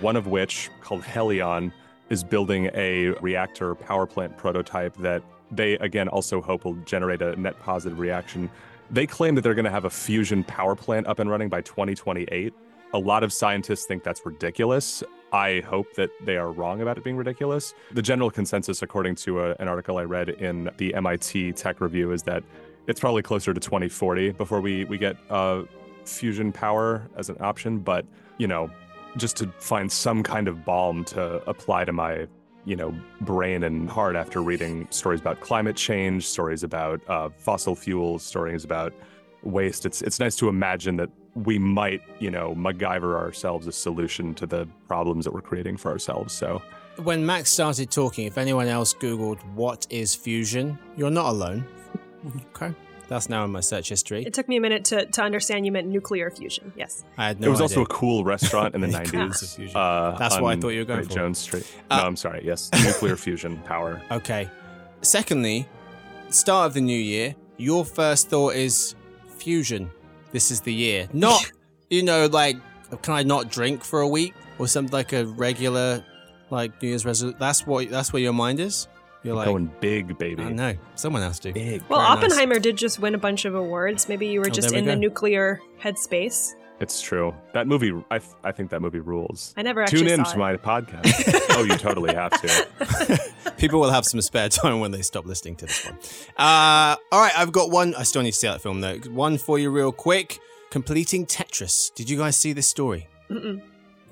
One 0.00 0.16
of 0.16 0.28
which, 0.28 0.70
called 0.80 1.02
Helion, 1.02 1.72
is 2.08 2.22
building 2.22 2.70
a 2.74 3.08
reactor 3.20 3.74
power 3.74 4.06
plant 4.06 4.36
prototype 4.36 4.96
that 4.98 5.22
they, 5.50 5.74
again, 5.74 6.08
also 6.08 6.40
hope 6.40 6.64
will 6.64 6.74
generate 6.84 7.20
a 7.20 7.34
net 7.34 7.58
positive 7.60 7.98
reaction. 7.98 8.48
They 8.90 9.06
claim 9.06 9.34
that 9.34 9.42
they're 9.42 9.54
going 9.54 9.64
to 9.64 9.70
have 9.70 9.84
a 9.84 9.90
fusion 9.90 10.44
power 10.44 10.76
plant 10.76 11.08
up 11.08 11.18
and 11.18 11.28
running 11.28 11.48
by 11.48 11.62
2028. 11.62 12.54
A 12.92 12.98
lot 12.98 13.22
of 13.22 13.32
scientists 13.32 13.86
think 13.86 14.02
that's 14.02 14.24
ridiculous. 14.24 15.02
I 15.32 15.60
hope 15.60 15.94
that 15.94 16.10
they 16.24 16.36
are 16.36 16.50
wrong 16.50 16.80
about 16.80 16.98
it 16.98 17.04
being 17.04 17.16
ridiculous. 17.16 17.74
The 17.92 18.02
general 18.02 18.30
consensus, 18.30 18.82
according 18.82 19.14
to 19.16 19.40
a, 19.40 19.56
an 19.58 19.68
article 19.68 19.98
I 19.98 20.04
read 20.04 20.28
in 20.28 20.70
the 20.76 20.94
MIT 20.94 21.52
Tech 21.52 21.80
Review, 21.80 22.12
is 22.12 22.22
that 22.24 22.42
it's 22.86 23.00
probably 23.00 23.22
closer 23.22 23.54
to 23.54 23.60
2040 23.60 24.32
before 24.32 24.60
we, 24.60 24.84
we 24.84 24.98
get 24.98 25.16
uh, 25.30 25.62
fusion 26.04 26.52
power 26.52 27.08
as 27.16 27.28
an 27.28 27.36
option. 27.40 27.78
But, 27.78 28.04
you 28.38 28.48
know, 28.48 28.70
just 29.16 29.36
to 29.38 29.46
find 29.58 29.90
some 29.90 30.22
kind 30.22 30.48
of 30.48 30.64
balm 30.64 31.04
to 31.06 31.36
apply 31.48 31.84
to 31.84 31.92
my, 31.92 32.26
you 32.64 32.76
know, 32.76 32.94
brain 33.20 33.62
and 33.62 33.88
heart 33.88 34.16
after 34.16 34.42
reading 34.42 34.88
stories 34.90 35.20
about 35.20 35.40
climate 35.40 35.76
change, 35.76 36.26
stories 36.26 36.62
about 36.62 37.00
uh, 37.08 37.28
fossil 37.36 37.76
fuels, 37.76 38.22
stories 38.22 38.64
about 38.64 38.92
waste. 39.42 39.86
It's 39.86 40.02
it's 40.02 40.20
nice 40.20 40.36
to 40.36 40.48
imagine 40.48 40.96
that 40.96 41.10
we 41.34 41.58
might, 41.58 42.02
you 42.18 42.30
know, 42.30 42.54
MacGyver 42.54 43.14
ourselves 43.16 43.66
a 43.66 43.72
solution 43.72 44.34
to 44.34 44.46
the 44.46 44.66
problems 44.88 45.24
that 45.24 45.32
we're 45.32 45.40
creating 45.40 45.76
for 45.76 45.90
ourselves. 45.90 46.34
So 46.34 46.60
When 47.02 47.24
Max 47.24 47.50
started 47.50 47.90
talking, 47.90 48.26
if 48.26 48.36
anyone 48.38 48.66
else 48.68 48.92
Googled 48.94 49.38
what 49.54 49.86
is 49.90 50.14
fusion, 50.14 50.78
you're 50.96 51.10
not 51.10 51.26
alone. 51.30 51.64
okay. 52.56 52.74
That's 53.08 53.28
now 53.28 53.44
in 53.44 53.50
my 53.50 53.58
search 53.60 53.88
history. 53.88 54.24
It 54.24 54.34
took 54.34 54.46
me 54.48 54.56
a 54.56 54.60
minute 54.60 54.84
to, 54.86 55.04
to 55.06 55.22
understand 55.22 55.66
you 55.66 55.72
meant 55.72 55.88
nuclear 55.88 56.30
fusion. 56.30 56.72
Yes. 56.76 57.04
I 57.18 57.26
had 57.26 57.40
no 57.40 57.48
it 57.48 57.50
was 57.50 57.60
idea. 57.60 57.64
also 57.78 57.82
a 57.82 57.86
cool 57.86 58.22
restaurant 58.22 58.74
in 58.76 58.80
the 58.82 58.86
nineties. 59.12 59.58
Uh, 59.74 60.14
That's 60.16 60.40
what 60.40 60.56
I 60.56 60.60
thought 60.60 60.68
you 60.68 60.80
were 60.80 60.84
going 60.84 61.00
Great 61.00 61.08
for. 61.08 61.14
Jones 61.16 61.38
Street. 61.38 61.66
Uh, 61.90 61.96
no, 61.96 62.02
I'm 62.04 62.14
sorry. 62.16 62.42
Yes, 62.44 62.70
nuclear 62.84 63.16
fusion 63.16 63.56
power. 63.64 64.00
Okay. 64.12 64.48
Secondly, 65.02 65.66
start 66.28 66.66
of 66.68 66.74
the 66.74 66.80
new 66.80 66.96
year, 66.98 67.34
your 67.56 67.84
first 67.84 68.28
thought 68.28 68.54
is 68.54 68.94
fusion. 69.38 69.90
This 70.32 70.50
is 70.50 70.60
the 70.60 70.72
year. 70.72 71.08
Not, 71.12 71.50
you 71.90 72.02
know, 72.02 72.26
like, 72.26 72.56
can 73.02 73.14
I 73.14 73.22
not 73.22 73.50
drink 73.50 73.84
for 73.84 74.00
a 74.00 74.08
week 74.08 74.34
or 74.58 74.66
something 74.68 74.92
like 74.92 75.12
a 75.12 75.24
regular, 75.26 76.04
like 76.50 76.80
New 76.82 76.88
Year's 76.88 77.04
resolution? 77.04 77.38
That's 77.38 77.66
what. 77.66 77.90
That's 77.90 78.12
where 78.12 78.22
your 78.22 78.32
mind 78.32 78.60
is. 78.60 78.88
You're 79.22 79.34
like, 79.34 79.46
Going 79.46 79.70
big, 79.80 80.16
baby. 80.16 80.42
I 80.42 80.50
know. 80.50 80.74
Someone 80.94 81.20
has 81.22 81.38
to. 81.40 81.52
Big. 81.52 81.82
Well, 81.88 82.00
Very 82.00 82.08
nice. 82.14 82.24
Oppenheimer 82.32 82.58
did 82.58 82.76
just 82.78 82.98
win 83.00 83.14
a 83.14 83.18
bunch 83.18 83.44
of 83.44 83.54
awards. 83.54 84.08
Maybe 84.08 84.28
you 84.28 84.40
were 84.40 84.46
Oh, 84.46 84.50
just 84.50 84.70
there 84.70 84.76
we 84.76 84.78
in 84.78 84.86
the 84.86 84.94
go. 84.94 84.98
nuclear 85.00 85.60
headspace. 85.82 86.52
It's 86.80 87.02
true. 87.02 87.34
That 87.52 87.66
movie. 87.66 87.92
I 88.10 88.18
th- 88.18 88.32
I 88.42 88.52
think 88.52 88.70
that 88.70 88.80
movie 88.80 89.00
rules. 89.00 89.52
I 89.56 89.62
never 89.62 89.82
actually 89.82 89.98
Tune 90.00 90.08
in 90.08 90.24
saw 90.24 90.32
to 90.32 90.36
it. 90.36 90.38
my 90.38 90.56
podcast. 90.56 91.46
oh, 91.50 91.62
you 91.62 91.76
totally 91.76 92.14
have 92.14 92.32
to. 92.40 93.20
People 93.58 93.80
will 93.80 93.90
have 93.90 94.06
some 94.06 94.20
spare 94.22 94.48
time 94.48 94.80
when 94.80 94.90
they 94.90 95.02
stop 95.02 95.26
listening 95.26 95.56
to 95.56 95.66
this 95.66 95.84
one. 95.84 95.94
Uh, 96.38 96.96
all 97.12 97.20
right, 97.20 97.32
I've 97.36 97.52
got 97.52 97.70
one. 97.70 97.94
I 97.96 98.02
still 98.04 98.22
need 98.22 98.30
to 98.32 98.36
see 98.36 98.46
that 98.46 98.62
film 98.62 98.80
though. 98.80 98.96
One 99.10 99.36
for 99.36 99.58
you, 99.58 99.70
real 99.70 99.92
quick. 99.92 100.38
Completing 100.70 101.26
Tetris. 101.26 101.92
Did 101.94 102.08
you 102.08 102.16
guys 102.16 102.36
see 102.36 102.52
this 102.54 102.66
story? 102.66 103.08
Mm-mm. 103.28 103.60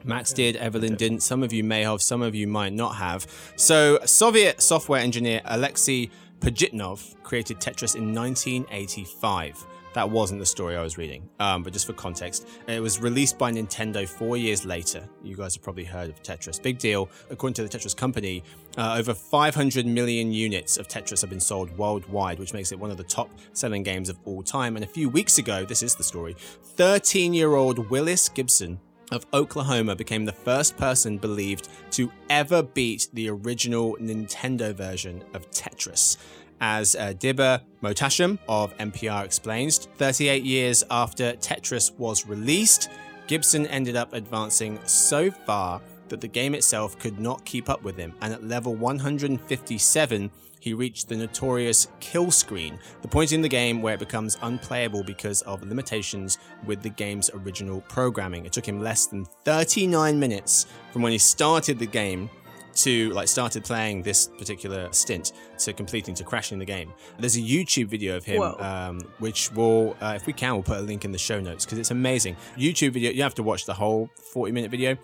Max 0.04 0.32
did, 0.32 0.56
Evelyn 0.56 0.94
didn't. 0.96 1.20
Some 1.20 1.42
of 1.42 1.52
you 1.52 1.64
may 1.64 1.82
have, 1.82 2.02
some 2.02 2.20
of 2.22 2.34
you 2.34 2.46
might 2.46 2.72
not 2.72 2.96
have. 2.96 3.26
So, 3.56 3.98
Soviet 4.04 4.60
software 4.60 5.00
engineer 5.00 5.40
Alexei 5.44 6.10
Pajitnov 6.40 7.20
created 7.22 7.58
Tetris 7.58 7.96
in 7.96 8.14
1985. 8.14 9.66
That 9.94 10.10
wasn't 10.10 10.40
the 10.40 10.46
story 10.46 10.76
I 10.76 10.82
was 10.82 10.98
reading, 10.98 11.28
um, 11.40 11.62
but 11.62 11.72
just 11.72 11.86
for 11.86 11.92
context, 11.94 12.46
it 12.66 12.80
was 12.80 13.00
released 13.00 13.38
by 13.38 13.50
Nintendo 13.50 14.08
four 14.08 14.36
years 14.36 14.64
later. 14.64 15.02
You 15.22 15.36
guys 15.36 15.54
have 15.54 15.62
probably 15.62 15.84
heard 15.84 16.10
of 16.10 16.22
Tetris. 16.22 16.62
Big 16.62 16.78
deal. 16.78 17.08
According 17.30 17.54
to 17.54 17.62
the 17.62 17.68
Tetris 17.68 17.96
company, 17.96 18.44
uh, 18.76 18.96
over 18.98 19.14
500 19.14 19.86
million 19.86 20.32
units 20.32 20.76
of 20.76 20.88
Tetris 20.88 21.20
have 21.22 21.30
been 21.30 21.40
sold 21.40 21.76
worldwide, 21.76 22.38
which 22.38 22.52
makes 22.52 22.70
it 22.70 22.78
one 22.78 22.90
of 22.90 22.96
the 22.96 23.04
top 23.04 23.30
selling 23.52 23.82
games 23.82 24.08
of 24.08 24.18
all 24.24 24.42
time. 24.42 24.76
And 24.76 24.84
a 24.84 24.88
few 24.88 25.08
weeks 25.08 25.38
ago, 25.38 25.64
this 25.64 25.82
is 25.82 25.94
the 25.94 26.04
story 26.04 26.36
13 26.76 27.34
year 27.34 27.54
old 27.54 27.90
Willis 27.90 28.28
Gibson 28.28 28.78
of 29.10 29.26
Oklahoma 29.32 29.96
became 29.96 30.24
the 30.24 30.32
first 30.32 30.76
person 30.76 31.18
believed 31.18 31.68
to 31.92 32.12
ever 32.28 32.62
beat 32.62 33.08
the 33.12 33.30
original 33.30 33.96
Nintendo 33.96 34.74
version 34.74 35.24
of 35.34 35.50
Tetris. 35.50 36.18
As 36.60 36.96
uh, 36.96 37.12
Diba 37.18 37.62
Mohtasham 37.82 38.38
of 38.48 38.76
NPR 38.78 39.24
explains, 39.24 39.86
38 39.96 40.42
years 40.42 40.84
after 40.90 41.34
Tetris 41.34 41.96
was 41.98 42.26
released, 42.26 42.90
Gibson 43.26 43.66
ended 43.66 43.94
up 43.94 44.12
advancing 44.12 44.78
so 44.84 45.30
far 45.30 45.80
that 46.08 46.20
the 46.20 46.28
game 46.28 46.54
itself 46.54 46.98
could 46.98 47.20
not 47.20 47.44
keep 47.44 47.68
up 47.68 47.82
with 47.82 47.96
him, 47.96 48.14
and 48.22 48.32
at 48.32 48.42
level 48.42 48.74
157, 48.74 50.30
he 50.60 50.74
reached 50.74 51.08
the 51.08 51.16
notorious 51.16 51.86
kill 52.00 52.30
screen, 52.30 52.78
the 53.02 53.08
point 53.08 53.32
in 53.32 53.40
the 53.40 53.48
game 53.48 53.80
where 53.80 53.94
it 53.94 54.00
becomes 54.00 54.36
unplayable 54.42 55.04
because 55.04 55.42
of 55.42 55.62
limitations 55.62 56.38
with 56.66 56.82
the 56.82 56.88
game's 56.88 57.30
original 57.34 57.80
programming. 57.82 58.44
It 58.44 58.52
took 58.52 58.66
him 58.66 58.80
less 58.80 59.06
than 59.06 59.24
39 59.44 60.18
minutes 60.18 60.66
from 60.92 61.02
when 61.02 61.12
he 61.12 61.18
started 61.18 61.78
the 61.78 61.86
game 61.86 62.28
to 62.76 63.10
like 63.10 63.28
started 63.28 63.64
playing 63.64 64.02
this 64.02 64.28
particular 64.38 64.92
stint 64.92 65.32
to 65.58 65.72
completing 65.72 66.14
to 66.14 66.24
crashing 66.24 66.58
the 66.58 66.64
game. 66.64 66.92
There's 67.18 67.36
a 67.36 67.40
YouTube 67.40 67.86
video 67.86 68.16
of 68.16 68.24
him, 68.24 68.38
um, 68.60 69.00
which 69.18 69.52
will, 69.52 69.96
uh, 70.00 70.14
if 70.16 70.26
we 70.26 70.32
can, 70.32 70.52
we'll 70.54 70.62
put 70.62 70.78
a 70.78 70.82
link 70.82 71.04
in 71.04 71.12
the 71.12 71.18
show 71.18 71.40
notes 71.40 71.64
because 71.64 71.78
it's 71.78 71.90
amazing. 71.90 72.36
YouTube 72.56 72.92
video, 72.92 73.10
you 73.10 73.22
have 73.22 73.34
to 73.34 73.42
watch 73.42 73.66
the 73.66 73.74
whole 73.74 74.10
40 74.32 74.52
minute 74.52 74.70
video. 74.70 74.96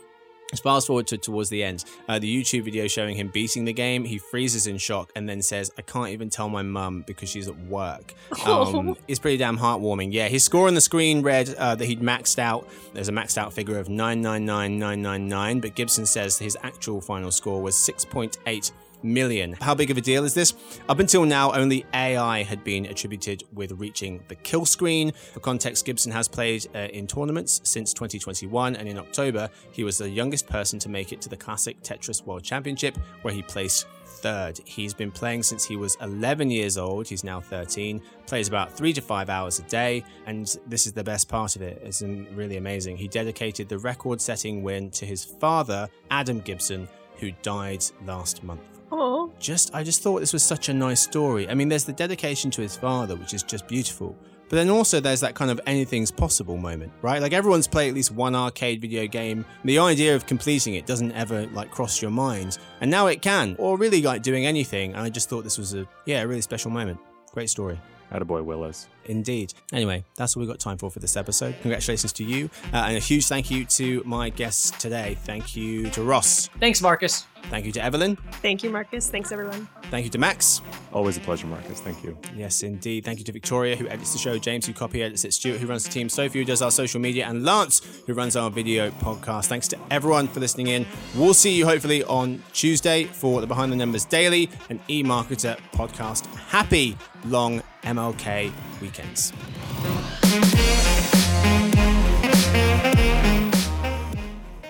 Fast 0.61 0.87
forward 0.87 1.07
to 1.09 1.19
towards 1.19 1.51
the 1.51 1.63
end. 1.63 1.85
Uh, 2.09 2.19
the 2.19 2.43
YouTube 2.43 2.65
video 2.65 2.87
showing 2.87 3.17
him 3.17 3.29
beating 3.29 3.65
the 3.65 3.73
game, 3.73 4.05
he 4.05 4.19
freezes 4.19 4.67
in 4.67 4.79
shock 4.79 5.11
and 5.15 5.29
then 5.29 5.43
says, 5.43 5.71
"I 5.79 5.83
can't 5.83 6.11
even 6.11 6.31
tell 6.31 6.49
my 6.49 6.63
mum 6.63 7.05
because 7.07 7.29
she's 7.29 7.49
at 7.49 7.59
work." 7.67 8.15
Um, 8.45 8.97
it's 9.09 9.19
pretty 9.19 9.39
damn 9.39 9.59
heartwarming. 9.59 10.13
Yeah, 10.13 10.29
his 10.29 10.45
score 10.45 10.69
on 10.69 10.75
the 10.75 10.81
screen 10.81 11.23
read 11.23 11.55
uh, 11.55 11.75
that 11.75 11.85
he'd 11.87 12.01
maxed 12.01 12.39
out. 12.39 12.69
There's 12.93 13.09
a 13.09 13.13
maxed 13.13 13.39
out 13.39 13.53
figure 13.53 13.79
of 13.79 13.89
nine 13.89 14.21
nine 14.21 14.45
nine 14.45 14.79
nine 14.79 15.01
nine 15.01 15.29
nine, 15.29 15.61
but 15.61 15.75
Gibson 15.75 16.05
says 16.05 16.39
his 16.39 16.57
actual 16.63 17.01
final 17.01 17.31
score 17.31 17.63
was 17.63 17.75
six 17.75 18.05
point 18.05 18.39
eight 18.47 18.71
million. 19.05 19.53
How 19.61 19.75
big 19.75 19.91
of 19.91 19.99
a 19.99 20.01
deal 20.01 20.25
is 20.25 20.35
this? 20.35 20.55
Up 20.89 20.99
until 20.99 21.25
now, 21.25 21.53
only 21.53 21.85
AI 21.95 22.43
had 22.43 22.65
been 22.65 22.87
attributed 22.87 23.45
with 23.53 23.73
reaching 23.73 24.23
the 24.29 24.35
kill 24.35 24.65
screen. 24.65 25.13
For 25.33 25.41
context, 25.41 25.85
Gibson 25.85 26.11
has 26.13 26.27
played 26.27 26.67
uh, 26.75 26.79
in 26.79 27.07
tournaments 27.07 27.61
since 27.65 27.93
2021, 27.93 28.77
and 28.77 28.89
in 28.89 28.99
October, 28.99 29.51
he 29.71 29.85
was 29.85 29.99
the 29.99 30.09
youngest 30.09 30.49
person 30.49 30.79
to 30.81 30.89
make 30.89 31.13
it 31.13 31.21
to 31.21 31.29
the 31.29 31.37
Classic 31.37 31.81
Tetris 31.83 32.25
World 32.25 32.43
Championship, 32.43 32.97
where 33.23 33.35
he 33.35 33.43
placed 33.43 33.87
third. 34.25 34.59
He's 34.65 34.95
been 34.95 35.11
playing 35.11 35.43
since 35.43 35.65
he 35.67 35.77
was 35.77 35.99
11 36.01 36.51
years 36.51 36.79
old. 36.79 37.07
He's 37.07 37.25
now 37.25 37.41
13. 37.41 38.01
Plays 38.27 38.49
about 38.49 38.73
three 38.73 38.95
to 38.95 39.03
five 39.03 39.29
hours 39.29 39.59
a 39.59 39.63
day, 39.65 40.03
and 40.27 40.57
this 40.67 40.87
is 40.87 40.95
the 40.95 41.05
best 41.05 41.29
part 41.29 41.57
of 41.57 41.63
it. 41.63 41.83
It's 41.85 42.01
really 42.01 42.57
amazing. 42.57 42.97
He 42.97 43.07
dedicated 43.07 43.69
the 43.69 43.79
record-setting 43.79 44.63
win 44.63 44.91
to 44.93 45.05
his 45.05 45.25
father, 45.25 45.91
Adam 46.11 46.41
Gibson, 46.41 46.89
who 47.19 47.33
died 47.43 47.85
last 48.07 48.43
month. 48.43 48.74
Oh, 48.97 49.33
Just, 49.41 49.75
I 49.75 49.83
just 49.83 50.03
thought 50.03 50.21
this 50.21 50.33
was 50.33 50.45
such 50.45 50.69
a 50.69 50.73
nice 50.73 51.01
story. 51.01 51.49
I 51.49 51.55
mean, 51.55 51.69
there's 51.69 51.83
the 51.85 51.93
dedication 51.93 52.49
to 52.53 52.63
his 52.63 52.77
father, 52.77 53.17
which 53.17 53.35
is 53.35 53.43
just 53.43 53.67
beautiful. 53.67 54.17
But 54.49 54.55
then 54.55 54.71
also 54.71 55.01
there's 55.01 55.19
that 55.19 55.35
kind 55.35 55.51
of 55.51 55.61
anything's 55.67 56.13
possible 56.13 56.57
moment, 56.57 56.93
right? 57.03 57.21
Like 57.21 57.33
everyone's 57.33 57.67
played 57.67 57.89
at 57.89 57.95
least 57.95 58.13
one 58.13 58.37
arcade 58.37 58.81
video 58.81 59.09
game. 59.09 59.45
The 59.65 59.81
idea 59.81 60.15
of 60.15 60.27
completing 60.27 60.75
it 60.77 60.87
doesn't 60.87 61.11
ever 61.11 61.47
like 61.49 61.73
cross 61.73 62.01
your 62.01 62.13
mind. 62.13 62.59
And 62.81 62.89
now 62.89 63.09
it 63.09 63.21
can, 63.21 63.57
or 63.59 63.77
really 63.77 64.01
like 64.01 64.23
doing 64.23 64.47
anything. 64.47 64.93
And 64.93 65.01
I 65.01 65.09
just 65.09 65.29
thought 65.29 65.43
this 65.43 65.59
was 65.59 65.75
a 65.75 65.89
yeah, 66.07 66.23
a 66.23 66.29
really 66.29 66.43
special 66.43 66.71
moment. 66.71 67.01
Great 67.33 67.51
story. 67.51 67.81
Attaboy 68.13 68.45
Willis. 68.45 68.87
Indeed. 69.07 69.55
Anyway, 69.73 70.05
that's 70.17 70.37
all 70.37 70.41
we've 70.41 70.49
got 70.49 70.61
time 70.61 70.79
for 70.79 70.91
for 70.91 70.99
this 70.99 71.17
episode. 71.17 71.57
Congratulations 71.63 72.13
to 72.15 72.25
you. 72.25 72.51
Uh, 72.73 72.85
and 72.89 72.97
a 72.97 73.01
huge 73.01 73.27
thank 73.27 73.51
you 73.51 73.65
to 73.67 74.03
my 74.05 74.31
guests 74.31 74.71
today. 74.73 75.17
Thank 75.25 75.57
you 75.57 75.91
to 75.91 76.03
Ross. 76.03 76.49
Thanks, 76.61 76.81
Marcus. 76.81 77.27
Thank 77.51 77.67
you 77.67 77.73
to 77.73 77.83
Evelyn. 77.85 78.17
thank 78.41 78.63
you, 78.63 78.71
Marcus. 78.71 79.11
Thanks, 79.11 79.31
everyone. 79.31 79.69
Thank 79.91 80.05
you 80.05 80.11
to 80.13 80.19
Max. 80.19 80.63
Always 80.95 81.19
a 81.19 81.21
pleasure, 81.21 81.47
Marcus. 81.47 81.79
Thank 81.81 82.03
you. 82.03 82.17
Yes, 82.35 82.63
indeed. 82.63 83.05
Thank 83.05 83.19
you 83.19 83.25
to 83.27 83.33
Victoria, 83.33 83.77
who 83.77 83.87
edits 83.89 84.13
the 84.13 84.19
show, 84.19 84.39
James, 84.39 84.67
who 84.67 84.73
copy 84.73 85.03
edits 85.03 85.27
it, 85.27 85.35
Stuart, 85.35 85.59
who 85.61 85.67
runs 85.67 85.85
the 85.85 85.91
team, 85.91 86.09
Sophie, 86.09 86.39
who 86.39 86.45
does 86.47 86.63
our 86.63 86.71
social 86.71 87.01
media, 87.01 87.27
and 87.27 87.45
Lance, 87.45 87.83
who 88.07 88.15
runs 88.15 88.35
our 88.35 88.51
video 88.51 88.91
podcast. 88.93 89.47
Thanks 89.47 89.69
to 89.69 89.79
everyone 89.91 90.27
for 90.27 90.41
listening 90.41 90.69
in. 90.69 90.87
We'll 91.15 91.35
see 91.35 91.53
you 91.53 91.67
hopefully 91.67 92.03
on 92.05 92.43
Tuesday 92.55 93.05
for 93.05 93.43
the 93.43 93.47
Behind 93.47 93.71
the 93.71 93.77
Numbers 93.77 94.07
Daily 94.07 94.49
and 94.71 94.81
eMarketer 94.87 95.59
podcast. 95.73 96.25
Happy 96.37 96.97
long 97.27 97.63
MLK 97.83 98.51
weekends. 98.85 99.33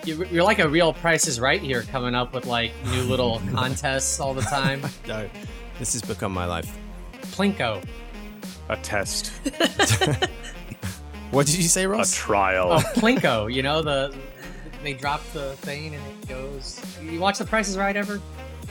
You- 0.04 0.26
You're 0.30 0.44
like 0.44 0.58
a 0.58 0.68
real 0.68 0.92
Price 0.92 1.26
is 1.26 1.40
Right 1.40 1.60
here, 1.62 1.82
coming 1.82 2.14
up 2.14 2.34
with 2.34 2.44
like 2.46 2.72
new 2.90 3.02
little 3.04 3.40
contests 3.52 4.20
all 4.20 4.34
the 4.34 4.42
time. 4.42 4.82
No, 5.08 5.28
this 5.78 5.94
has 5.94 6.02
become 6.02 6.32
my 6.32 6.44
life. 6.44 6.76
Plinko. 7.22 7.82
A 8.68 8.76
test, 8.78 9.28
What 11.30 11.46
did 11.46 11.56
you 11.56 11.62
say, 11.64 11.86
Ross? 11.86 12.12
a 12.12 12.16
trial. 12.16 12.68
Oh, 12.72 12.78
Plinko. 12.94 13.52
You 13.52 13.62
know 13.62 13.82
the 13.82 14.14
they 14.82 14.92
drop 14.94 15.22
the 15.32 15.54
thing 15.56 15.94
and 15.94 16.02
it 16.22 16.28
goes. 16.28 16.80
You 17.02 17.18
watch 17.20 17.38
The 17.38 17.44
Price 17.44 17.68
is 17.68 17.76
Right 17.78 17.96
ever? 17.96 18.20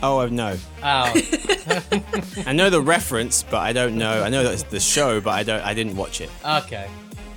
Oh, 0.03 0.27
no. 0.27 0.57
Oh, 0.83 1.13
I 2.45 2.51
know 2.51 2.69
the 2.69 2.81
reference, 2.81 3.41
but 3.43 3.59
I 3.59 3.71
don't 3.71 3.97
know. 3.97 4.21
I 4.21 4.27
know 4.27 4.43
that's 4.43 4.63
the 4.63 4.81
show, 4.81 5.21
but 5.21 5.31
I 5.31 5.43
don't. 5.43 5.61
I 5.63 5.73
didn't 5.73 5.95
watch 5.95 6.19
it. 6.19 6.29
okay. 6.45 6.89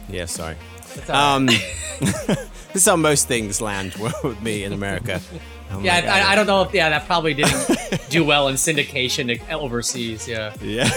Yeah, 0.09 0.25
sorry. 0.25 0.57
That's 0.97 1.09
all 1.11 1.15
right. 1.15 1.35
Um, 1.35 1.47
this 2.73 2.75
is 2.75 2.85
how 2.85 2.97
most 2.97 3.29
things 3.29 3.61
land 3.61 3.95
with 4.25 4.43
me 4.43 4.65
in 4.65 4.73
America. 4.73 5.21
Oh 5.71 5.81
yeah, 5.81 6.25
I, 6.27 6.33
I 6.33 6.35
don't 6.35 6.47
know 6.49 6.63
if 6.63 6.75
yeah 6.75 6.89
that 6.91 7.07
probably 7.07 7.35
didn't 7.35 8.09
do 8.11 8.25
well 8.25 8.49
in 8.49 8.57
syndication 8.57 9.41
overseas. 9.51 10.27
Yeah. 10.29 10.53
Yeah. 10.61 10.91